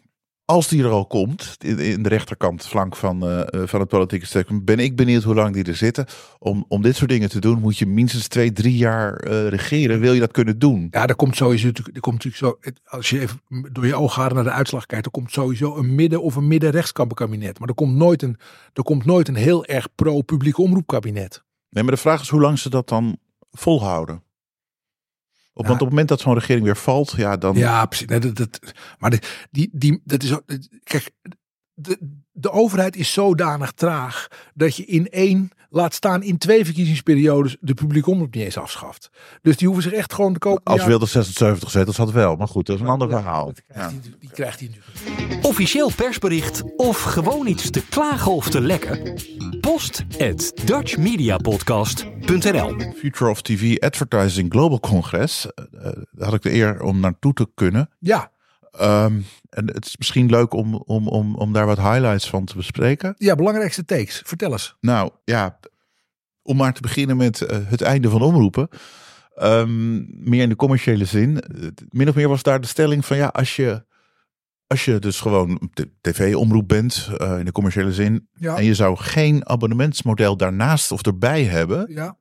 als 0.46 0.68
die 0.68 0.84
er 0.84 0.90
al 0.90 1.06
komt, 1.06 1.56
in, 1.58 2.02
de 2.02 2.08
rechterkant 2.08 2.66
flank 2.66 2.96
van, 2.96 3.22
eh, 3.22 3.40
eh, 3.40 3.68
van 3.68 3.80
het 3.80 3.88
politieke 3.88 4.26
spectrum, 4.26 4.64
ben 4.64 4.78
ik 4.78 4.96
benieuwd 4.96 5.22
hoe 5.22 5.34
lang 5.34 5.54
die 5.54 5.64
er 5.64 5.76
zitten. 5.76 6.06
Om, 6.38 6.64
om 6.68 6.82
dit 6.82 6.96
soort 6.96 7.10
dingen 7.10 7.28
te 7.28 7.40
doen, 7.40 7.60
moet 7.60 7.78
je 7.78 7.86
minstens 7.86 8.28
twee, 8.28 8.52
drie 8.52 8.76
jaar 8.76 9.16
eh, 9.16 9.48
regeren. 9.48 10.00
Wil 10.00 10.12
je 10.12 10.20
dat 10.20 10.30
kunnen 10.30 10.58
doen? 10.58 10.88
Ja, 10.90 11.06
er 11.06 11.16
komt 11.16 11.36
sowieso 11.36 11.66
er 11.66 12.00
komt 12.00 12.24
natuurlijk 12.24 12.36
zo, 12.36 12.70
als 12.84 13.10
je 13.10 13.20
even 13.20 13.40
door 13.72 13.86
je 13.86 13.94
ogen 13.94 14.34
naar 14.34 14.44
de 14.44 14.50
uitslag 14.50 14.86
kijkt, 14.86 15.04
er 15.04 15.10
komt 15.10 15.32
sowieso 15.32 15.76
een 15.76 15.94
midden- 15.94 16.22
of 16.22 16.36
een 16.36 16.48
midden-rechtskabinet. 16.48 17.58
Maar 17.58 17.68
er 17.68 17.74
komt 17.74 17.94
nooit 17.94 18.22
een, 18.22 18.36
er 18.72 18.82
komt 18.82 19.04
nooit 19.04 19.28
een 19.28 19.34
heel 19.34 19.64
erg 19.64 19.88
pro-publieke 19.94 20.62
omroepkabinet. 20.62 21.44
Nee, 21.70 21.82
maar 21.84 21.94
de 21.94 22.00
vraag 22.00 22.20
is 22.20 22.28
hoe 22.28 22.40
lang 22.40 22.58
ze 22.58 22.70
dat 22.70 22.88
dan 22.88 23.16
volhouden. 23.50 24.22
Op. 25.58 25.66
Want 25.66 25.80
op 25.80 25.86
het 25.86 25.88
moment 25.88 26.08
dat 26.08 26.20
zo'n 26.20 26.34
regering 26.34 26.64
weer 26.64 26.76
valt, 26.76 27.14
ja, 27.16 27.36
dan. 27.36 27.56
Ja, 27.56 27.86
precies. 27.86 28.06
Nee, 28.06 28.18
dat, 28.18 28.36
dat, 28.36 28.60
maar 28.98 29.10
de, 29.10 29.18
die, 29.50 29.68
die, 29.72 30.00
dat 30.04 30.22
is 30.22 30.38
kijk, 30.82 31.10
de, 31.74 32.20
de 32.32 32.50
overheid 32.50 32.96
is 32.96 33.12
zodanig 33.12 33.72
traag 33.72 34.28
dat 34.54 34.76
je 34.76 34.84
in 34.84 35.08
één, 35.08 35.50
laat 35.76 35.94
staan 35.94 36.22
in 36.22 36.38
twee 36.38 36.64
verkiezingsperiodes, 36.64 37.56
de 37.60 37.74
publieke 37.74 38.10
omroep 38.10 38.34
niet 38.34 38.44
eens 38.44 38.56
afschaft. 38.56 39.10
Dus 39.42 39.56
die 39.56 39.66
hoeven 39.66 39.84
zich 39.84 39.92
echt 39.92 40.12
gewoon 40.12 40.32
te 40.32 40.38
kopen. 40.38 40.64
Als 40.64 40.84
Wilders 40.84 41.12
76 41.12 41.70
zetels 41.70 41.96
had 41.96 42.12
wel. 42.12 42.36
Maar 42.36 42.48
goed, 42.48 42.66
dat 42.66 42.76
is 42.76 42.82
een 42.82 42.88
ander 42.88 43.08
verhaal. 43.08 43.52
Ja. 43.74 43.88
Die, 43.88 44.00
die 44.18 44.30
krijgt 44.30 44.60
hij 44.60 44.68
natuurlijk. 44.68 45.46
Officieel 45.46 45.90
persbericht 45.96 46.62
of 46.76 47.02
gewoon 47.02 47.46
iets 47.46 47.70
te 47.70 47.86
klagen 47.86 48.32
of 48.32 48.48
te 48.48 48.60
lekken? 48.60 49.20
Post 49.60 50.04
at 50.18 50.52
dutchmediapodcast.nl 50.64 52.76
Future 52.96 53.30
of 53.30 53.42
TV 53.42 53.78
Advertising 53.78 54.52
Global 54.52 54.80
Congress. 54.80 55.46
daar 56.10 56.28
had 56.28 56.34
ik 56.34 56.42
de 56.42 56.52
eer 56.52 56.82
om 56.82 57.00
naartoe 57.00 57.32
te 57.32 57.48
kunnen. 57.54 57.90
Ja, 57.98 58.30
Ehm, 58.78 59.20
en 59.48 59.66
het 59.66 59.86
is 59.86 59.96
misschien 59.96 60.30
leuk 60.30 60.52
om, 60.52 60.74
om, 60.74 61.08
om, 61.08 61.34
om 61.34 61.52
daar 61.52 61.66
wat 61.66 61.76
highlights 61.76 62.28
van 62.28 62.44
te 62.44 62.56
bespreken. 62.56 63.14
ja, 63.18 63.34
belangrijkste 63.34 63.84
takes. 63.84 64.22
Vertel 64.24 64.52
eens. 64.52 64.76
Nou 64.80 65.10
ja, 65.24 65.58
om 66.42 66.56
maar 66.56 66.72
te 66.72 66.80
beginnen 66.80 67.16
met 67.16 67.40
eh, 67.40 67.58
het 67.64 67.82
einde 67.82 68.10
van 68.10 68.22
omroepen. 68.22 68.68
Ehm, 69.34 69.96
meer 70.30 70.42
in 70.42 70.48
de 70.48 70.56
commerciële 70.56 71.04
zin. 71.04 71.42
Min 71.88 72.08
of 72.08 72.14
meer 72.14 72.28
was 72.28 72.42
daar 72.42 72.60
de 72.60 72.66
stelling 72.66 73.04
van 73.04 73.16
ja, 73.16 73.26
als 73.26 73.56
je, 73.56 73.84
als 74.66 74.84
je 74.84 74.98
dus 74.98 75.20
gewoon 75.20 75.70
de 75.72 75.90
tv-omroep 76.00 76.68
bent 76.68 77.10
eh, 77.16 77.38
in 77.38 77.44
de 77.44 77.52
commerciële 77.52 77.92
zin. 77.92 78.28
Ja. 78.32 78.56
En 78.56 78.64
je 78.64 78.74
zou 78.74 78.96
geen 78.96 79.48
abonnementsmodel 79.48 80.36
daarnaast 80.36 80.92
of 80.92 81.02
erbij 81.02 81.44
hebben. 81.44 81.92
Ja, 81.92 82.16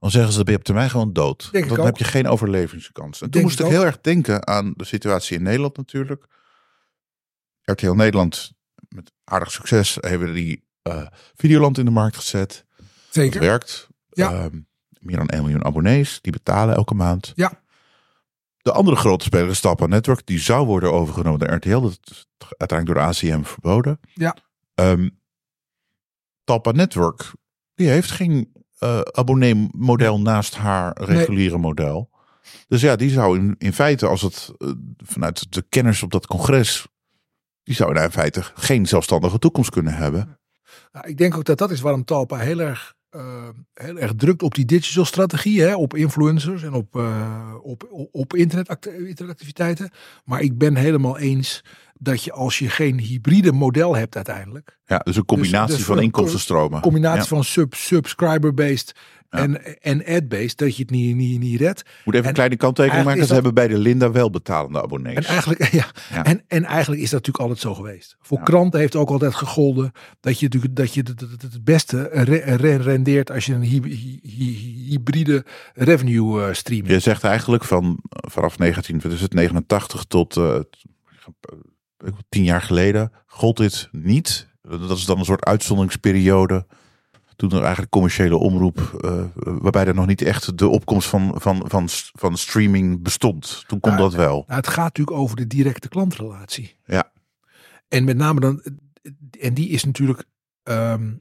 Dan 0.00 0.10
zeggen 0.10 0.30
ze 0.30 0.36
dat 0.36 0.44
ben 0.44 0.54
je 0.54 0.60
op 0.60 0.66
termijn 0.66 0.90
gewoon 0.90 1.12
dood. 1.12 1.48
Denk 1.52 1.68
dan 1.68 1.84
heb 1.84 1.96
je 1.96 2.04
geen 2.04 2.28
overlevingskans. 2.28 3.12
En 3.12 3.20
toen 3.20 3.30
Denk 3.30 3.44
moest 3.44 3.60
ik 3.60 3.66
heel 3.66 3.84
erg 3.84 4.00
denken 4.00 4.46
aan 4.46 4.72
de 4.76 4.84
situatie 4.84 5.36
in 5.36 5.42
Nederland 5.42 5.76
natuurlijk. 5.76 6.26
RTL 7.62 7.92
Nederland 7.92 8.52
met 8.88 9.12
aardig 9.24 9.50
succes 9.50 9.98
hebben 10.00 10.34
die 10.34 10.64
eh, 10.82 11.06
Videoland 11.34 11.78
in 11.78 11.84
de 11.84 11.90
markt 11.90 12.16
gezet. 12.16 12.64
Zeker. 13.10 13.40
werkt. 13.40 13.88
Ja. 14.08 14.32
Ehm, 14.32 14.60
meer 14.98 15.16
dan 15.16 15.28
1 15.28 15.42
miljoen 15.42 15.64
abonnees. 15.64 16.18
Die 16.20 16.32
betalen 16.32 16.74
elke 16.74 16.94
maand. 16.94 17.32
Ja. 17.34 17.62
De 18.62 18.72
andere 18.72 18.96
grote 18.96 19.24
speler 19.24 19.48
is 19.48 19.60
Talpa 19.60 19.86
Network. 19.86 20.26
Die 20.26 20.38
zou 20.38 20.66
worden 20.66 20.92
overgenomen 20.92 21.38
door 21.38 21.52
RTL. 21.54 21.80
Dat 21.80 21.98
is 22.10 22.26
uiteindelijk 22.56 22.98
door 22.98 23.08
de 23.08 23.34
ACM 23.34 23.42
verboden. 23.42 24.00
Ja. 24.14 24.36
Talpa 26.44 26.70
Network. 26.70 27.32
Die 27.74 27.88
heeft 27.88 28.10
geen 28.10 28.52
eh 28.80 29.00
abonneemodel 29.00 30.20
naast 30.20 30.56
haar 30.56 31.02
reguliere 31.02 31.58
model. 31.58 32.10
Dus 32.68 32.80
ja, 32.80 32.96
die 32.96 33.10
zou 33.10 33.38
in, 33.38 33.54
in 33.58 33.72
feite, 33.72 34.06
als 34.06 34.22
het 34.22 34.52
eh, 34.58 34.70
vanuit 34.96 35.52
de 35.52 35.64
kennis 35.68 36.02
op 36.02 36.10
dat 36.10 36.26
congres. 36.26 36.86
Die 37.62 37.74
zou 37.74 37.94
daar 37.94 38.04
in 38.04 38.10
feite 38.10 38.42
geen 38.54 38.86
zelfstandige 38.86 39.38
toekomst 39.38 39.70
kunnen 39.70 39.94
hebben. 39.94 40.38
Nou, 40.92 41.08
ik 41.08 41.18
denk 41.18 41.36
ook 41.36 41.44
dat 41.44 41.58
dat 41.58 41.70
is 41.70 41.80
waarom 41.80 42.04
Talpa 42.04 42.36
heel 42.36 42.60
erg, 42.60 42.94
eh, 43.10 43.48
heel 43.74 43.98
erg 43.98 44.12
drukt 44.16 44.42
op 44.42 44.54
die 44.54 44.64
digital 44.64 45.04
strategie. 45.04 45.62
Hè, 45.62 45.76
op 45.76 45.94
influencers 45.94 46.62
en 46.62 46.72
op, 46.72 46.94
op, 47.62 47.88
op, 47.90 48.08
op 48.12 48.34
internet 48.34 48.86
interactiviteiten. 48.86 49.90
Maar 50.24 50.40
ik 50.40 50.58
ben 50.58 50.76
helemaal 50.76 51.18
eens 51.18 51.64
dat 52.02 52.24
je 52.24 52.32
als 52.32 52.58
je 52.58 52.68
geen 52.68 52.98
hybride 52.98 53.52
model 53.52 53.96
hebt 53.96 54.16
uiteindelijk. 54.16 54.78
Ja, 54.84 54.98
dus 54.98 55.16
een 55.16 55.24
combinatie 55.24 55.76
dus 55.76 55.84
van 55.84 56.00
inkomstenstromen. 56.02 56.76
Een 56.76 56.82
combinatie 56.82 57.20
Ja. 57.20 57.26
van 57.26 57.44
sub, 57.44 57.74
subscriber-based 57.74 58.94
Ja. 59.30 59.38
en, 59.38 59.80
en 59.82 60.04
ad-based. 60.06 60.56
Dat 60.58 60.76
je 60.76 60.82
het 60.82 60.90
niet, 60.90 61.16
niet, 61.16 61.40
niet 61.40 61.60
redt. 61.60 61.82
Moet 62.04 62.14
even 62.14 62.22
En 62.22 62.28
een 62.28 62.34
kleine 62.34 62.56
kanttekening 62.56 63.04
maken. 63.04 63.26
Ze 63.26 63.32
hebben 63.34 63.54
bij 63.54 63.68
de 63.68 63.78
Linda 63.78 64.10
wel 64.10 64.30
betalende 64.30 64.82
abonnees. 64.82 65.14
En 65.14 65.24
eigenlijk, 65.24 65.64
ja, 65.80 65.86
Ja. 66.12 66.24
En, 66.24 66.44
en 66.48 66.64
eigenlijk 66.64 67.02
is 67.02 67.10
dat 67.10 67.26
natuurlijk 67.26 67.38
altijd 67.38 67.60
zo 67.60 67.74
geweest. 67.74 68.16
Voor 68.20 68.40
kranten 68.42 68.80
heeft 68.80 68.96
ook 68.96 69.10
altijd 69.10 69.34
gegolden 69.34 69.92
dat 70.20 70.38
je 70.38 70.44
natuurlijk 70.44 70.76
dat 70.76 70.94
je 70.94 71.00
het, 71.00 71.20
het, 71.20 71.42
het 71.42 71.64
beste 71.64 72.08
re- 72.12 72.54
re- 72.56 72.76
rendeert 72.76 73.30
als 73.30 73.46
je 73.46 73.54
een 73.54 73.62
hy- 73.62 73.82
hy- 73.82 74.20
hy- 74.22 74.84
hybride 74.88 75.44
revenue 75.74 76.42
eh, 76.46 76.52
stream 76.54 76.86
Je 76.86 76.98
zegt 76.98 77.24
eigenlijk 77.24 77.64
van 77.64 77.98
vanaf 78.10 78.56
1989 78.56 80.04
tot 80.04 80.36
eh, 80.36 80.54
eh, 80.54 80.62
tien 82.28 82.44
jaar 82.44 82.62
geleden 82.62 83.12
gold 83.26 83.56
dit 83.56 83.88
niet. 83.92 84.48
Dat 84.62 84.90
is 84.98 85.04
dan 85.04 85.18
een 85.18 85.24
soort 85.24 85.44
uitzonderingsperiode. 85.44 86.66
Toen 87.36 87.50
er 87.52 87.60
eigenlijk 87.60 87.90
commerciële 87.90 88.36
omroep, 88.36 88.78
eh, 88.78 89.24
waarbij 89.34 89.86
er 89.86 89.94
nog 89.94 90.06
niet 90.06 90.22
echt 90.22 90.58
de 90.58 90.68
opkomst 90.68 91.08
van, 91.08 91.34
van, 91.36 91.64
van, 91.68 91.88
van 92.12 92.36
streaming 92.36 93.02
bestond. 93.02 93.64
Toen 93.66 93.80
kon 93.80 93.90
Nou, 93.92 94.02
dat 94.02 94.14
wel. 94.14 94.44
Nou, 94.46 94.60
het 94.60 94.68
gaat 94.68 94.84
natuurlijk 94.84 95.16
over 95.16 95.36
de 95.36 95.46
directe 95.46 95.88
klantrelatie. 95.88 96.76
Ja. 96.84 97.12
En 97.88 98.04
met 98.04 98.16
name 98.16 98.40
dan, 98.40 98.62
en 99.40 99.54
die 99.54 99.68
is 99.68 99.84
natuurlijk 99.84 100.24
ehm, 100.62 101.12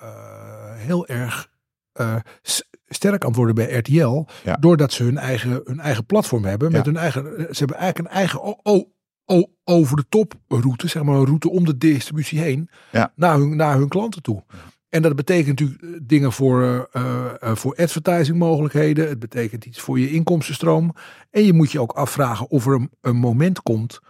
eh, 0.00 0.74
heel 0.74 1.06
erg 1.06 1.52
s- 2.42 2.68
sterk 2.86 3.22
aan 3.22 3.28
het 3.28 3.36
worden 3.36 3.54
bij 3.54 3.72
RTL. 3.76 4.26
Ja. 4.44 4.56
Doordat 4.56 4.92
ze 4.92 5.02
hun 5.02 5.18
eigen, 5.18 5.60
hun 5.64 5.80
eigen 5.80 6.06
platform 6.06 6.44
hebben. 6.44 6.72
Met 6.72 6.84
Ja. 6.84 6.90
hun 6.92 7.00
eigen, 7.00 7.22
ze 7.22 7.58
hebben 7.58 7.76
eigenlijk 7.76 8.08
een 8.08 8.16
eigen 8.16 8.40
over 9.64 9.96
de 9.96 10.04
top 10.08 10.34
route. 10.48 10.88
Zeg 10.88 11.02
maar 11.02 11.16
een 11.16 11.24
route 11.24 11.50
om 11.50 11.64
de 11.64 11.78
distributie 11.78 12.40
heen. 12.40 12.68
Ja. 12.92 13.12
Naar, 13.16 13.38
hun, 13.38 13.56
naar 13.56 13.76
hun 13.76 13.88
klanten 13.88 14.22
toe. 14.22 14.44
En 14.88 15.02
dat 15.02 15.16
betekent 15.16 15.60
natuurlijk 15.60 15.82
eh, 15.82 16.00
dingen 16.02 16.32
voor, 16.32 16.88
eh, 16.92 17.54
voor 17.54 17.76
advertising 17.76 18.38
mogelijkheden. 18.38 19.08
Het 19.08 19.18
betekent 19.18 19.64
iets 19.64 19.80
voor 19.80 19.98
je 19.98 20.10
inkomstenstroom. 20.10 20.94
En 21.30 21.44
je 21.44 21.52
moet 21.52 21.72
je 21.72 21.80
ook 21.80 21.92
afvragen 21.92 22.50
of 22.50 22.66
er 22.66 22.74
een, 22.74 22.90
een 23.00 23.16
moment 23.16 23.62
komt 23.62 24.00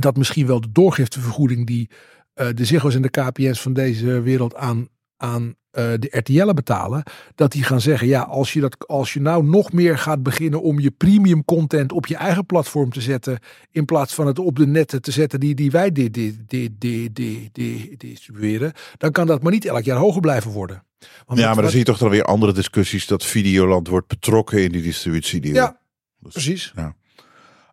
dat 0.00 0.16
misschien 0.16 0.46
wel 0.46 0.60
de 0.60 0.72
doorgiftevergoeding 0.72 1.66
die 1.66 1.90
eh, 2.34 2.46
de 2.54 2.64
Ziggo's 2.64 2.94
en 2.94 3.02
de 3.02 3.10
KPN's 3.10 3.60
van 3.60 3.72
deze 3.72 4.20
wereld 4.20 4.54
aan, 4.54 4.88
aan 5.18 5.54
eh, 5.70 5.84
de 5.98 6.08
RTL'en 6.10 6.54
betalen, 6.54 7.02
dat 7.34 7.52
die 7.52 7.62
gaan 7.62 7.80
zeggen, 7.80 8.06
ja, 8.08 8.20
als 8.22 8.52
je, 8.52 8.60
dat, 8.60 8.88
als 8.88 9.12
je 9.12 9.20
nou 9.20 9.44
nog 9.44 9.72
meer 9.72 9.98
gaat 9.98 10.22
beginnen 10.22 10.62
om 10.62 10.80
je 10.80 10.90
premium 10.90 11.44
content 11.44 11.92
op 11.92 12.06
je 12.06 12.16
eigen 12.16 12.46
platform 12.46 12.90
te 12.92 13.00
zetten, 13.00 13.38
in 13.70 13.84
plaats 13.84 14.14
van 14.14 14.26
het 14.26 14.38
op 14.38 14.56
de 14.56 14.66
netten 14.66 15.02
te 15.02 15.10
zetten 15.10 15.40
die, 15.40 15.54
die 15.54 15.70
wij 15.70 15.92
di- 15.92 16.10
di- 16.10 16.36
di- 16.46 16.74
di- 16.78 17.12
di- 17.12 17.48
di- 17.52 17.94
distribueren, 17.96 18.72
dan 18.96 19.10
kan 19.12 19.26
dat 19.26 19.42
maar 19.42 19.52
niet 19.52 19.64
elk 19.64 19.82
jaar 19.84 19.98
hoger 19.98 20.20
blijven 20.20 20.50
worden. 20.50 20.82
Want 21.26 21.38
Ja, 21.40 21.44
maar 21.46 21.54
dan 21.54 21.62
wat- 21.62 21.70
zie 21.72 21.80
je 21.80 21.86
toch 21.86 21.98
dan 21.98 22.10
weer 22.10 22.22
andere 22.24 22.52
discussies 22.52 23.06
dat 23.06 23.24
Videoland 23.24 23.88
wordt 23.88 24.06
betrokken 24.08 24.62
in 24.62 24.72
die 24.72 24.82
distributiedeal. 24.82 25.54
Ja, 25.54 25.80
Dus- 26.20 26.32
precies. 26.32 26.72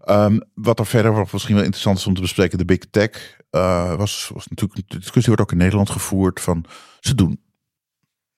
Ehm, 0.06 0.40
wat 0.54 0.80
er 0.80 0.86
verder 0.86 1.28
misschien 1.32 1.56
wel 1.56 1.64
interessant 1.64 1.98
is 1.98 2.08
om 2.08 2.14
te 2.14 2.22
bespreken, 2.22 2.58
de 2.58 2.66
Big 2.66 2.80
Tech, 2.92 3.40
eh, 3.50 3.96
was, 3.96 4.32
was 4.34 4.48
natuurlijk, 4.48 4.90
de 4.90 4.98
discussie 4.98 5.34
wordt 5.34 5.42
ook 5.42 5.52
in 5.52 5.58
Nederland 5.58 5.90
gevoerd 5.90 6.40
van, 6.40 6.66
ze 7.00 7.16
doen 7.16 7.44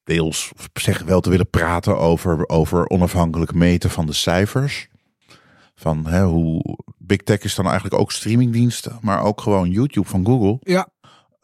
deels, 0.04 0.52
of 0.58 0.70
zeggen 0.74 1.06
wel 1.06 1.22
te 1.22 1.30
willen 1.30 1.50
praten 1.50 1.98
over, 1.98 2.48
over 2.50 2.90
onafhankelijk 2.90 3.54
meten 3.54 3.90
van 3.90 4.06
de 4.06 4.14
cijfers. 4.14 4.88
Van 5.76 6.08
hè, 6.08 6.24
hoe, 6.24 6.78
Big 6.98 7.18
Tech 7.18 7.40
is 7.40 7.56
dan 7.56 7.66
eigenlijk 7.66 8.02
ook 8.02 8.12
streamingdiensten, 8.12 8.98
maar 9.02 9.22
ook 9.22 9.42
gewoon 9.42 9.70
YouTube 9.70 10.08
van 10.08 10.26
Google. 10.26 10.58
Ja, 10.60 10.88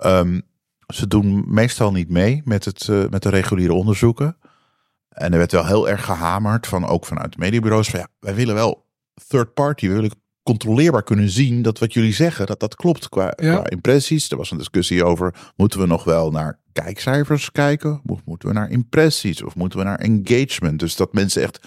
Ehm, 0.04 0.40
ze 0.88 1.08
doen 1.08 1.44
meestal 1.48 1.92
niet 1.92 2.10
mee 2.10 2.42
met, 2.46 2.66
het, 2.66 2.90
eh, 2.90 3.04
met 3.10 3.24
de 3.24 3.30
reguliere 3.30 3.74
onderzoeken. 3.74 4.38
En 5.10 5.32
er 5.32 5.38
werd 5.38 5.52
wel 5.52 5.66
heel 5.66 5.90
erg 5.90 6.06
gehamerd, 6.06 6.68
van, 6.68 6.86
ook 6.86 7.06
vanuit 7.06 7.32
de 7.32 7.40
mediabureaus, 7.40 7.90
van 7.90 8.00
ja, 8.00 8.08
wij 8.20 8.36
willen 8.36 8.56
wel 8.56 8.86
third 9.28 9.54
party, 9.54 9.88
we 9.88 9.94
willen 9.94 10.12
controleerbaar 10.44 11.04
kunnen 11.04 11.30
zien 11.30 11.62
dat 11.62 11.80
wat 11.80 11.94
jullie 11.94 12.14
zeggen, 12.14 12.46
dat 12.46 12.60
dat 12.60 12.76
klopt 12.76 13.10
qua, 13.10 13.34
Ja. 13.36 13.56
qua 13.56 13.70
impressies. 13.70 14.32
Er 14.32 14.38
was 14.38 14.52
een 14.52 14.58
discussie 14.58 15.04
over, 15.04 15.34
moeten 15.56 15.80
we 15.80 15.86
nog 15.86 16.04
wel 16.04 16.32
naar 16.32 16.60
kijkcijfers 16.74 17.52
kijken? 17.52 18.02
Of 18.06 18.20
moeten 18.26 18.48
we 18.48 18.54
naar 18.54 18.70
impressies? 18.70 19.44
Of 19.44 19.56
moeten 19.56 19.80
we 19.80 19.86
naar 19.86 20.00
engagement? 20.00 20.80
Dus 20.80 20.96
dat 20.96 21.14
mensen 21.14 21.42
echt 21.42 21.60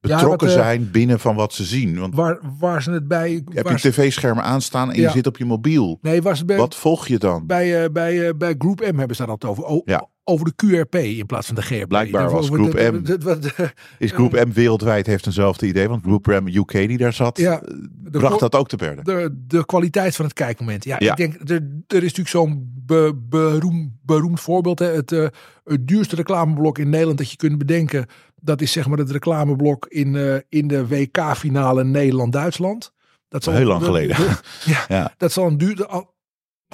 betrokken 0.00 0.48
wat, 0.48 0.56
eh, 0.56 0.62
zijn 0.62 0.90
binnen 0.90 1.20
van 1.20 1.34
wat 1.34 1.52
ze 1.52 1.64
zien. 1.64 1.98
Want 1.98 2.14
waar, 2.14 2.38
waar 2.58 2.82
ze 2.82 2.90
het 2.90 3.08
bij... 3.08 3.42
waar 3.44 3.72
je 3.72 3.78
tv-schermen 3.90 4.44
aanstaan 4.44 4.90
en 4.92 4.96
Ja. 5.00 5.02
je 5.06 5.10
zit 5.10 5.26
op 5.26 5.36
je 5.36 5.44
mobiel. 5.44 5.98
nee, 6.02 6.20
ze 6.36 6.44
bij, 6.44 6.56
Wat 6.56 6.74
volg 6.74 7.06
je 7.06 7.18
dan? 7.18 7.46
bij, 7.46 7.84
eh, 7.84 7.90
bij, 7.90 8.28
eh, 8.28 8.34
bij 8.36 8.54
Groep 8.58 8.80
M 8.80 8.98
hebben 8.98 9.16
ze 9.16 9.22
daar 9.22 9.30
altijd 9.30 9.52
over. 9.52 9.64
O- 9.64 9.82
Ja. 9.84 10.08
Over 10.26 10.46
de 10.46 10.52
QRP 10.66 10.94
in 10.94 11.26
plaats 11.26 11.46
van 11.46 11.54
de 11.54 11.62
GRP. 11.62 11.88
Blijkbaar 11.88 12.30
was 12.30 12.46
Groep 12.48 12.72
de- 12.72 12.90
M. 12.92 13.02
de- 13.04 13.18
de- 13.18 13.38
de- 13.38 13.72
Is 13.98 14.12
Groep 14.12 14.32
M 14.32 14.52
wereldwijd 14.52 15.06
heeft 15.06 15.26
eenzelfde 15.26 15.66
idee, 15.66 15.88
want 15.88 16.02
Groep 16.02 16.26
M 16.26 16.46
UK 16.46 16.70
die 16.72 16.98
daar 16.98 17.12
zat, 17.12 17.38
Ja, 17.38 17.62
eh, 17.62 17.74
bracht 18.10 18.40
dat 18.40 18.54
ook 18.54 18.68
te 18.68 18.76
berde. 18.76 19.02
de, 19.02 19.44
de 19.46 19.66
kwaliteit 19.66 20.16
van 20.16 20.24
het 20.24 20.34
kijkmoment. 20.34 20.84
Ja, 20.84 20.96
Ja. 20.98 21.10
ik 21.10 21.16
denk, 21.16 21.34
er, 21.50 21.56
er 21.86 21.96
is 21.96 22.14
natuurlijk 22.14 22.28
zo'n 22.28 22.72
be, 22.86 23.14
beroem, 23.28 23.98
beroemd 24.02 24.40
voorbeeld. 24.40 24.78
Hè. 24.78 24.86
Het, 24.86 25.12
eh, 25.12 25.26
het 25.64 25.88
duurste 25.88 26.16
reclameblok 26.16 26.78
in 26.78 26.90
Nederland 26.90 27.18
dat 27.18 27.30
je 27.30 27.36
kunt 27.36 27.58
bedenken. 27.58 28.06
Dat 28.40 28.60
is 28.60 28.72
zeg 28.72 28.86
maar 28.88 28.98
het 28.98 29.10
reclameblok 29.10 29.86
in, 29.88 30.16
eh, 30.16 30.36
in 30.48 30.68
de 30.68 30.86
WK-finale 30.86 31.84
Nederland-Duitsland. 31.84 32.92
Dat 33.28 33.44
zal- 33.44 33.52
Heel 33.54 33.66
lang 33.66 33.78
de- 33.80 33.84
geleden. 33.86 34.16
de- 34.16 34.38
ja, 34.72 34.84
Ja. 34.88 35.14
dat 35.16 35.32
zal 35.32 35.46
een 35.46 35.58
duur. 35.58 35.86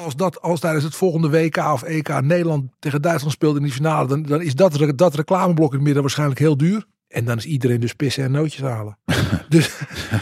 Al- 0.01 0.05
Als, 0.07 0.17
dat, 0.17 0.41
als 0.41 0.61
tijdens 0.61 0.85
het 0.85 0.95
volgende 0.95 1.31
WK 1.31 1.57
of 1.57 1.83
EK 1.83 2.21
Nederland 2.21 2.71
tegen 2.79 3.03
Duitsland 3.03 3.33
speelt 3.35 3.57
in 3.57 3.63
die 3.63 3.73
finale, 3.73 4.09
dan, 4.09 4.23
dan 4.23 4.43
is 4.43 4.55
dat, 4.55 4.93
dat 4.97 5.15
reclameblock 5.15 5.69
in 5.71 5.75
het 5.77 5.85
midden 5.85 6.03
waarschijnlijk 6.03 6.41
heel 6.41 6.57
duur. 6.57 6.85
En 7.09 7.25
dan 7.25 7.37
is 7.37 7.45
iedereen 7.45 7.81
dus 7.81 7.93
pissen 7.95 8.25
en 8.25 8.31
nootjes 8.31 8.61
halen. 8.63 8.99
dus, 9.49 9.71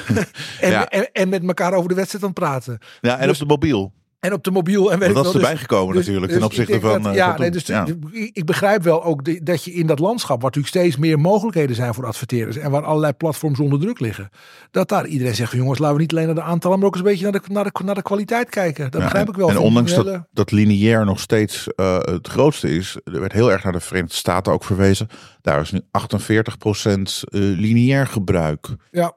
en, 0.61 0.71
Ja. 0.71 0.87
en, 0.89 1.13
en 1.13 1.29
met 1.29 1.43
elkaar 1.47 1.73
over 1.73 1.89
de 1.89 1.95
wedstrijd 1.95 2.25
aan 2.25 2.31
het 2.31 2.39
praten. 2.39 2.79
Ja, 3.01 3.19
en 3.19 3.27
Dus- 3.29 3.41
op 3.43 3.49
de 3.49 3.55
mobiel. 3.55 3.93
En 4.21 4.33
op 4.33 4.45
de 4.45 4.51
mobiel. 4.51 4.93
En 4.93 4.99
weet 4.99 5.15
dat 5.15 5.27
is 5.27 5.33
wel, 5.33 5.41
erbij 5.43 5.57
gekomen 5.57 5.95
dus- 5.95 6.07
natuurlijk 6.07 6.27
dus 6.33 6.37
ten 6.41 6.47
opzichte 6.47 6.81
van... 6.81 7.03
dat- 7.03 7.13
eh, 7.13 7.19
ja, 7.19 7.31
van 7.31 7.41
nee, 7.41 7.51
dus 7.51 7.67
Ja. 7.67 7.87
ik- 8.33 8.45
begrijp 8.47 8.83
wel 8.83 9.05
ook 9.05 9.25
de- 9.25 9.41
dat 9.43 9.65
je 9.65 9.73
in 9.73 9.87
dat 9.87 9.99
landschap, 9.99 10.43
waar 10.43 10.51
natuurlijk 10.55 10.75
steeds 10.75 10.97
meer 10.97 11.19
mogelijkheden 11.19 11.77
zijn 11.77 11.95
voor 11.95 12.07
adverteerders 12.07 12.57
en 12.57 12.71
waar 12.71 12.85
allerlei 12.85 13.13
platforms 13.13 13.59
onder 13.61 13.81
druk 13.81 14.01
liggen, 14.01 14.29
dat 14.71 14.89
daar 14.89 15.07
iedereen 15.07 15.35
zegt 15.35 15.53
jongens, 15.53 15.79
laten 15.79 15.97
we 15.97 16.03
niet 16.03 16.13
alleen 16.13 16.27
naar 16.27 16.35
de 16.35 16.43
aantallen, 16.43 16.79
maar 16.79 16.87
ook 16.87 16.95
eens 16.95 17.05
een 17.05 17.11
beetje 17.11 17.31
naar 17.31 17.41
de, 17.41 17.41
naar 17.53 17.65
de, 17.65 17.71
naar 17.85 17.95
de 17.95 18.03
kwaliteit 18.03 18.49
kijken. 18.49 18.85
Dat 18.91 19.01
Ja, 19.01 19.07
begrijp 19.07 19.29
ik 19.29 19.37
wel. 19.37 19.49
En 19.49 19.59
ondanks 19.59 19.95
dat, 19.95 20.25
dat 20.33 20.51
lineair 20.51 21.05
nog 21.05 21.21
steeds 21.21 21.67
eh, 21.75 21.99
het 21.99 22.29
grootste 22.29 22.71
is, 22.77 22.97
er 23.05 23.21
werd 23.21 23.33
heel 23.33 23.53
erg 23.53 23.63
naar 23.65 23.73
de 23.73 23.81
Verenigde 23.81 24.15
Staten 24.17 24.53
ook 24.53 24.65
verwezen. 24.65 25.09
Daar 25.41 25.61
is 25.61 25.71
nu 25.71 25.81
48% 25.91 27.25
eh 27.29 27.41
lineair 27.41 28.07
gebruik. 28.07 28.69
Ja, 28.91 29.13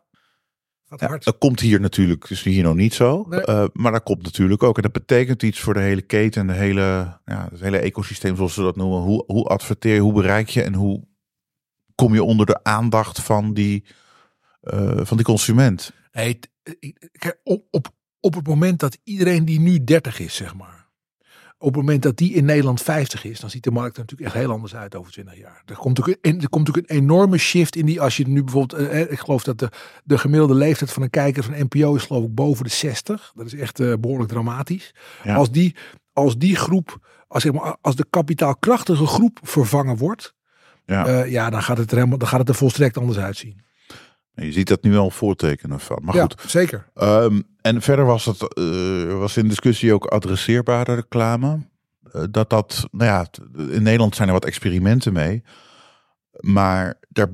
Ja, 0.95 1.17
dat 1.17 1.37
komt 1.37 1.59
hier 1.59 1.79
natuurlijk, 1.79 2.29
is 2.29 2.43
hier 2.43 2.63
nog 2.63 2.75
niet 2.75 2.93
zo. 2.93 3.25
Nee. 3.29 3.41
Eh, 3.41 3.65
maar 3.73 3.91
dat 3.91 4.03
komt 4.03 4.23
natuurlijk 4.23 4.63
ook. 4.63 4.75
En 4.75 4.81
dat 4.81 4.91
betekent 4.91 5.43
iets 5.43 5.59
voor 5.59 5.73
de 5.73 5.79
hele 5.79 6.01
keten, 6.01 6.47
de 6.47 6.53
hele, 6.53 7.19
ja, 7.25 7.47
het 7.51 7.59
hele 7.59 7.77
ecosysteem 7.77 8.35
zoals 8.35 8.53
ze 8.53 8.61
dat 8.61 8.75
noemen. 8.75 8.99
Hoe, 9.01 9.23
hoe 9.27 9.45
adverteer 9.45 9.93
je, 9.93 9.99
hoe 9.99 10.13
bereik 10.13 10.49
je 10.49 10.63
en 10.63 10.73
hoe 10.73 11.07
kom 11.95 12.13
je 12.13 12.23
onder 12.23 12.45
de 12.45 12.63
aandacht 12.63 13.21
van 13.21 13.53
die, 13.53 13.85
eh, 14.61 14.99
van 15.03 15.17
die 15.17 15.25
consument? 15.25 15.93
Kijk, 16.11 16.47
op, 17.43 17.65
op, 17.71 17.87
op 18.19 18.33
het 18.33 18.47
moment 18.47 18.79
dat 18.79 18.97
iedereen 19.03 19.45
die 19.45 19.59
nu 19.59 19.83
30 19.83 20.19
is, 20.19 20.35
zeg 20.35 20.55
maar. 20.55 20.80
Op 21.61 21.67
het 21.67 21.75
moment 21.75 22.03
dat 22.03 22.17
die 22.17 22.33
in 22.33 22.45
Nederland 22.45 22.81
50 22.81 23.23
is, 23.23 23.39
dan 23.39 23.49
ziet 23.49 23.63
de 23.63 23.71
markt 23.71 23.95
er 23.95 24.01
natuurlijk 24.01 24.29
echt 24.31 24.43
heel 24.43 24.51
anders 24.51 24.75
uit 24.75 24.95
over 24.95 25.11
20 25.11 25.37
jaar. 25.37 25.63
Er 25.65 25.75
komt 25.75 25.97
natuurlijk 25.97 26.25
een, 26.25 26.41
er 26.41 26.49
komt 26.49 26.67
natuurlijk 26.67 26.93
een 26.93 26.99
enorme 26.99 27.37
shift 27.37 27.75
in 27.75 27.85
die, 27.85 28.01
als 28.01 28.17
je 28.17 28.27
nu 28.27 28.43
bijvoorbeeld, 28.43 28.81
eh, 28.81 29.01
eh, 29.01 29.11
ik 29.11 29.19
geloof 29.19 29.43
dat 29.43 29.59
de, 29.59 29.69
de 30.03 30.17
gemiddelde 30.17 30.53
leeftijd 30.53 30.91
van 30.91 31.03
een 31.03 31.09
kijker 31.09 31.43
van 31.43 31.53
NPO 31.57 31.95
is 31.95 32.03
geloof 32.03 32.23
ik 32.23 32.35
boven 32.35 32.63
de 32.63 32.69
60. 32.69 33.31
Dat 33.35 33.45
is 33.45 33.55
echt 33.55 33.79
eh, 33.79 33.93
behoorlijk 33.99 34.29
dramatisch. 34.29 34.93
Ja. 35.23 35.35
Als, 35.35 35.51
die, 35.51 35.75
als 36.13 36.37
die 36.37 36.55
groep, 36.55 37.07
als, 37.27 37.43
zeg 37.43 37.51
maar, 37.51 37.77
als 37.81 37.95
de 37.95 38.05
kapitaalkrachtige 38.09 39.05
groep 39.05 39.39
vervangen 39.41 39.97
wordt, 39.97 40.33
Ja. 40.85 41.23
ja, 41.23 41.49
dan 41.49 41.63
gaat 41.63 41.77
het 41.77 41.91
er 41.91 41.97
helemaal, 41.97 42.17
dan 42.17 42.27
gaat 42.27 42.39
het 42.39 42.49
er 42.49 42.55
volstrekt 42.55 42.97
anders 42.97 43.19
uitzien. 43.19 43.61
Je 44.33 44.51
ziet 44.51 44.67
dat 44.67 44.83
nu 44.83 44.97
al 44.97 45.09
voortekenen 45.09 45.79
van. 45.79 45.99
Maar 46.01 46.15
ja, 46.15 46.21
goed, 46.21 46.43
zeker. 46.47 46.87
Ehm, 46.93 47.41
en 47.61 47.81
verder 47.81 48.05
was 48.05 48.25
het 48.25 48.57
uh, 48.57 49.17
was 49.17 49.37
in 49.37 49.47
discussie 49.47 49.93
ook 49.93 50.05
adresseerbare 50.05 50.93
reclame. 50.93 51.59
Uh, 52.15 52.23
dat 52.31 52.49
dat, 52.49 52.87
nou 52.91 53.09
ja, 53.09 53.27
in 53.73 53.83
Nederland 53.83 54.15
zijn 54.15 54.27
er 54.27 54.33
wat 54.33 54.45
experimenten 54.45 55.13
mee. 55.13 55.43
Maar 56.39 56.99
daar 57.09 57.27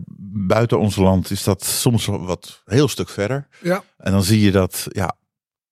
buiten 0.47 0.79
ons 0.79 0.95
land 0.95 1.31
is 1.31 1.43
dat 1.43 1.63
soms 1.63 2.05
wat 2.05 2.61
heel 2.65 2.87
stuk 2.87 3.09
verder. 3.09 3.47
Ja. 3.61 3.83
En 3.97 4.11
dan 4.11 4.23
zie 4.23 4.41
je 4.41 4.51
dat, 4.51 4.85
ja, 4.89 5.15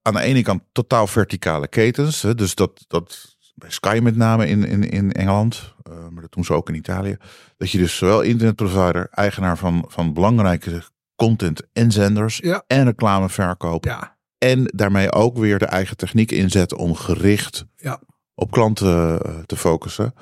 aan 0.01 0.13
de 0.13 0.21
ene 0.21 0.41
kant 0.41 0.63
totaal 0.71 1.07
verticale 1.07 1.67
ketens. 1.67 2.21
Hè, 2.21 2.35
dus 2.35 2.55
dat, 2.55 2.85
dat 2.87 3.35
bij 3.55 3.69
Sky 3.69 3.99
met 4.03 4.15
name 4.15 4.47
in, 4.47 4.63
in, 4.63 4.89
in 4.89 5.11
Engeland, 5.11 5.73
uh, 5.89 6.07
maar 6.11 6.21
dat 6.21 6.31
doen 6.31 6.43
ze 6.43 6.53
ook 6.53 6.69
in 6.69 6.75
Italië. 6.75 7.17
Dat 7.57 7.71
je 7.71 7.77
dus 7.77 7.97
zowel 7.97 8.21
internetprovider, 8.21 9.07
eigenaar 9.11 9.57
van, 9.57 9.85
van 9.87 10.13
belangrijke 10.13 10.83
content 11.15 11.61
en 11.73 11.91
zenders 11.91 12.37
Ja. 12.37 12.63
en 12.67 12.83
reclame 12.85 13.29
verkopen. 13.29 13.91
Ja, 13.91 14.17
En 14.37 14.63
daarmee 14.75 15.11
ook 15.11 15.37
weer 15.37 15.59
de 15.59 15.65
eigen 15.65 15.97
techniek 15.97 16.31
inzet 16.31 16.73
om 16.73 16.95
gericht 16.95 17.65
Ja. 17.75 17.99
op 18.35 18.51
klanten 18.51 19.21
eh, 19.21 19.37
te 19.45 19.55
focussen. 19.57 20.13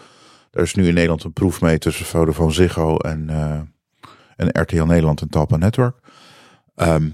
Er 0.52 0.62
is 0.62 0.74
nu 0.76 0.88
in 0.88 0.94
Nederland 0.94 1.24
een 1.24 1.34
proef 1.34 1.62
mee 1.62 1.78
tussen 1.78 2.06
Vodafone 2.06 2.52
Ziggo 2.52 2.98
en, 2.98 3.30
eh, 3.30 3.60
en 4.36 4.62
RTL 4.62 4.84
Nederland 4.84 5.22
en 5.22 5.30
Talpa 5.30 5.58
Network. 5.58 5.98
Ehm, 6.76 7.10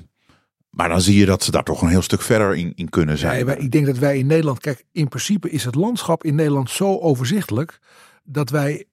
maar 0.69 0.89
dan 0.89 1.01
zie 1.01 1.19
je 1.19 1.25
dat 1.25 1.43
ze 1.43 1.51
daar 1.51 1.63
toch 1.63 1.81
een 1.81 1.87
heel 1.89 2.01
stuk 2.01 2.21
verder 2.21 2.55
in, 2.55 2.71
in 2.75 2.89
kunnen 2.89 3.17
zijn. 3.17 3.45
Ja, 3.45 3.53
ik 3.55 3.71
denk 3.71 3.85
dat 3.85 3.97
wij 3.97 4.17
in 4.17 4.27
Nederland, 4.27 4.59
kijk, 4.59 4.85
in 4.91 5.07
principe 5.07 5.49
is 5.49 5.65
het 5.65 5.75
landschap 5.75 6.23
in 6.23 6.35
Nederland 6.35 6.69
zo 6.69 6.97
overzichtelijk 6.99 7.79
dat 8.23 8.49
wij 8.49 8.85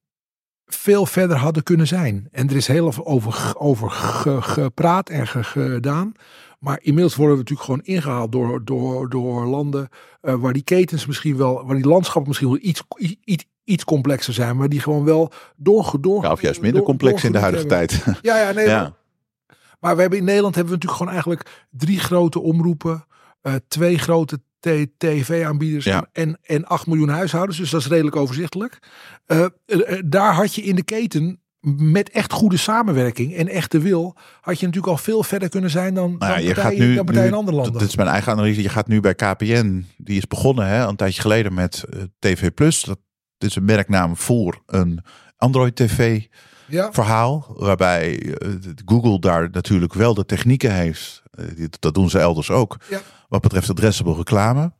veel 0.66 1.06
verder 1.06 1.36
hadden 1.36 1.62
kunnen 1.62 1.86
zijn. 1.86 2.28
En 2.32 2.48
er 2.48 2.56
is 2.56 2.66
heel 2.66 2.92
veel 2.92 3.06
over, 3.06 3.54
over 3.58 3.90
ge- 3.90 4.42
gepraat 4.42 5.08
en 5.10 5.26
ge- 5.26 5.44
gedaan. 5.44 6.12
Maar 6.58 6.78
inmiddels 6.82 7.14
worden 7.16 7.36
we 7.36 7.40
natuurlijk 7.42 7.68
gewoon 7.68 7.84
ingehaald 7.96 8.32
door, 8.32 8.64
door, 8.64 9.08
door 9.08 9.44
landen 9.46 9.88
eh, 10.20 10.34
waar 10.34 10.52
die 10.52 10.62
ketens 10.62 11.06
misschien 11.06 11.36
wel, 11.36 11.66
waar 11.66 11.76
die 11.76 11.86
landschappen 11.86 12.26
misschien 12.28 12.48
wel 12.50 12.58
iets, 12.62 12.82
iets, 13.24 13.44
iets 13.64 13.84
complexer 13.84 14.32
zijn, 14.34 14.56
maar 14.56 14.68
die 14.68 14.80
gewoon 14.80 15.04
wel 15.04 15.32
door, 15.56 15.94
door 16.00 16.22
Ja, 16.22 16.32
of 16.32 16.40
juist 16.42 16.60
minder 16.60 16.78
door- 16.78 16.88
complex 16.88 17.24
in 17.24 17.32
de 17.32 17.38
huidige 17.38 17.66
hebben. 17.68 17.88
tijd. 17.88 18.16
Ja, 18.22 18.38
ja, 18.40 18.52
nee. 18.52 18.66
Ja. 18.66 18.94
Maar 19.80 19.94
we 19.94 20.00
hebben 20.00 20.18
in 20.18 20.24
Nederland 20.24 20.54
hebben 20.54 20.72
we 20.72 20.78
natuurlijk 20.78 20.98
gewoon 21.12 21.12
eigenlijk 21.24 21.66
drie 21.70 21.98
grote 22.00 22.40
omroepen, 22.40 23.04
eh, 23.42 23.54
twee 23.68 23.98
grote 23.98 24.40
tv-aanbieders 24.98 25.84
Ja. 25.84 26.06
en, 26.12 26.38
en 26.42 26.64
8 26.64 26.86
miljoen 26.86 27.08
huishoudens. 27.08 27.58
Dus 27.58 27.70
dat 27.70 27.80
is 27.80 27.86
redelijk 27.86 28.16
overzichtelijk. 28.16 28.78
Eh, 29.26 29.44
eh, 29.44 29.48
eh, 29.66 30.02
daar 30.04 30.34
had 30.34 30.54
je 30.54 30.62
in 30.62 30.76
de 30.76 30.84
keten 30.84 31.40
met 31.76 32.10
echt 32.10 32.32
goede 32.32 32.56
samenwerking 32.56 33.34
en 33.34 33.48
echte 33.48 33.78
wil, 33.78 34.16
had 34.40 34.60
je 34.60 34.66
natuurlijk 34.66 34.92
al 34.92 34.98
veel 34.98 35.22
verder 35.22 35.48
kunnen 35.48 35.70
zijn 35.70 35.94
dan, 35.94 36.16
Nou 36.18 36.32
ja, 36.32 36.36
dan 36.36 36.46
je 36.46 36.54
partijen, 36.54 36.78
gaat 36.78 36.88
nu, 36.88 36.94
dan 36.94 37.04
partijen 37.04 37.28
in 37.28 37.34
andere 37.34 37.56
landen. 37.56 37.78
Dit 37.78 37.88
is 37.88 37.96
mijn 37.96 38.08
eigen 38.08 38.32
analyse. 38.32 38.62
Je 38.62 38.68
gaat 38.68 38.86
nu 38.86 39.00
bij 39.00 39.14
KPN, 39.14 39.86
die 39.96 40.16
is 40.16 40.26
begonnen 40.26 40.66
hè, 40.66 40.86
een 40.86 40.96
tijdje 40.96 41.20
geleden 41.20 41.54
met 41.54 41.84
TV 42.18 42.54
Plus. 42.54 42.82
Dat 42.82 42.98
is 43.38 43.56
een 43.56 43.64
merknaam 43.64 44.16
voor 44.16 44.62
een 44.66 45.04
Android 45.36 45.76
TV 45.76 46.22
ja. 46.68 46.92
verhaal. 46.92 47.54
Waarbij 47.56 48.36
Google 48.84 49.18
daar 49.18 49.50
natuurlijk 49.50 49.94
wel 49.94 50.14
de 50.14 50.24
technieken 50.24 50.74
heeft. 50.74 51.22
Dat 51.78 51.94
doen 51.94 52.10
ze 52.10 52.18
elders 52.18 52.50
ook. 52.50 52.76
Ja. 52.90 53.00
Wat 53.28 53.42
betreft 53.42 53.70
addressable 53.70 54.14
reclame. 54.14 54.72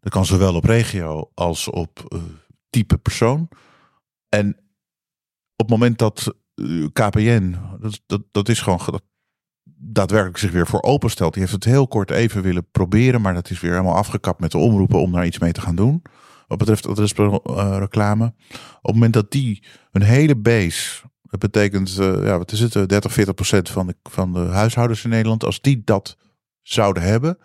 Dat 0.00 0.12
kan 0.12 0.26
zowel 0.26 0.54
op 0.54 0.64
regio 0.64 1.30
als 1.34 1.68
op 1.68 2.04
eh, 2.08 2.18
type 2.70 2.98
persoon. 2.98 3.48
En 4.28 4.48
op 5.56 5.68
het 5.68 5.70
moment 5.70 5.98
dat 5.98 6.34
eh, 6.54 6.86
KPN, 6.92 7.56
dat, 8.06 8.22
dat, 8.30 8.48
is 8.48 8.60
gewoon 8.60 9.00
daadwerkelijk 9.80 10.38
zich 10.38 10.50
weer 10.50 10.66
voor 10.66 10.82
openstelt. 10.82 11.32
Die 11.32 11.42
heeft 11.42 11.54
het 11.54 11.64
heel 11.64 11.88
kort 11.88 12.10
even 12.10 12.42
willen 12.42 12.70
proberen, 12.70 13.20
maar 13.20 13.34
dat 13.34 13.50
is 13.50 13.60
weer 13.60 13.70
helemaal 13.70 13.96
afgekapt 13.96 14.40
met 14.40 14.50
de 14.50 14.58
omroepen 14.58 15.00
om 15.00 15.12
daar 15.12 15.26
iets 15.26 15.38
mee 15.38 15.52
te 15.52 15.60
gaan 15.60 15.76
doen. 15.76 16.02
Wat 16.46 16.58
betreft 16.58 16.86
adresreclame. 16.86 18.24
Op 18.24 18.82
het 18.82 18.94
moment 18.94 19.12
dat 19.12 19.30
die 19.30 19.62
een 19.92 20.02
hele 20.02 20.36
base, 20.36 21.02
dat 21.22 21.40
betekent, 21.40 21.98
eh, 21.98 22.24
ja, 22.24 22.38
wat 22.38 22.52
is 22.52 22.60
het, 22.60 22.76
eh, 22.76 22.86
30, 22.86 23.12
40 23.12 23.34
procent 23.34 23.68
van 23.68 23.86
de, 23.86 23.96
van 24.02 24.32
de 24.32 24.38
huishoudens 24.38 25.04
in 25.04 25.10
Nederland, 25.10 25.44
als 25.44 25.60
die 25.60 25.82
dat 25.84 26.16
zouden 26.62 27.02
hebben, 27.02 27.38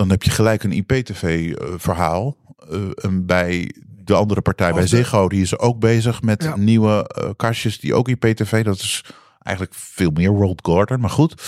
dan 0.00 0.10
heb 0.10 0.22
je 0.22 0.30
gelijk 0.30 0.62
een 0.62 0.72
IPTV-verhaal. 0.72 2.36
eh, 2.70 3.08
bij 3.12 3.74
de 4.04 4.14
andere 4.14 4.40
partij, 4.40 4.72
bij 4.72 4.86
Ziggo, 4.86 5.28
die 5.28 5.42
is 5.42 5.58
ook 5.58 5.78
bezig 5.78 6.22
met 6.22 6.42
Ja. 6.42 6.56
nieuwe 6.56 7.08
eh, 7.08 7.30
kastjes 7.36 7.80
die 7.80 7.94
ook 7.94 8.08
IPTV, 8.08 8.64
dat 8.64 8.76
is 8.76 9.04
eigenlijk 9.42 9.76
veel 9.78 10.10
meer 10.10 10.30
World 10.30 10.60
Garden. 10.66 11.00
Maar 11.00 11.10
goed, 11.10 11.32
op 11.32 11.38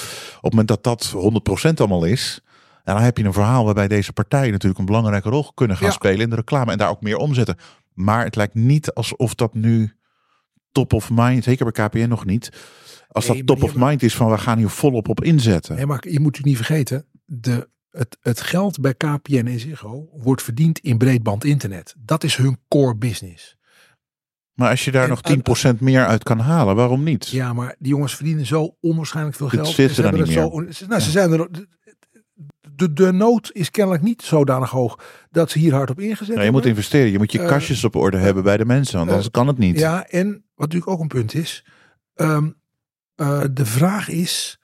het 0.42 0.50
moment 0.50 0.68
dat 0.68 0.84
dat 0.84 1.12
100% 1.14 1.80
allemaal 1.80 2.04
is, 2.04 2.40
en 2.84 2.94
dan 2.94 3.02
heb 3.02 3.18
je 3.18 3.24
een 3.24 3.32
verhaal 3.32 3.64
waarbij 3.64 3.88
deze 3.88 4.12
partijen 4.12 4.50
natuurlijk 4.52 4.80
een 4.80 4.86
belangrijke 4.86 5.28
rol 5.28 5.52
kunnen 5.54 5.76
gaan 5.76 5.86
Ja. 5.86 5.92
spelen 5.92 6.20
in 6.20 6.30
de 6.30 6.36
reclame 6.36 6.72
en 6.72 6.78
daar 6.78 6.90
ook 6.90 7.02
meer 7.02 7.16
omzetten. 7.16 7.56
Maar 7.92 8.24
het 8.24 8.36
lijkt 8.36 8.54
niet 8.54 8.92
alsof 8.92 9.34
dat 9.34 9.54
nu 9.54 9.96
top 10.72 10.92
of 10.92 11.10
mind, 11.12 11.44
zeker 11.44 11.72
bij 11.72 11.86
KPN 11.88 12.08
nog 12.08 12.24
niet, 12.24 12.52
als 13.08 13.28
Nee, 13.28 13.44
dat 13.44 13.46
top 13.58 13.62
of 13.68 13.74
mind 13.76 14.02
is 14.02 14.14
van 14.16 14.30
we 14.30 14.38
gaan 14.38 14.58
hier 14.58 14.68
volop 14.68 15.08
op 15.08 15.24
inzetten. 15.24 15.76
Nee, 15.76 15.86
maar 15.86 16.08
je 16.08 16.20
moet 16.20 16.38
u 16.38 16.40
niet 16.42 16.56
vergeten, 16.56 17.06
de, 17.24 17.68
het, 17.92 18.16
het 18.20 18.40
geld 18.40 18.80
bij 18.80 18.94
KPN 18.94 19.46
en 19.46 19.60
Ziggo 19.60 20.08
wordt 20.12 20.42
verdiend 20.42 20.78
in 20.78 20.98
breedband 20.98 21.44
internet. 21.44 21.94
Dat 21.98 22.24
is 22.24 22.36
hun 22.36 22.58
core 22.68 22.96
business. 22.96 23.56
Maar 24.52 24.70
als 24.70 24.84
je 24.84 24.90
daar 24.90 25.02
En 25.02 25.08
nog 25.08 25.22
uit- 25.22 25.76
10% 25.76 25.80
meer 25.80 26.06
uit 26.06 26.22
kan 26.22 26.38
halen, 26.38 26.76
waarom 26.76 27.02
niet? 27.02 27.28
Ja, 27.28 27.52
maar 27.52 27.74
die 27.78 27.88
jongens 27.88 28.14
verdienen 28.16 28.46
zo 28.46 28.76
onwaarschijnlijk 28.80 29.36
veel 29.36 29.48
geld. 29.48 29.66
zit 29.68 29.90
ze 29.92 30.02
er 30.02 30.12
niet 30.12 30.28
Zo, 30.28 30.48
nou, 30.88 31.00
ze 31.00 31.10
zijn 31.10 31.32
er. 31.32 31.48
De, 32.74 32.92
de, 32.92 33.12
nood 33.12 33.50
is 33.52 33.70
kennelijk 33.70 34.02
niet 34.02 34.22
zodanig 34.22 34.70
hoog 34.70 35.24
dat 35.30 35.50
ze 35.50 35.58
hier 35.58 35.72
hard 35.74 35.90
op 35.90 36.00
ingezet 36.00 36.34
Nou, 36.34 36.46
je 36.46 36.52
moet 36.52 36.66
investeren, 36.66 37.10
je 37.10 37.18
moet 37.18 37.32
je 37.32 37.40
Eh, 37.40 37.48
kastjes 37.48 37.84
op 37.84 37.96
orde 37.96 38.16
hebben 38.16 38.42
bij 38.42 38.56
de 38.56 38.64
mensen, 38.64 39.00
eh, 39.00 39.06
anders 39.06 39.30
kan 39.30 39.46
het 39.46 39.58
niet. 39.58 39.78
Ja, 39.78 40.06
en 40.06 40.28
wat 40.30 40.42
natuurlijk 40.72 40.90
ook 40.90 41.00
een 41.00 41.08
punt 41.08 41.34
is. 41.34 41.64
ehm, 42.14 42.50
eh, 43.14 43.42
de 43.52 43.66
vraag 43.66 44.08
is 44.08 44.60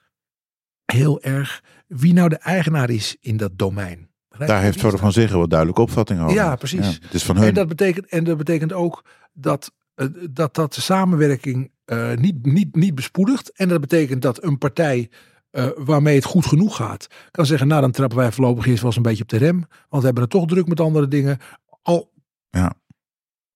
heel 0.85 1.21
erg 1.21 1.63
wie 1.89 2.13
nou 2.13 2.29
de 2.29 2.37
eigenaar 2.37 2.89
is 2.89 3.17
in 3.19 3.37
dat 3.37 3.57
domein. 3.57 4.09
Begrijp 4.29 4.49
Daar 4.49 4.61
heeft 4.61 4.75
is 4.75 4.81
Vodafone 4.81 5.11
zeggen 5.11 5.39
wat 5.39 5.49
duidelijke 5.49 5.81
opvatting 5.81 6.21
over. 6.21 6.33
Ja, 6.33 6.55
precies. 6.55 6.99
het 7.01 7.13
is 7.13 7.23
van 7.23 7.37
hun. 7.37 7.47
En 7.47 7.53
dat 7.53 7.67
betekent, 7.67 8.05
en 8.05 8.23
dat 8.23 8.37
betekent 8.37 8.73
ook 8.73 9.05
dat, 9.33 9.71
eh, 9.95 10.07
dat, 10.29 10.55
dat 10.55 10.73
de 10.73 10.81
samenwerking 10.81 11.71
eh, 11.85 12.13
niet, 12.15 12.45
niet, 12.45 12.75
niet 12.75 12.95
bespoedigt. 12.95 13.51
En 13.51 13.67
dat 13.67 13.81
betekent 13.81 14.21
dat 14.21 14.43
een 14.43 14.57
partij 14.57 15.09
eh, 15.51 15.67
waarmee 15.75 16.15
het 16.15 16.25
goed 16.25 16.45
genoeg 16.45 16.75
gaat, 16.75 17.07
kan 17.31 17.45
zeggen, 17.45 17.67
nou 17.67 17.81
dan 17.81 17.91
trappen 17.91 18.17
wij 18.17 18.31
voorlopig 18.31 18.65
eerst 18.65 18.77
wel 18.77 18.87
eens 18.87 18.95
een 18.95 19.01
beetje 19.01 19.23
op 19.23 19.29
de 19.29 19.37
rem. 19.37 19.65
Want 19.89 20.01
we 20.01 20.05
hebben 20.05 20.23
het 20.23 20.31
toch 20.31 20.45
druk 20.45 20.67
met 20.67 20.79
andere 20.79 21.07
dingen. 21.07 21.37
Al, 21.81 22.11
Ja. 22.49 22.73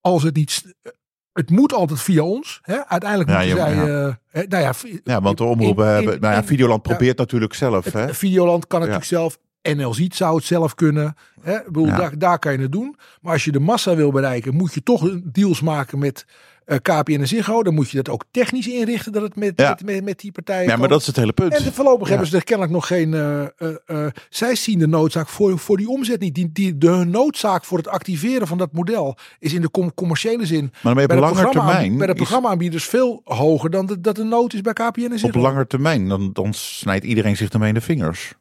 Als 0.01 0.23
het 0.23 0.36
niet... 0.36 0.75
Het 1.34 1.49
moet 1.49 1.73
altijd 1.73 2.01
via 2.01 2.23
ons. 2.23 2.59
Hè? 2.61 2.88
Uiteindelijk 2.88 3.29
Ja, 3.29 3.38
moeten 3.38 3.57
zij... 3.57 3.75
ja. 3.75 4.07
eh, 4.07 4.13
hè, 4.27 4.43
nou 4.47 4.63
ja, 4.63 4.73
ja, 5.03 5.21
want 5.21 5.38
de 5.38 5.43
omroepen 5.43 5.88
hebben... 5.88 6.19
Nou 6.19 6.34
ja, 6.34 6.43
Videoland 6.43 6.81
probeert 6.81 7.17
natuurlijk 7.17 7.53
zelf. 7.53 7.86
het, 7.86 7.93
Hè? 7.93 8.13
Videoland 8.13 8.67
kan 8.67 8.79
natuurlijk 8.79 9.05
zelf. 9.05 9.38
NL 9.61 9.93
Ziet 9.93 10.15
zou 10.15 10.36
het 10.36 10.45
zelf 10.45 10.75
kunnen. 10.75 11.15
Hè? 11.41 11.55
Ik 11.55 11.65
bedoel, 11.65 11.86
daar, 11.86 12.17
daar 12.17 12.39
kan 12.39 12.51
je 12.51 12.59
het 12.59 12.71
doen. 12.71 12.95
Maar 13.21 13.34
als 13.34 13.45
je 13.45 13.51
de 13.51 13.59
massa 13.59 13.95
wil 13.95 14.11
bereiken, 14.11 14.55
moet 14.55 14.73
je 14.73 14.84
toch 14.84 15.19
deals 15.23 15.61
maken 15.61 15.99
met 15.99 16.25
eh 16.66 16.78
KPN 16.82 17.11
en 17.20 17.28
Ziggo. 17.28 17.64
Dan 17.64 17.74
moet 17.74 17.89
je 17.89 17.97
dat 17.97 18.09
ook 18.09 18.24
technisch 18.32 18.68
inrichten 18.68 19.11
dat 19.11 19.22
het 19.22 19.36
met, 19.36 19.53
Ja. 19.55 19.70
met, 19.70 19.86
met, 19.86 20.03
met 20.03 20.20
die 20.20 20.32
partijen 20.32 20.68
Ja, 20.70 20.76
maar 20.76 20.88
dat 20.88 21.01
is 21.01 21.07
het 21.07 21.16
hele 21.16 21.34
punt. 21.34 21.53
En 21.53 21.64
de, 21.64 21.72
voorlopig 21.74 22.03
Ja. 22.07 22.09
hebben 22.14 22.30
ze 22.30 22.36
er 22.38 22.43
kennelijk 22.43 22.74
nog 22.76 22.88
geen. 22.88 23.14
eh, 23.14 24.05
zij 24.30 24.55
zien 24.55 24.80
de 24.80 24.88
noodzaak 24.88 25.28
voor, 25.30 25.59
voor 25.59 25.78
die 25.78 25.88
omzet 25.89 26.20
niet. 26.20 26.36
Die, 26.36 26.49
die, 26.53 26.78
de 26.78 26.89
noodzaak 27.07 27.66
voor 27.66 27.78
het 27.78 27.88
activeren 27.88 28.47
van 28.47 28.57
dat 28.57 28.72
model 28.74 29.18
is 29.39 29.53
in 29.53 29.61
de 29.61 29.72
com- 29.72 29.93
commerciële 29.93 30.45
zin. 30.45 30.72
Maar 30.84 30.93
bij 30.95 31.03
op 31.03 31.09
de, 31.09 31.16
lange 31.16 31.49
termijn... 31.49 31.97
bij 31.97 32.07
de 32.07 32.14
is- 32.14 32.20
programmaaanbieders 32.20 32.86
veel 32.86 33.22
hoger 33.24 33.70
dan 33.70 33.86
de, 33.86 34.01
dat 34.01 34.16
de 34.16 34.24
nood 34.24 34.53
is 34.53 34.61
bij 34.61 34.74
KPN 34.74 34.99
en 35.01 35.11
op 35.11 35.18
Ziggo. 35.18 35.39
lange 35.39 35.68
termijn, 35.68 36.07
dan, 36.07 36.30
dan 36.34 36.53
snijdt 36.53 37.05
iedereen 37.05 37.38
zich 37.38 37.49
ermee 37.49 37.68
in 37.68 37.74
de 37.74 37.82
vingers. 37.82 38.34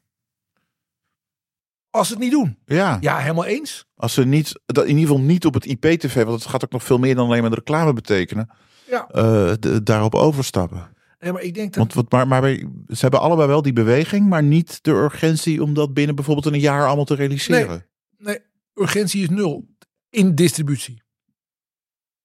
Als 1.93 2.07
ze 2.07 2.13
het 2.13 2.21
niet 2.23 2.31
doen. 2.31 2.57
Ja, 2.65 2.97
Ja, 3.01 3.17
helemaal 3.17 3.45
eens. 3.45 3.85
als 3.95 4.13
ze 4.13 4.25
niet, 4.25 4.59
dat 4.65 4.83
in 4.85 4.89
ieder 4.97 5.07
geval 5.07 5.21
niet 5.23 5.45
op 5.45 5.53
het 5.53 5.65
IP-tv, 5.65 6.23
want 6.23 6.41
het 6.41 6.49
gaat 6.51 6.63
ook 6.63 6.71
nog 6.71 6.83
veel 6.83 6.97
meer 6.97 7.15
dan 7.15 7.25
alleen 7.27 7.41
maar 7.41 7.49
de 7.49 7.55
reclame 7.55 7.93
betekenen, 7.93 8.49
Ja. 8.89 9.07
eh, 9.07 9.53
de- 9.59 9.83
daarop 9.83 10.15
overstappen. 10.15 10.95
Nee, 11.19 11.31
maar 11.31 11.41
ik 11.41 11.53
denk 11.53 11.67
dat. 11.73 11.77
Want 11.77 11.93
wat, 11.93 12.11
maar, 12.11 12.27
maar 12.41 12.53
ze 12.87 12.99
hebben 12.99 13.19
allebei 13.19 13.47
wel 13.47 13.61
die 13.61 13.73
beweging, 13.73 14.29
maar 14.29 14.43
niet 14.43 14.83
de 14.83 14.91
urgentie 14.91 15.63
om 15.63 15.73
dat 15.73 15.93
binnen 15.93 16.15
bijvoorbeeld 16.15 16.45
een 16.53 16.59
jaar 16.59 16.85
allemaal 16.87 17.05
te 17.05 17.15
realiseren. 17.15 17.85
Nee, 18.17 18.39
urgentie 18.73 19.21
is 19.21 19.29
nul 19.29 19.67
in 20.09 20.35
distributie. 20.35 21.01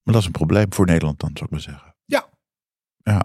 Maar 0.02 0.14
dat 0.14 0.20
is 0.22 0.26
een 0.26 0.32
probleem 0.32 0.72
voor 0.72 0.86
Nederland 0.86 1.20
dan, 1.20 1.30
zou 1.32 1.44
ik 1.44 1.50
maar 1.50 1.60
zeggen. 1.60 1.94
Ja. 2.04 2.28
Ja. 3.02 3.22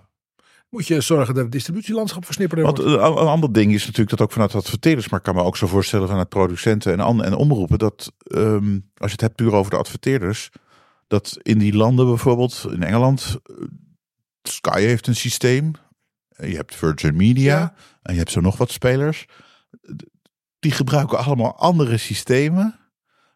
Moet 0.74 0.88
je 0.88 1.02
zorgen 1.02 1.34
dat 1.34 1.44
het 1.44 1.52
distributielandschap 1.52 2.26
versnipperd 2.26 2.62
wordt. 2.62 2.80
eh, 2.80 2.86
een, 2.92 3.00
ander 3.02 3.54
ding 3.54 3.74
is 3.74 3.82
natuurlijk 3.82 4.10
dat 4.10 4.22
ook 4.22 4.32
vanuit 4.32 4.56
adverteerders, 4.56 5.10
maar 5.10 5.20
ik 5.20 5.26
kan 5.26 5.36
me 5.36 5.42
ook 5.42 5.58
zo 5.58 5.68
voorstellen 5.68 6.08
vanuit 6.08 6.30
producenten 6.30 7.00
en, 7.00 7.24
en 7.24 7.36
omroepen, 7.36 7.78
dat 7.80 8.12
ehm, 8.24 8.74
als 8.74 9.12
je 9.12 9.12
het 9.12 9.22
hebt 9.22 9.36
puur 9.36 9.54
over 9.54 9.72
de 9.72 9.78
adverteerders, 9.78 10.50
dat 11.08 11.38
in 11.42 11.58
die 11.58 11.74
landen 11.76 12.06
bijvoorbeeld, 12.06 12.66
in 12.72 12.84
Engeland, 12.84 13.38
eh, 13.44 13.56
Sky 14.44 14.82
heeft 14.82 15.08
een 15.08 15.16
systeem, 15.16 15.72
eh, 16.30 16.50
je 16.50 16.56
hebt 16.56 16.76
Virgin 16.76 17.16
Media 17.16 17.58
Ja. 17.58 17.74
en 18.02 18.14
je 18.14 18.20
hebt 18.20 18.32
zo 18.32 18.42
nog 18.42 18.58
wat 18.58 18.72
spelers. 18.72 19.26
Die 20.60 20.72
gebruiken 20.72 21.18
allemaal 21.18 21.58
andere 21.58 21.98
systemen. 21.98 22.80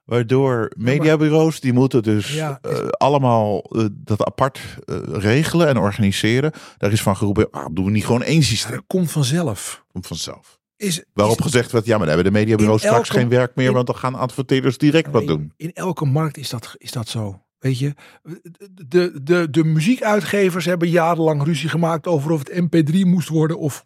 Waardoor 0.08 0.72
mediabureaus, 0.78 1.60
die 1.60 1.74
moeten 1.74 2.04
dus 2.04 2.34
Ja, 2.34 2.60
is- 2.62 2.80
eh, 2.80 2.88
allemaal 2.88 3.62
eh, 3.64 3.86
dat 3.92 4.24
apart 4.26 4.60
eh, 4.86 4.96
regelen 5.12 5.68
en 5.68 5.78
organiseren. 5.78 6.52
Daar 6.78 6.92
is 6.92 7.02
van 7.02 7.16
geroepen, 7.18 7.48
waarom 7.52 7.76
doen 7.76 7.86
we 7.86 7.92
niet 7.92 8.06
gewoon 8.06 8.24
één 8.24 8.36
Ja, 8.40 8.42
systeem? 8.44 8.72
dat 8.72 8.84
komt 8.88 9.12
vanzelf. 9.12 9.84
Komt 9.92 10.08
vanzelf. 10.08 10.60
Is, 10.78 11.04
Waarop 11.14 11.38
is- 11.38 11.44
gezegd 11.44 11.72
werd, 11.72 11.86
ja, 11.86 11.98
maar 11.98 12.08
dan 12.08 12.16
hebben 12.16 12.34
de 12.34 12.40
mediabureaus 12.40 12.82
straks 12.82 13.10
geen 13.10 13.30
werk 13.30 13.56
meer, 13.56 13.68
in- 13.68 13.74
want 13.74 13.88
dan 13.88 13.96
gaan 13.96 14.16
adverteerders 14.16 14.78
direct 14.78 15.12
wat 15.12 15.22
in, 15.22 15.28
doen. 15.28 15.54
in 15.58 15.72
elke 15.74 16.06
markt 16.06 16.38
is 16.38 16.50
dat, 16.50 16.76
is 16.78 16.92
dat 16.92 17.08
zo. 17.08 17.42
Weet 17.60 17.80
je, 17.80 17.94
de, 18.88 19.20
de, 19.24 19.48
de 19.50 19.64
muziekuitgevers 19.64 20.66
hebben 20.66 20.90
jarenlang 20.90 21.44
ruzie 21.44 21.70
gemaakt 21.70 22.08
over 22.08 22.32
of 22.32 22.40
het 22.40 22.52
MP3 22.64 23.00
moest 23.06 23.28
worden 23.28 23.58
of 23.60 23.86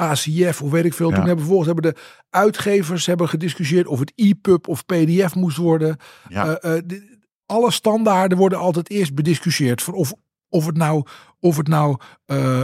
ACF 0.00 0.62
of 0.62 0.70
weet 0.70 0.84
ik 0.84 0.94
veel. 0.94 1.08
Ja. 1.08 1.14
Toen 1.14 1.26
hebben 1.26 1.44
vervolgens 1.44 1.72
hebben 1.72 1.92
de 1.94 2.00
uitgevers 2.30 3.06
hebben 3.06 3.28
gediscussieerd 3.28 3.86
of 3.86 3.98
het 3.98 4.12
EPUB 4.14 4.68
of 4.68 4.86
PDF 4.86 5.34
moest 5.34 5.56
worden. 5.56 5.96
Ja. 6.28 6.56
Eh, 6.58 6.76
eh, 6.76 6.82
de- 6.86 7.18
alle 7.46 7.70
standaarden 7.70 8.38
worden 8.38 8.58
altijd 8.58 8.90
eerst 8.90 9.14
bediscussieerd. 9.14 9.82
Voor 9.82 9.94
of, 9.94 10.12
of 10.48 10.66
het 10.66 10.76
nou, 10.76 11.04
of 11.40 11.56
het 11.56 11.68
nou 11.68 11.96
eh, 12.26 12.60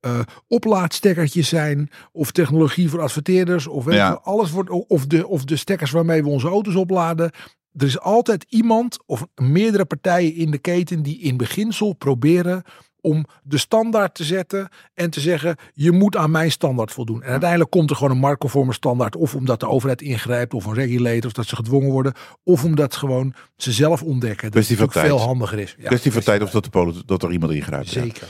eh, 0.00 0.20
oplaadstekkertjes 0.48 1.48
zijn, 1.48 1.90
of 2.12 2.30
technologie 2.32 2.88
voor 2.90 3.00
adverteerders, 3.00 3.66
of 3.66 3.84
weet 3.84 3.94
Ja. 3.94 4.20
alles 4.22 4.50
wordt, 4.50 4.70
of 4.70 5.06
de, 5.06 5.26
of 5.28 5.44
de 5.44 5.56
stekkers 5.56 5.90
waarmee 5.90 6.22
we 6.22 6.28
onze 6.28 6.48
auto's 6.48 6.74
opladen. 6.74 7.30
Er 7.76 7.86
is 7.86 8.00
altijd 8.00 8.46
iemand 8.48 8.98
of 9.06 9.26
meerdere 9.34 9.84
partijen 9.84 10.34
in 10.34 10.50
de 10.50 10.58
keten 10.58 11.02
die 11.02 11.18
in 11.20 11.36
beginsel 11.36 11.92
proberen 11.92 12.62
om 13.00 13.24
de 13.42 13.58
standaard 13.58 14.14
te 14.14 14.24
zetten 14.24 14.68
en 14.94 15.10
te 15.10 15.20
zeggen 15.20 15.56
je 15.74 15.92
moet 15.92 16.16
aan 16.16 16.30
mijn 16.30 16.50
standaard 16.50 16.92
voldoen. 16.92 17.22
En 17.22 17.30
uiteindelijk 17.30 17.70
komt 17.70 17.90
er 17.90 17.96
gewoon 17.96 18.12
een 18.12 18.18
marktconforme 18.18 18.72
standaard 18.72 19.16
of 19.16 19.34
omdat 19.34 19.60
de 19.60 19.68
overheid 19.68 20.02
ingrijpt 20.02 20.54
of 20.54 20.64
een 20.64 20.74
regulator 20.74 21.26
of 21.26 21.32
dat 21.32 21.46
ze 21.46 21.56
gedwongen 21.56 21.90
worden 21.90 22.12
of 22.44 22.64
omdat 22.64 22.96
gewoon 22.96 23.34
ze 23.56 23.72
zelf 23.72 24.02
ontdekken 24.02 24.50
dat 24.50 24.68
het 24.68 24.92
veel 24.92 25.20
handiger 25.20 25.58
is. 25.58 25.74
Ja, 25.78 25.86
Kwestie 25.86 26.12
van 26.12 26.22
tijd 26.22 26.42
of 26.42 26.50
dat, 26.50 26.64
de 26.64 27.02
dat 27.06 27.22
er 27.22 27.32
iemand 27.32 27.52
ingrijpt. 27.52 27.90
ja. 27.90 28.02
Zeker. 28.02 28.28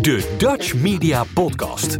De 0.00 0.34
Dutch 0.38 0.74
Media 0.74 1.24
Podcast. 1.34 1.98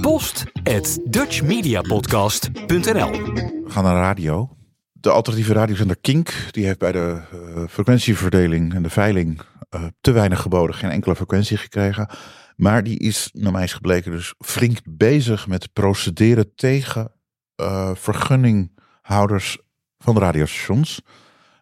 Post 0.00 0.44
at 0.64 0.98
dutchmediapodcast.nl 1.04 3.10
We 3.10 3.64
gaan 3.66 3.84
naar 3.84 3.94
de 3.94 4.00
radio. 4.00 4.50
De 4.92 5.10
alternatieve 5.10 5.52
radiozender 5.52 5.96
Kink, 6.00 6.34
die 6.50 6.64
heeft 6.64 6.78
bij 6.78 6.92
de 6.92 7.20
eh, 7.32 7.62
frequentieverdeling 7.68 8.74
en 8.74 8.82
de 8.82 8.90
veiling 8.90 9.40
eh, 9.76 9.84
te 10.00 10.12
weinig 10.12 10.40
geboden, 10.40 10.74
geen 10.74 10.90
enkele 10.90 11.16
frequentie 11.16 11.56
gekregen. 11.56 12.08
Maar 12.56 12.82
die 12.82 12.98
is, 12.98 13.30
naar 13.32 13.52
mij 13.52 13.64
is 13.64 13.72
gebleken, 13.72 14.10
dus 14.10 14.34
flink 14.38 14.78
bezig 14.84 15.46
met 15.46 15.72
procederen 15.72 16.54
tegen 16.54 17.12
eh, 17.54 17.90
vergunninghouders 17.94 19.58
van 19.98 20.14
de 20.14 20.20
radiostations. 20.20 21.00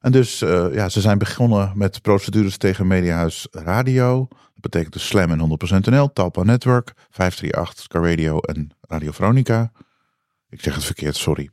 En 0.00 0.12
dus, 0.12 0.42
eh, 0.42 0.66
ja, 0.72 0.88
ze 0.88 1.00
zijn 1.00 1.18
begonnen 1.18 1.72
met 1.74 2.02
procedures 2.02 2.56
tegen 2.56 2.86
Mediahuis 2.86 3.46
Radio. 3.50 4.26
Dat 4.28 4.60
betekent 4.60 4.92
dus 4.92 5.06
Slam 5.06 5.30
en 5.30 5.38
100% 5.38 5.86
NL, 5.90 6.12
Talpa 6.12 6.42
Network, 6.42 6.92
538, 7.10 7.84
Scar 7.84 8.08
Radio 8.08 8.38
en 8.38 8.70
Radio 8.80 9.10
Veronica. 9.10 9.72
Ik 10.48 10.60
zeg 10.60 10.74
het 10.74 10.84
verkeerd, 10.84 11.16
sorry. 11.16 11.50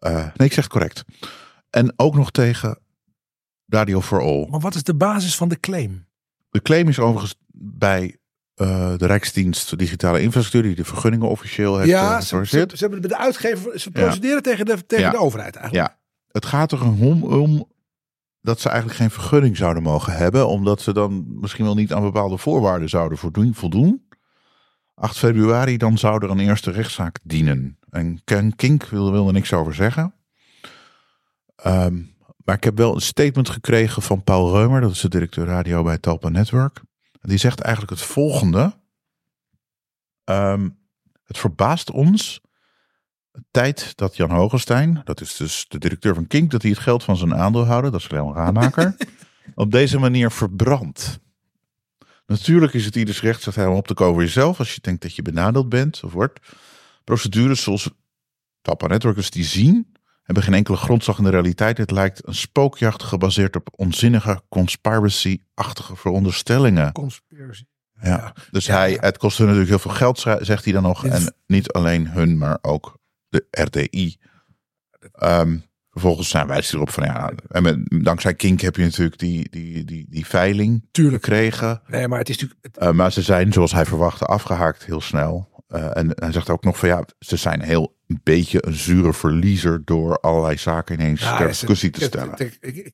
Nee, 0.00 0.32
ik 0.36 0.52
zeg 0.52 0.64
het 0.64 0.72
correct. 0.72 1.04
En 1.70 1.92
ook 1.96 2.14
nog 2.14 2.30
tegen 2.30 2.78
Radio 3.74 4.00
for 4.00 4.20
All. 4.20 4.46
Maar 4.50 4.60
wat 4.60 4.74
is 4.74 4.82
de 4.82 4.94
basis 4.94 5.36
van 5.36 5.48
de 5.48 5.60
claim? 5.60 6.06
De 6.50 6.62
claim 6.62 6.88
is 6.88 6.98
overigens 6.98 7.34
bij 7.56 8.16
eh, 8.54 8.96
de 8.96 9.06
Rijksdienst 9.06 9.78
Digitale 9.78 10.20
Infrastructuur, 10.22 10.62
die 10.74 10.82
de 10.82 10.88
vergunningen 10.88 11.28
officieel 11.28 11.76
heeft 11.78 11.88
Ja, 11.90 12.16
eh, 12.16 12.22
ze, 12.22 12.46
ze, 12.46 12.66
ze 12.74 12.76
hebben 12.76 13.02
de 13.02 13.18
uitgever, 13.18 13.80
ze 13.80 13.90
procederen 13.90 14.42
tegen, 14.42 14.66
de, 14.66 14.86
tegen 14.86 15.04
Ja. 15.04 15.10
de 15.10 15.18
overheid 15.18 15.56
eigenlijk. 15.56 15.88
Ja, 15.88 15.98
het 16.32 16.46
gaat 16.46 16.72
er 16.72 16.82
om, 16.84 17.22
om 17.22 17.68
dat 18.40 18.60
ze 18.60 18.68
eigenlijk 18.68 18.98
geen 18.98 19.10
vergunning 19.10 19.56
zouden 19.56 19.82
mogen 19.82 20.12
hebben, 20.16 20.48
omdat 20.48 20.80
ze 20.80 20.92
dan 20.92 21.24
misschien 21.40 21.64
wel 21.64 21.74
niet 21.74 21.92
aan 21.92 22.02
bepaalde 22.02 22.38
voorwaarden 22.38 22.88
zouden 22.88 23.18
voldoen. 23.18 23.54
voldoen. 23.54 24.02
8 24.94 25.18
februari, 25.18 25.76
dan 25.76 25.98
zou 25.98 26.24
er 26.24 26.30
een 26.30 26.38
eerste 26.38 26.70
rechtszaak 26.70 27.18
dienen. 27.22 27.78
En 27.90 28.20
Ken 28.24 28.56
Kink 28.56 28.84
wil, 28.84 29.12
wil 29.12 29.26
er 29.26 29.32
niks 29.32 29.52
over 29.52 29.74
zeggen. 29.74 30.14
Ehm, 31.56 32.02
maar 32.44 32.56
ik 32.56 32.64
heb 32.64 32.76
wel 32.76 32.94
een 32.94 33.00
statement 33.00 33.48
gekregen 33.48 34.02
van 34.02 34.24
Paul 34.24 34.52
Reumer, 34.52 34.80
dat 34.80 34.90
is 34.90 35.00
de 35.00 35.08
directeur 35.08 35.46
radio 35.46 35.82
bij 35.82 35.98
Talpa 35.98 36.28
Network. 36.28 36.82
En 37.20 37.28
die 37.28 37.38
zegt 37.38 37.60
eigenlijk 37.60 37.92
het 37.98 38.08
volgende. 38.08 38.78
Ehm, 40.24 40.68
het 41.24 41.38
verbaast 41.38 41.90
ons 41.90 42.40
de 43.30 43.44
tijd 43.50 43.96
dat 43.96 44.16
Jan 44.16 44.30
Hogenstein, 44.30 45.00
dat 45.04 45.20
is 45.20 45.36
dus 45.36 45.64
de 45.68 45.78
directeur 45.78 46.14
van 46.14 46.26
Kink, 46.26 46.50
dat 46.50 46.62
hij 46.62 46.70
het 46.70 46.80
geld 46.80 47.04
van 47.04 47.16
zijn 47.16 47.34
aandeelhouder, 47.34 47.90
dat 47.90 48.00
is 48.00 48.10
Leon 48.10 48.34
Raamaker, 48.34 48.96
op 49.54 49.70
deze 49.70 49.98
manier 49.98 50.30
verbrandt. 50.30 51.20
Natuurlijk 52.26 52.72
is 52.72 52.84
het 52.84 52.96
ieders 52.96 53.20
recht, 53.20 53.42
zegt 53.42 53.56
hij, 53.56 53.66
om 53.66 53.76
op 53.76 53.86
te 53.86 53.94
komen 53.94 54.14
voor 54.14 54.22
jezelf 54.22 54.58
als 54.58 54.74
je 54.74 54.80
denkt 54.80 55.02
dat 55.02 55.14
je 55.14 55.22
benadeeld 55.22 55.68
bent 55.68 56.02
of 56.04 56.12
wordt. 56.12 56.40
Procedures 57.04 57.62
zoals 57.62 57.90
Talpa 58.60 58.86
Networkers 58.86 59.30
die 59.30 59.44
zien, 59.44 59.93
hebben 60.24 60.44
geen 60.44 60.54
enkele 60.54 60.76
grondslag 60.76 61.18
in 61.18 61.24
de 61.24 61.30
realiteit. 61.30 61.78
Het 61.78 61.90
lijkt 61.90 62.26
een 62.26 62.34
spookjacht 62.34 63.02
gebaseerd 63.02 63.56
op 63.56 63.68
onzinnige 63.76 64.42
conspiracy-achtige 64.48 65.96
veronderstellingen. 65.96 66.92
Conspiracy. 66.92 67.64
Ja, 68.00 68.34
dus 68.50 68.66
Ja, 68.66 68.76
hij, 68.78 68.90
ja. 68.90 69.00
het 69.00 69.18
kost 69.18 69.38
hun 69.38 69.46
natuurlijk 69.46 69.72
heel 69.72 69.90
veel 69.90 69.98
geld, 69.98 70.18
zegt 70.40 70.64
hij 70.64 70.72
dan 70.72 70.82
nog. 70.82 71.06
En 71.06 71.34
niet 71.46 71.72
alleen 71.72 72.08
hun, 72.08 72.38
maar 72.38 72.58
ook 72.62 72.98
de 73.28 73.46
RDI. 73.50 74.16
Ehm, 75.12 75.56
vervolgens 75.90 76.28
zijn 76.28 76.46
wij 76.46 76.62
erop 76.72 76.90
van 76.90 77.04
ja, 77.04 77.32
en 77.48 77.62
met, 77.62 78.04
dankzij 78.04 78.34
Kink 78.34 78.60
heb 78.60 78.76
je 78.76 78.82
natuurlijk 78.82 79.18
die, 79.18 79.48
die, 79.50 79.84
die, 79.84 80.06
die 80.08 80.26
veiling 80.26 80.88
Tuurlijk. 80.90 81.24
gekregen. 81.24 81.82
Nee, 81.86 82.08
maar 82.08 82.18
het 82.18 82.28
is 82.28 82.34
natuurlijk. 82.38 82.66
het- 82.66 82.76
Eh, 82.82 82.90
maar 82.92 83.12
ze 83.12 83.22
zijn, 83.22 83.52
zoals 83.52 83.72
hij 83.72 83.84
verwachtte, 83.86 84.24
afgehaakt 84.24 84.84
heel 84.84 85.00
snel. 85.00 85.48
Eh, 85.74 85.96
en 85.96 86.10
hij 86.14 86.32
zegt 86.32 86.50
ook 86.50 86.64
nog 86.64 86.78
van 86.78 86.88
ja, 86.88 87.04
ze 87.18 87.36
zijn 87.36 87.60
heel 87.60 87.96
een 88.06 88.20
beetje 88.22 88.66
een 88.66 88.74
zure 88.74 89.12
verliezer 89.12 89.82
door 89.84 90.20
allerlei 90.20 90.56
zaken 90.56 91.00
ineens 91.00 91.20
ja, 91.20 91.36
ter 91.36 91.46
discussie 91.46 91.90
te 91.90 92.04
stellen. 92.04 92.34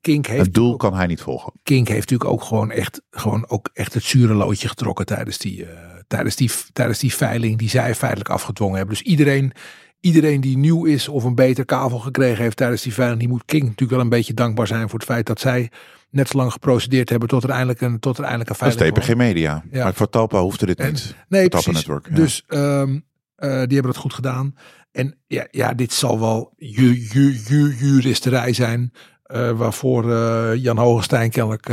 Kink 0.01 0.27
heeft, 0.27 0.45
Het 0.45 0.55
doel 0.55 0.77
kan 0.77 0.95
hij 0.95 1.07
niet 1.07 1.21
volgen. 1.21 1.53
Kink 1.63 1.89
heeft 1.89 2.11
natuurlijk 2.11 2.31
ook 2.31 2.43
gewoon 2.43 2.71
echt, 2.71 3.03
gewoon 3.11 3.49
ook 3.49 3.71
echt 3.73 3.95
het 3.95 4.05
zure 4.05 4.35
loodje 4.35 4.69
getrokken 4.69 5.07
tijdens 5.07 5.39
die, 5.39 5.67
eh, 5.67 5.79
tijdens, 6.07 6.37
die, 6.37 6.51
tijdens 6.73 6.99
die 6.99 7.15
veiling 7.15 7.59
die 7.59 7.69
zij 7.69 7.95
feitelijk 7.95 8.31
afgedwongen 8.31 8.77
hebben. 8.77 8.95
Dus 8.95 9.05
iedereen, 9.05 9.53
iedereen 10.01 10.41
die 10.41 10.59
nieuw 10.59 10.85
is 10.85 11.09
of 11.09 11.25
een 11.25 11.35
beter 11.35 11.65
kavel 11.65 11.99
gekregen 11.99 12.43
heeft 12.43 12.57
tijdens 12.57 12.83
die 12.83 12.95
veiling, 12.95 13.21
die 13.21 13.29
moet 13.29 13.45
Kink 13.45 13.63
natuurlijk 13.63 13.91
wel 13.91 14.01
een 14.01 14.09
beetje 14.09 14.35
dankbaar 14.35 14.67
zijn 14.67 14.89
voor 14.89 14.99
het 14.99 15.09
feit 15.09 15.27
dat 15.27 15.41
zij 15.41 15.71
net 16.11 16.29
zo 16.29 16.37
lang 16.37 16.53
geprocedeerd 16.53 17.09
hebben 17.09 17.29
tot 17.29 17.43
er 17.43 17.51
eindelijk 17.51 17.81
een, 17.81 17.99
tot 17.99 18.19
er 18.19 18.25
eindelijk 18.25 18.51
een 18.51 18.57
Dat 18.71 18.81
is 18.81 18.91
TPG 18.91 19.15
Media. 19.15 19.65
Ja. 19.71 19.85
Maar 19.85 19.95
voor 19.95 20.09
Talpa 20.09 20.41
hoefde 20.41 20.67
dit 20.67 20.79
En- 20.79 20.93
niet. 20.93 21.15
Nee, 21.29 21.49
precies. 21.49 21.73
Network, 21.73 22.09
ja. 22.09 22.15
Dus 22.15 22.45
ehm, 22.47 22.99
eh, 23.37 23.49
die 23.49 23.57
hebben 23.59 23.83
dat 23.83 23.97
goed 23.97 24.15
gedaan. 24.15 24.55
En 24.93 25.19
ja, 25.27 25.47
ja 25.51 25.75
dit 25.75 25.93
zal 25.93 26.21
wel 26.21 26.53
ju, 26.57 27.07
ju, 27.13 27.39
ju, 27.49 27.77
juristerij 27.79 28.53
zijn. 28.53 28.93
eh, 29.23 29.51
waarvoor 29.51 30.13
eh, 30.13 30.55
Jan 30.63 30.79
Hogenstein 30.79 31.31
kennelijk 31.31 31.69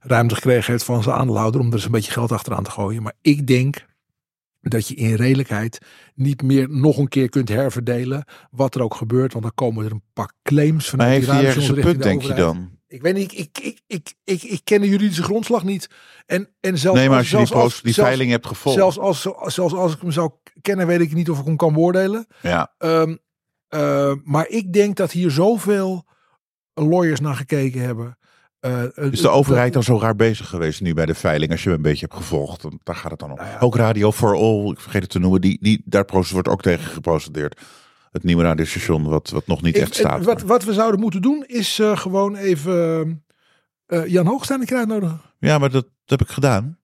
ruimte 0.00 0.34
gekregen 0.34 0.72
heeft 0.72 0.84
van 0.84 1.02
zijn 1.02 1.16
aandeelhouder. 1.16 1.60
Om 1.60 1.66
er 1.66 1.72
eens 1.72 1.84
een 1.84 1.90
beetje 1.90 2.12
geld 2.12 2.32
achteraan 2.32 2.62
te 2.64 2.70
gooien. 2.70 3.02
Maar 3.02 3.12
ik 3.20 3.46
denk 3.46 3.86
dat 4.60 4.88
je 4.88 4.94
in 4.94 5.14
redelijkheid 5.14 5.78
niet 6.14 6.42
meer 6.42 6.66
nog 6.70 6.96
een 6.98 7.08
keer 7.08 7.28
kunt 7.28 7.48
herverdelen. 7.48 8.24
Wat 8.50 8.74
er 8.74 8.82
ook 8.82 8.94
gebeurt. 8.94 9.32
Want 9.32 9.44
dan 9.44 9.54
komen 9.54 9.84
er 9.84 9.90
een 9.92 10.02
pak 10.12 10.32
claims 10.42 10.90
Maar 10.90 11.00
vanuit 11.00 11.12
heeft 11.12 11.26
die 11.26 11.34
hij 11.34 11.44
ergens 11.46 11.68
een 11.68 11.74
punt, 11.74 11.96
de 11.96 12.02
denk 12.02 12.22
je 12.22 12.34
dan? 12.34 12.73
Ik 12.94 13.02
weet 13.02 13.14
niet, 13.14 13.32
ik, 13.32 13.58
ik, 13.58 13.80
ik, 13.86 14.14
ik, 14.24 14.42
ik 14.42 14.60
ken 14.64 14.80
de 14.80 14.88
juridische 14.88 15.22
grondslag 15.22 15.64
niet. 15.64 15.90
En, 16.26 16.48
en 16.60 16.78
zelfs 16.78 16.98
Nee, 16.98 17.08
maar 17.08 17.18
als 17.18 17.30
je 17.30 17.36
die, 17.36 17.46
zelfs 17.46 17.82
die 17.82 17.92
zelfs- 17.92 18.08
veiling 18.08 18.30
hebt 18.30 18.46
gevolgd. 18.46 18.78
Zelfs 18.78 18.98
als, 18.98 19.28
zelfs 19.54 19.74
als 19.74 19.94
ik 19.94 20.00
hem 20.00 20.10
zou 20.10 20.30
kennen, 20.62 20.86
weet 20.86 21.00
ik 21.00 21.14
niet 21.14 21.30
of 21.30 21.38
ik 21.38 21.44
hem 21.44 21.56
kan 21.56 21.72
beoordelen. 21.72 22.26
ja, 22.42 22.74
Ehm, 22.78 23.16
eh, 23.68 24.12
maar 24.24 24.48
ik 24.48 24.72
denk 24.72 24.96
dat 24.96 25.12
hier 25.12 25.30
zoveel 25.30 26.04
lawyers 26.74 27.20
naar 27.20 27.34
gekeken 27.36 27.80
hebben. 27.80 28.18
Eh, 28.60 28.82
is 29.10 29.20
de 29.20 29.28
overheid 29.28 29.72
dan 29.72 29.82
zo 29.82 29.98
raar 29.98 30.16
bezig 30.16 30.48
geweest 30.48 30.80
nu 30.80 30.94
bij 30.94 31.06
de 31.06 31.14
veiling? 31.14 31.50
Als 31.50 31.62
je 31.62 31.68
hem 31.68 31.76
een 31.76 31.82
beetje 31.84 32.06
hebt 32.06 32.18
gevolgd, 32.18 32.62
dan, 32.62 32.80
daar 32.82 32.96
gaat 32.96 33.10
het 33.10 33.20
dan 33.20 33.30
om. 33.30 33.36
Nou 33.36 33.48
ja. 33.48 33.58
Ook 33.58 33.76
Radio 33.76 34.12
for 34.12 34.34
All, 34.34 34.70
ik 34.70 34.80
vergeet 34.80 35.02
het 35.02 35.10
te 35.10 35.18
noemen, 35.18 35.40
die, 35.40 35.58
die, 35.60 35.82
daar 35.84 36.04
wordt 36.10 36.48
ook 36.48 36.62
tegen 36.62 36.90
geprocedeerd. 36.92 37.60
Het 38.14 38.24
nieuwe 38.24 38.42
radiostation, 38.42 39.04
wat, 39.08 39.30
wat 39.30 39.46
nog 39.46 39.62
niet 39.62 39.76
Ik- 39.76 39.82
echt 39.82 39.94
staat. 39.94 40.24
wat, 40.24 40.42
wat 40.42 40.64
we 40.64 40.72
zouden 40.72 41.00
moeten 41.00 41.22
doen, 41.22 41.44
is 41.46 41.78
eh, 41.78 41.96
gewoon 41.96 42.36
even 42.36 43.24
eh, 43.86 44.06
Jan 44.06 44.26
Hoogstein 44.26 44.60
een 44.60 44.66
keer 44.66 44.76
uitnodigen. 44.76 45.20
Ja, 45.38 45.58
maar 45.58 45.70
dat, 45.70 45.82
dat 46.04 46.18
heb 46.18 46.28
ik 46.28 46.34
gedaan. 46.34 46.78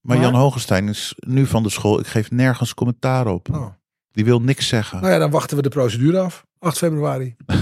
Maar, 0.00 0.16
Maar? 0.16 0.26
Jan 0.26 0.34
Hogenstein 0.40 0.88
is 0.88 1.14
nu 1.18 1.46
van 1.46 1.62
de 1.62 1.70
school. 1.70 1.98
Ik 2.00 2.06
geef 2.06 2.30
nergens 2.30 2.74
commentaar 2.74 3.26
op. 3.26 3.48
Oh. 3.52 3.66
Die 4.12 4.24
wil 4.24 4.40
niks 4.40 4.68
zeggen. 4.68 5.00
Nou 5.00 5.12
ja, 5.12 5.18
dan 5.18 5.30
wachten 5.30 5.56
we 5.56 5.62
de 5.62 5.68
procedure 5.68 6.18
af. 6.18 6.46
8 6.58 6.78
februari. 6.78 7.36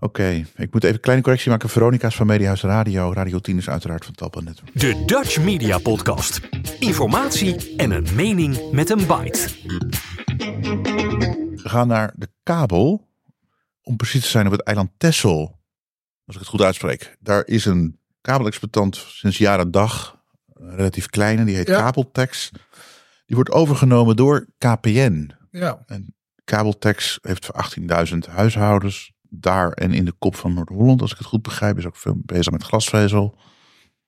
Oké, 0.00 0.44
ik 0.56 0.72
moet 0.72 0.82
even 0.84 0.94
een 0.96 1.00
kleine 1.00 1.22
correctie 1.22 1.50
maken. 1.50 1.68
Veronica 1.68 2.06
is 2.06 2.14
van 2.14 2.26
Mediahuis 2.26 2.62
Radio. 2.62 3.12
Radio 3.12 3.38
10 3.38 3.56
is 3.56 3.68
uiteraard 3.68 4.04
van 4.04 4.14
Talpa 4.14 4.40
Network. 4.40 4.80
De 4.80 5.02
Dutch 5.06 5.40
Media 5.40 5.78
Podcast. 5.78 6.40
Informatie 6.78 7.74
en 7.76 7.90
een 7.90 8.06
mening 8.14 8.70
met 8.72 8.90
een 8.90 9.06
bite. 9.06 9.48
Gaan 11.68 11.88
naar 11.88 12.12
de 12.16 12.28
kabel. 12.42 13.08
Om 13.82 13.96
precies 13.96 14.22
te 14.22 14.28
zijn 14.28 14.46
op 14.46 14.52
het 14.52 14.62
eiland 14.62 14.90
Texel. 14.96 15.60
Als 16.26 16.34
ik 16.34 16.40
het 16.40 16.50
goed 16.50 16.62
uitspreek. 16.62 17.16
Daar 17.20 17.46
is 17.46 17.64
een 17.64 17.98
kabelexploitant 18.20 18.96
sinds 18.96 19.38
jaren 19.38 19.70
dag. 19.70 20.22
een 20.52 20.76
Relatief 20.76 21.06
kleine. 21.06 21.44
Die 21.44 21.56
heet 21.56 21.66
Ja. 21.66 21.80
Kabeltex. 21.80 22.50
Die 23.26 23.36
wordt 23.36 23.50
overgenomen 23.50 24.16
door 24.16 24.46
KPN. 24.58 25.30
Ja. 25.50 25.84
Kabeltex 26.44 27.18
heeft 27.22 27.50
18.000 28.12 28.18
huishoudens. 28.30 29.12
Daar 29.22 29.72
en 29.72 29.92
in 29.92 30.04
de 30.04 30.12
kop 30.12 30.36
van 30.36 30.54
Noord-Holland. 30.54 31.00
Als 31.00 31.12
ik 31.12 31.18
het 31.18 31.26
goed 31.26 31.42
begrijp. 31.42 31.78
Is 31.78 31.86
ook 31.86 31.96
veel 31.96 32.16
bezig 32.24 32.52
met 32.52 32.62
glasvezel. 32.62 33.38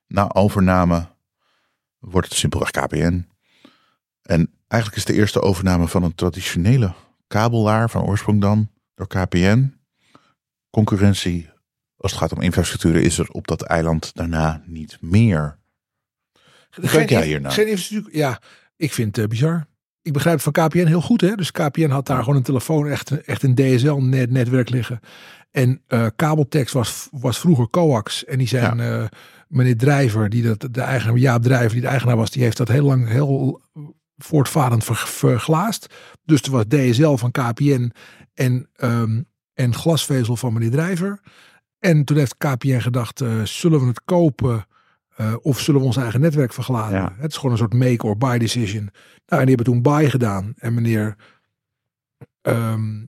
Na 0.07 0.33
overname 0.33 1.09
wordt 1.99 2.29
het 2.29 2.37
simpelweg 2.37 2.71
KPN. 2.71 3.29
En 4.23 4.53
eigenlijk 4.69 5.01
is 5.01 5.15
de 5.15 5.21
eerste 5.21 5.41
overname 5.41 5.89
van 5.89 6.03
een 6.03 6.15
traditionele 6.15 6.95
kabelaar 7.27 7.91
van 7.91 8.03
oorsprong 8.03 8.41
dan 8.41 8.71
door 8.95 9.07
KPN. 9.07 9.75
Concurrentie 10.71 11.49
als 11.97 12.13
het 12.13 12.21
gaat 12.21 12.33
om 12.33 12.41
infrastructuur 12.41 12.97
is 12.97 13.19
er 13.19 13.29
op 13.31 13.47
dat 13.47 13.63
eiland 13.63 14.15
daarna 14.15 14.63
niet 14.67 14.99
meer. 15.01 15.59
Hoe 16.71 16.89
kijk 16.89 17.11
jij 17.11 17.27
hiernaar? 17.27 17.53
Geen 17.53 17.69
infrastructuur. 17.69 18.17
Ja, 18.17 18.41
ik 18.77 18.93
vind 18.93 19.17
het 19.17 19.29
bizar. 19.29 19.67
Ik 20.03 20.13
begrijp 20.13 20.35
het 20.35 20.55
van 20.55 20.67
KPN 20.67 20.87
heel 20.87 21.01
goed. 21.01 21.21
Hè? 21.21 21.35
Dus 21.35 21.51
KPN 21.51 21.89
had 21.89 22.07
daar 22.07 22.19
gewoon 22.19 22.37
een 22.37 22.43
telefoon, 22.43 22.89
echt, 22.89 23.25
echt 23.25 23.43
een 23.43 23.55
DSL-netwerk 23.55 24.69
liggen. 24.69 25.01
En 25.51 25.83
eh 25.87 26.07
kabeltex 26.17 26.73
was, 26.73 27.09
was 27.11 27.39
vroeger 27.39 27.71
coax. 27.71 28.25
En 28.25 28.39
die 28.39 28.49
zijn, 28.49 28.81
eh, 28.81 29.05
meneer 29.49 29.77
Drijver, 29.77 30.29
die 30.29 30.43
dat, 30.43 30.69
de 30.71 30.81
eigenaar, 30.81 31.19
Jaap 31.19 31.43
Drijver, 31.43 31.73
die 31.73 31.81
de 31.81 31.87
eigenaar 31.87 32.17
was, 32.17 32.31
die 32.31 32.43
heeft 32.43 32.57
dat 32.57 32.69
heel 32.69 32.85
lang 32.85 33.09
heel 33.09 33.63
voortvarend 34.17 34.85
ver, 34.85 34.97
verglaasd. 34.97 35.87
Dus 36.25 36.43
er 36.43 36.51
was 36.51 36.65
DSL 36.69 37.15
van 37.15 37.31
KPN 37.31 37.93
en, 38.35 38.69
ehm, 38.75 39.23
en 39.55 39.75
glasvezel 39.75 40.37
van 40.37 40.53
meneer 40.53 40.71
Drijver. 40.71 41.21
En 41.79 42.05
toen 42.05 42.17
heeft 42.17 42.37
KPN 42.37 42.79
gedacht, 42.79 43.21
eh, 43.21 43.43
zullen 43.43 43.81
we 43.81 43.87
het 43.87 44.05
kopen 44.05 44.67
eh, 45.17 45.35
of 45.43 45.61
zullen 45.61 45.81
we 45.81 45.87
ons 45.87 45.97
eigen 45.97 46.21
netwerk 46.21 46.53
verglazen? 46.53 46.99
Ja. 46.99 47.15
Het 47.19 47.31
is 47.31 47.37
gewoon 47.37 47.53
een 47.53 47.59
soort 47.59 47.75
make 47.75 48.07
or 48.07 48.17
buy 48.17 48.39
decision. 48.39 48.91
Nou, 49.27 49.41
en 49.41 49.47
die 49.47 49.55
hebben 49.57 49.65
toen 49.65 49.83
buy 49.83 50.11
gedaan. 50.11 50.53
En 50.57 50.75
meneer, 50.75 51.17
ehm, 52.43 53.01
eh, 53.01 53.07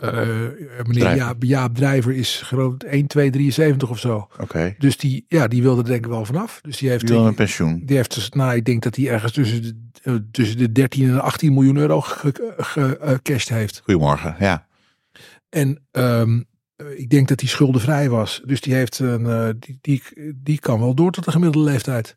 meneer 0.00 0.84
Drijver. 0.84 1.16
Jaap, 1.16 1.42
Jaap 1.42 1.74
Drijver 1.74 2.12
is 2.12 2.40
geloof 2.44 2.74
ik 2.74 2.82
1, 2.82 3.06
2, 3.06 3.30
73 3.30 3.90
of 3.90 3.98
zo. 3.98 4.28
Oké. 4.40 4.74
Dus 4.78 4.96
die, 4.96 5.24
ja, 5.28 5.48
die 5.48 5.62
wilde 5.62 5.80
er 5.82 5.88
denk 5.88 6.04
ik 6.04 6.10
wel 6.10 6.24
vanaf. 6.24 6.60
Dus 6.62 6.76
die 6.78 6.88
heeft, 6.88 7.06
Die 7.06 7.16
een 7.16 7.34
pensioen. 7.34 7.82
die 7.84 7.96
heeft 7.96 8.14
dus, 8.14 8.30
nou, 8.30 8.54
ik 8.56 8.64
denk 8.64 8.82
dat 8.82 8.96
hij 8.96 9.08
ergens 9.08 9.32
tussen 9.32 9.62
de, 9.62 9.74
eh, 10.02 10.14
tussen 10.30 10.56
de 10.58 10.72
13 10.72 11.08
en 11.08 11.20
18 11.22 11.54
miljoen 11.54 11.76
euro 11.76 12.00
gecashed 12.00 13.48
heeft. 13.48 13.80
Goedemorgen. 13.84 14.36
Ja. 14.38 14.66
En 15.48 15.82
ehm, 15.90 16.40
eh, 16.76 16.86
ik 16.98 17.10
denk 17.10 17.28
dat 17.28 17.40
hij 17.40 17.48
schuldenvrij 17.48 18.08
was. 18.08 18.42
Dus 18.44 18.60
die 18.60 18.74
heeft 18.74 18.98
een, 18.98 19.26
eh, 19.26 19.48
die, 19.58 19.78
die, 19.80 20.02
die 20.36 20.58
kan 20.58 20.80
wel 20.80 20.94
door 20.94 21.10
tot 21.12 21.24
de 21.24 21.30
gemiddelde 21.30 21.70
leeftijd. 21.70 22.16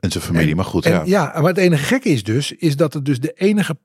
En 0.00 0.10
zijn 0.10 0.24
familie, 0.24 0.50
En- 0.50 0.56
maar 0.56 0.64
goed. 0.64 0.84
En 0.86 0.92
ja. 0.92 1.02
ja, 1.04 1.32
maar 1.40 1.48
het 1.48 1.56
enige 1.58 1.84
gekke 1.84 2.08
is 2.08 2.22
dus, 2.22 2.52
is 2.52 2.76
dat 2.76 2.94
het 2.94 3.04
dus 3.04 3.20
de 3.20 3.32
enige, 3.32 3.72
eh, 3.72 3.78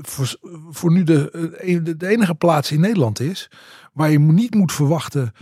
voor, 0.00 0.36
voor 0.70 0.92
nu 0.92 1.02
de, 1.02 1.30
eh, 1.30 1.78
de, 1.96 2.08
enige 2.08 2.34
plaats 2.34 2.72
in 2.72 2.80
Nederland 2.80 3.20
is, 3.20 3.50
waar 3.92 4.10
je 4.10 4.18
niet 4.18 4.54
moet 4.54 4.72
verwachten 4.72 5.32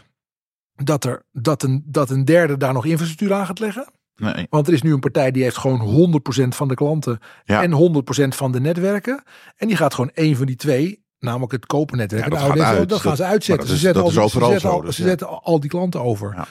dat, 0.74 1.04
er, 1.04 1.22
dat, 1.32 1.62
een, 1.62 1.82
dat 1.86 2.10
een 2.10 2.24
derde 2.24 2.56
daar 2.56 2.72
nog 2.72 2.86
infrastructuur 2.86 3.34
aan 3.34 3.46
gaat 3.46 3.58
leggen. 3.58 3.92
Nee. 4.14 4.46
Want 4.50 4.66
er 4.66 4.72
is 4.72 4.82
nu 4.82 4.92
een 4.92 5.00
partij 5.00 5.30
die 5.30 5.42
heeft 5.42 5.56
gewoon 5.56 6.20
100% 6.44 6.48
van 6.48 6.68
de 6.68 6.74
klanten 6.74 7.18
Ja. 7.44 7.62
en 7.62 7.72
100% 7.72 8.34
van 8.34 8.52
de 8.52 8.60
netwerken. 8.60 9.22
En 9.56 9.66
die 9.66 9.76
gaat 9.76 9.94
gewoon 9.94 10.10
één 10.14 10.36
van 10.36 10.46
die 10.46 10.56
twee, 10.56 11.04
namelijk 11.18 11.52
het 11.52 11.66
kopernetwerk, 11.66 12.22
Ja, 12.22 12.28
de 12.30 12.86
dat 12.86 12.98
gaat 12.98 13.00
gaan 13.00 13.16
ze 13.16 13.24
uitzetten. 13.24 13.68
ze 13.68 13.76
zetten, 13.76 14.02
al, 14.02 14.08
is 14.08 14.14
ze 14.14 14.44
zetten, 14.44 14.70
al, 14.70 14.80
dus 14.80 14.96
ze 14.96 15.02
ja. 15.02 15.08
zetten 15.08 15.28
al, 15.28 15.42
al 15.42 15.60
die 15.60 15.70
klanten 15.70 16.02
over. 16.02 16.32
Ja. 16.36 16.46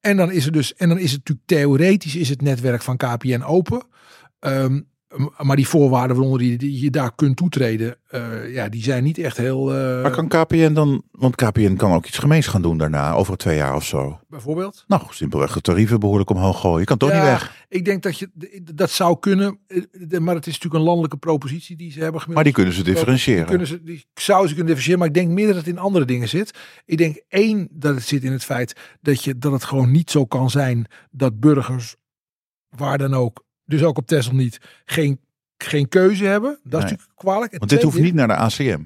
En 0.00 0.16
dan 0.16 0.30
is 0.30 0.44
het 0.44 0.54
dus, 0.54 0.74
en 0.74 0.88
dan 0.88 0.98
is 0.98 1.12
het 1.12 1.18
natuurlijk 1.18 1.48
theoretisch 1.48 2.16
is 2.16 2.28
het 2.28 2.40
netwerk 2.40 2.82
van 2.82 2.96
KPN 2.96 3.42
open. 3.42 3.82
Ehm, 4.38 4.80
maar 5.38 5.56
die 5.56 5.68
voorwaarden 5.68 6.16
waaronder 6.16 6.40
die, 6.42 6.58
die 6.58 6.80
je 6.82 6.90
daar 6.90 7.14
kunt 7.14 7.36
toetreden, 7.36 7.96
eh, 8.08 8.52
ja, 8.54 8.68
die 8.68 8.82
zijn 8.82 9.04
niet 9.04 9.18
echt 9.18 9.36
heel. 9.36 9.74
eh, 9.74 10.02
Maar 10.02 10.10
kan 10.10 10.28
KPN 10.28 10.72
dan, 10.72 11.02
want 11.10 11.34
KPN 11.36 11.76
kan 11.76 11.92
ook 11.92 12.06
iets 12.06 12.18
gemeens 12.18 12.46
gaan 12.46 12.62
doen 12.62 12.78
daarna, 12.78 13.12
over 13.12 13.36
twee 13.36 13.56
jaar 13.56 13.74
of 13.74 13.84
zo. 13.84 14.20
bijvoorbeeld. 14.28 14.84
Nou, 14.86 15.02
simpelweg 15.10 15.52
de 15.52 15.60
tarieven 15.60 16.00
behoorlijk 16.00 16.30
omhoog 16.30 16.60
gooien. 16.60 16.78
Je 16.78 16.84
kan 16.84 16.96
toch 16.98 17.08
Ja, 17.10 17.14
niet 17.14 17.24
weg. 17.24 17.66
Ik 17.68 17.84
denk 17.84 18.02
dat 18.02 18.18
je 18.18 18.30
dat 18.74 18.90
zou 18.90 19.18
kunnen, 19.18 19.58
eh, 19.66 20.18
maar 20.18 20.34
het 20.34 20.46
is 20.46 20.52
natuurlijk 20.52 20.74
een 20.74 20.88
landelijke 20.88 21.16
propositie 21.16 21.76
die 21.76 21.90
ze 21.92 22.00
hebben 22.00 22.20
gemiddeld. 22.20 22.34
Maar 22.34 22.44
die 22.44 22.52
kunnen 22.52 22.72
ze 22.74 22.82
Die 22.82 22.92
differentiëren. 22.92 23.46
kunnen 23.46 23.66
ze, 23.66 23.82
die 23.82 24.06
zou 24.14 24.40
ze 24.48 24.54
kunnen 24.54 24.74
differentiëren, 24.74 24.98
maar 24.98 25.08
ik 25.08 25.14
denk 25.14 25.28
meer 25.28 25.46
dat 25.46 25.56
het 25.56 25.66
in 25.66 25.78
andere 25.78 26.04
dingen 26.04 26.28
zit. 26.28 26.58
Ik 26.84 26.98
denk 26.98 27.22
één 27.28 27.68
dat 27.70 27.94
het 27.94 28.04
zit 28.04 28.24
in 28.24 28.32
het 28.32 28.44
feit 28.44 28.76
dat, 29.00 29.24
je, 29.24 29.38
dat 29.38 29.52
het 29.52 29.64
gewoon 29.64 29.90
niet 29.90 30.10
zo 30.10 30.24
kan 30.26 30.50
zijn 30.50 30.86
dat 31.10 31.40
burgers, 31.40 31.96
waar 32.68 32.98
dan 32.98 33.14
ook, 33.14 33.44
dus 33.64 33.82
ook 33.82 33.98
op 33.98 34.06
Tesla 34.06 34.32
niet, 34.32 34.60
geen, 34.84 35.20
geen 35.56 35.88
keuze 35.88 36.24
hebben. 36.24 36.58
Dat 36.62 36.84
is 36.84 36.90
natuurlijk 36.90 37.18
kwalijk. 37.18 37.58
Want 37.58 37.70
dit 37.70 37.82
hoeft 37.82 37.98
niet 38.00 38.14
naar 38.14 38.28
de 38.28 38.36
ACM. 38.36 38.80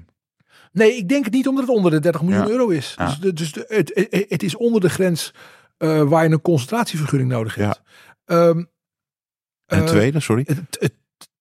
Nee, 0.71 0.95
ik 0.95 1.09
denk 1.09 1.25
het 1.25 1.33
niet 1.33 1.47
omdat 1.47 1.67
het 1.67 1.75
onder 1.75 1.91
de 1.91 1.99
30 1.99 2.21
miljoen 2.21 2.45
Ja. 2.45 2.49
euro 2.49 2.67
is. 2.67 2.95
Ja. 2.97 3.15
Dus, 3.19 3.33
dus 3.33 3.51
de, 3.51 3.65
het, 3.67 4.25
het, 4.29 4.43
is 4.43 4.55
onder 4.55 4.81
de 4.81 4.89
grens 4.89 5.33
eh, 5.77 6.03
waar 6.03 6.23
je 6.23 6.31
een 6.31 6.41
concentratievergunning 6.41 7.31
nodig 7.31 7.55
hebt. 7.55 7.81
Ehm, 8.25 8.57
En 8.57 8.65
het 9.77 9.83
eh, 9.83 9.85
tweede, 9.85 10.19
sorry. 10.19 10.43
het, 10.47 10.77
het 10.79 10.93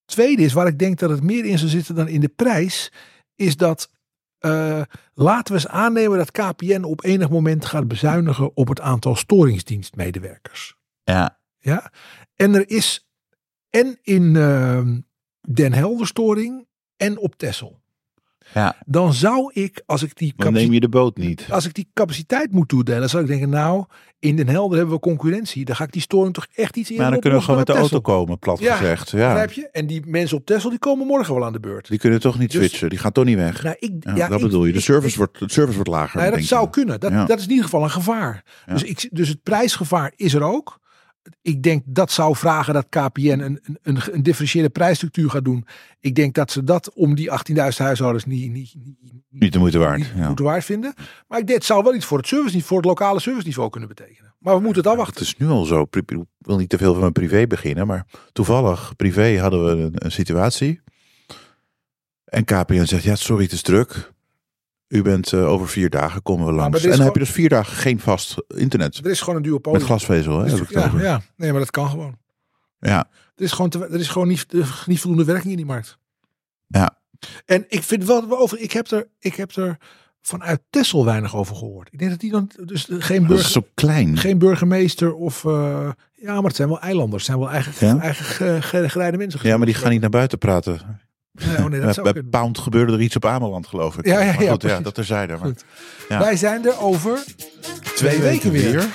tweede 0.05 0.43
is 0.43 0.53
waar 0.53 0.67
ik 0.67 0.79
denk 0.79 0.99
dat 0.99 1.11
het 1.11 1.23
meer 1.23 1.45
in 1.45 1.59
zou 1.59 1.71
zitten 1.71 1.95
dan 1.95 2.09
in 2.09 2.21
de 2.21 2.29
prijs, 2.29 2.93
is 3.35 3.57
dat 3.57 3.91
eh, 4.39 4.83
laten 5.15 5.55
we 5.55 5.61
eens 5.61 5.69
aannemen 5.69 6.19
dat 6.19 6.31
KPN 6.31 6.83
op 6.83 7.05
enig 7.05 7.29
moment 7.29 7.65
gaat 7.65 7.89
bezuinigen 7.89 8.57
op 8.57 8.69
het 8.69 8.81
aantal 8.81 9.17
storingsdienstmedewerkers. 9.17 10.77
Ja. 11.05 11.39
Ja? 11.59 11.93
En 12.35 12.55
er 12.55 12.71
is 12.71 13.06
en 13.71 13.99
in 14.03 14.37
ehm, 14.37 15.01
Den 15.53 15.73
Helder 15.73 16.07
storing 16.07 16.67
en 16.97 17.19
op 17.19 17.35
Texel. 17.37 17.85
Ja. 18.55 18.77
Dan 18.87 19.13
zou 19.13 19.51
ik, 19.53 19.83
als 19.87 20.03
ik 20.03 20.17
die 20.17 20.33
Dan 20.37 20.53
neem 20.53 20.73
je 20.73 20.81
de 20.81 20.89
boot 20.89 21.17
niet. 21.17 21.47
als 21.51 21.67
ik 21.67 21.75
die 21.75 21.91
capaciteit 21.95 22.53
moet 22.53 22.69
toedelen, 22.69 23.09
zou 23.11 23.23
ik 23.23 23.29
denken, 23.29 23.49
nou, 23.49 23.85
in 24.19 24.37
Den 24.37 24.49
Helder 24.49 24.77
hebben 24.77 24.95
we 24.95 25.01
concurrentie. 25.01 25.65
Dan 25.65 25.77
ga 25.77 25.85
ik 25.85 25.93
die 25.93 26.03
storing 26.03 26.35
toch 26.35 26.47
echt 26.55 26.77
iets 26.77 26.91
in. 26.91 26.97
Maar 26.97 27.11
dan 27.11 27.21
kunnen 27.21 27.39
we 27.39 27.45
gewoon 27.45 27.59
met 27.61 27.69
de 27.69 27.73
auto 27.77 28.01
komen, 28.01 28.39
plat 28.39 28.59
Ja, 28.59 28.77
gezegd. 28.77 29.11
Ja. 29.11 29.29
Begrijp 29.29 29.53
je? 29.53 29.69
En 29.71 29.87
die 29.87 30.03
mensen 30.07 30.37
op 30.37 30.47
Tesla 30.47 30.71
die 30.71 30.79
komen 30.79 31.07
morgen 31.07 31.35
wel 31.35 31.45
aan 31.45 31.53
de 31.53 31.61
beurt. 31.61 31.89
Die 31.89 31.99
kunnen 31.99 32.21
toch 32.21 32.39
niet 32.39 32.51
Dus- 32.51 32.61
switchen. 32.67 32.89
Die 32.89 32.99
gaan 32.99 33.13
toch 33.13 33.25
niet 33.25 33.37
weg. 33.37 33.63
Nou, 33.63 33.77
ik, 33.79 33.93
Ja, 34.01 34.15
ja, 34.15 34.29
dat 34.29 34.39
ik- 34.41 34.45
bedoel 34.47 34.65
je. 34.65 34.73
De 34.73 34.79
ik- 34.79 34.85
service, 34.85 35.11
ik- 35.11 35.17
wordt, 35.17 35.39
de 35.39 35.51
service 35.51 35.75
wordt 35.75 35.91
lager. 35.91 36.21
nou 36.21 36.31
dat 36.31 36.43
zou 36.43 36.71
kunnen. 36.71 37.01
Dat, 37.01 37.13
dat 37.29 37.39
is 37.39 37.45
in 37.45 37.51
ieder 37.51 37.65
geval 37.65 37.83
een 37.83 37.91
gevaar. 37.91 38.45
Dus, 38.67 38.83
ik, 38.83 39.09
dus 39.13 39.29
het 39.29 39.43
prijsgevaar 39.43 40.13
is 40.17 40.35
er 40.35 40.43
ook. 40.43 40.79
Ik 41.43 41.63
denk 41.63 41.83
dat 41.87 42.11
zou 42.13 42.37
vragen 42.37 42.75
dat 42.75 42.87
KPN 42.89 43.29
een, 43.29 43.61
een, 43.83 43.99
een, 44.13 44.23
differentiële 44.23 44.69
prijsstructuur 44.69 45.31
gaat 45.31 45.45
doen. 45.45 45.67
Ik 46.01 46.15
denk 46.15 46.35
dat 46.35 46.51
ze 46.51 46.65
dat 46.65 46.93
om 46.95 47.15
die 47.15 47.31
18.000 47.31 47.55
huishoudens 47.77 48.25
niet, 48.25 48.53
niet, 48.53 48.75
niet, 49.01 49.13
Niet 49.29 49.53
de 49.53 49.59
moeite 49.59 49.79
waard. 49.79 49.99
niet 49.99 50.13
Ja. 50.17 50.27
moeten 50.27 50.45
waard 50.45 50.65
vinden. 50.65 50.95
Maar 51.29 51.39
ik 51.39 51.47
denk, 51.47 51.59
het 51.59 51.67
zou 51.69 51.83
wel 51.83 51.95
iets 51.95 52.05
voor 52.05 52.19
het, 52.19 52.27
service, 52.27 52.61
voor 52.63 52.77
het 52.77 52.87
lokale 52.87 53.21
serviceniveau 53.21 53.71
kunnen 53.71 53.89
betekenen. 53.89 54.35
Maar 54.39 54.55
we 54.55 54.61
moeten 54.63 54.83
het 54.83 54.91
Het 54.91 55.01
afwachten. 55.01 55.23
is 55.25 55.37
nu 55.37 55.47
al 55.49 55.65
zo. 55.65 55.87
Ik 55.91 56.17
wil 56.39 56.57
niet 56.59 56.69
te 56.69 56.79
veel 56.79 56.91
van 56.93 57.01
mijn 57.01 57.13
privé 57.13 57.47
beginnen. 57.47 57.87
Maar 57.87 58.07
toevallig, 58.33 58.97
privé 58.97 59.39
hadden 59.39 59.65
we 59.65 59.71
een, 59.83 59.93
een 59.95 60.13
situatie. 60.13 60.81
En 62.25 62.45
KPN 62.45 62.85
zegt, 62.85 63.03
ja 63.05 63.15
sorry 63.17 63.43
het 63.43 63.53
is 63.53 63.63
druk. 63.63 64.13
U 64.89 65.03
bent 65.03 65.33
eh, 65.33 65.49
over 65.49 65.69
vier 65.69 65.91
dagen 65.91 66.23
komen 66.23 66.47
we 66.47 66.53
langs. 66.53 66.83
en 66.85 66.91
dan 66.91 67.01
heb 67.01 67.13
je 67.13 67.19
dus 67.19 67.31
vier 67.31 67.49
dagen 67.49 67.77
geen 67.77 68.01
vast 68.01 68.35
internet. 68.49 68.97
Er 68.97 69.11
is 69.11 69.21
gewoon 69.21 69.37
een 69.37 69.43
duopolie. 69.43 69.79
Met 69.79 69.87
glasvezel, 69.87 70.39
hè? 70.41 70.51
heb 70.51 70.61
ik 70.61 70.71
ja, 70.71 70.91
ja, 70.99 71.21
nee, 71.37 71.51
maar 71.51 71.61
dat 71.61 71.71
kan 71.71 71.89
gewoon. 71.89 72.17
ja. 72.79 73.09
Er 73.37 73.45
is 73.45 73.53
gewoon, 73.53 73.71
te, 73.71 73.79
er 73.87 74.01
is 74.01 74.09
gewoon 74.09 74.29
niet, 74.29 74.47
niet 74.87 75.01
voldoende 75.01 75.25
werking 75.25 75.51
in 75.51 75.57
die 75.57 75.67
markt. 75.67 75.99
Ja. 76.67 76.99
En 77.45 77.65
ik 77.69 77.83
vind 77.83 78.05
wel 78.05 78.39
over. 78.39 78.61
Ik 78.61 78.73
heb 78.73 78.91
er, 78.91 79.09
ik 79.19 79.35
heb 79.35 79.51
er 79.57 79.77
vanuit 80.21 80.61
Tessel 80.71 81.05
weinig 81.05 81.37
over 81.37 81.57
gehoord. 81.57 81.89
Ik 81.93 81.99
denk 81.99 82.11
dat 82.11 82.21
die 82.21 82.31
dan 82.31 82.51
dus 82.65 82.87
geen, 82.91 83.27
burger, 83.27 83.49
zo 83.51 83.67
klein. 83.75 84.17
geen 84.19 84.39
burgemeester 84.39 85.15
of. 85.15 85.45
eh, 85.45 85.91
ja, 86.13 86.35
maar 86.35 86.43
het 86.45 86.57
zijn 86.57 86.69
wel 86.69 86.81
eilanders. 86.81 87.27
Het 87.27 87.33
zijn 87.37 87.39
wel 87.39 87.51
eigen, 87.55 87.87
Ja? 87.87 87.99
eigen 88.01 88.25
ge- 88.25 88.59
ge- 88.63 88.89
gereide 88.89 89.17
mensen. 89.17 89.41
Ja, 89.43 89.57
maar 89.57 89.67
die 89.67 89.75
gaan 89.75 89.91
niet 89.91 90.01
naar 90.01 90.11
buiten 90.11 90.39
praten. 90.39 91.01
Nee, 91.45 91.57
oh 91.57 91.65
nee, 91.65 91.71
dat 91.71 91.81
Bij, 91.81 91.93
zou 91.93 92.03
bij 92.03 92.13
kunnen. 92.13 92.31
Pound 92.31 92.59
gebeurde 92.59 92.93
er 92.93 93.01
iets 93.01 93.17
op 93.17 93.25
Ameland, 93.25 93.67
geloof 93.67 93.99
ik. 93.99 94.07
Ja, 94.07 94.21
ja, 94.21 94.33
Maar 94.33 94.43
ja, 94.43 94.51
goed, 94.51 94.63
ja, 94.63 94.81
dat 94.81 94.95
terzijde. 94.95 95.37
Maar. 95.43 95.53
Ja. 96.09 96.19
Wij 96.19 96.37
zijn 96.37 96.67
er 96.67 96.81
over 96.81 97.25
twee 97.95 98.21
weken 98.21 98.51
weer. 98.51 98.87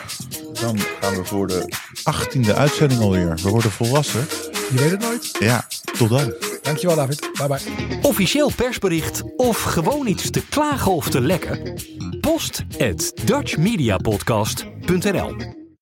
Dan 0.61 0.77
gaan 1.01 1.15
we 1.15 1.25
voor 1.25 1.47
de 1.47 1.73
achttiende 2.03 2.55
uitzending 2.55 3.01
alweer. 3.01 3.39
We 3.43 3.49
worden 3.49 3.71
volwassen. 3.71 4.25
Je 4.73 4.79
weet 4.79 4.91
het 4.91 4.99
nooit. 4.99 5.31
Ja, 5.39 5.67
tot 5.97 6.09
dan. 6.09 6.33
Dankjewel, 6.61 6.95
David. 6.95 7.29
Bye 7.33 7.47
bye. 7.47 7.59
Officieel 8.01 8.51
persbericht 8.55 9.23
of 9.37 9.61
gewoon 9.61 10.07
iets 10.07 10.29
te 10.29 10.41
klagen 10.49 10.91
of 10.91 11.09
te 11.09 11.21
lekken? 11.21 11.79
Post 12.21 12.63
at 12.79 13.11
dutchmediapodcast.nl 13.25 15.59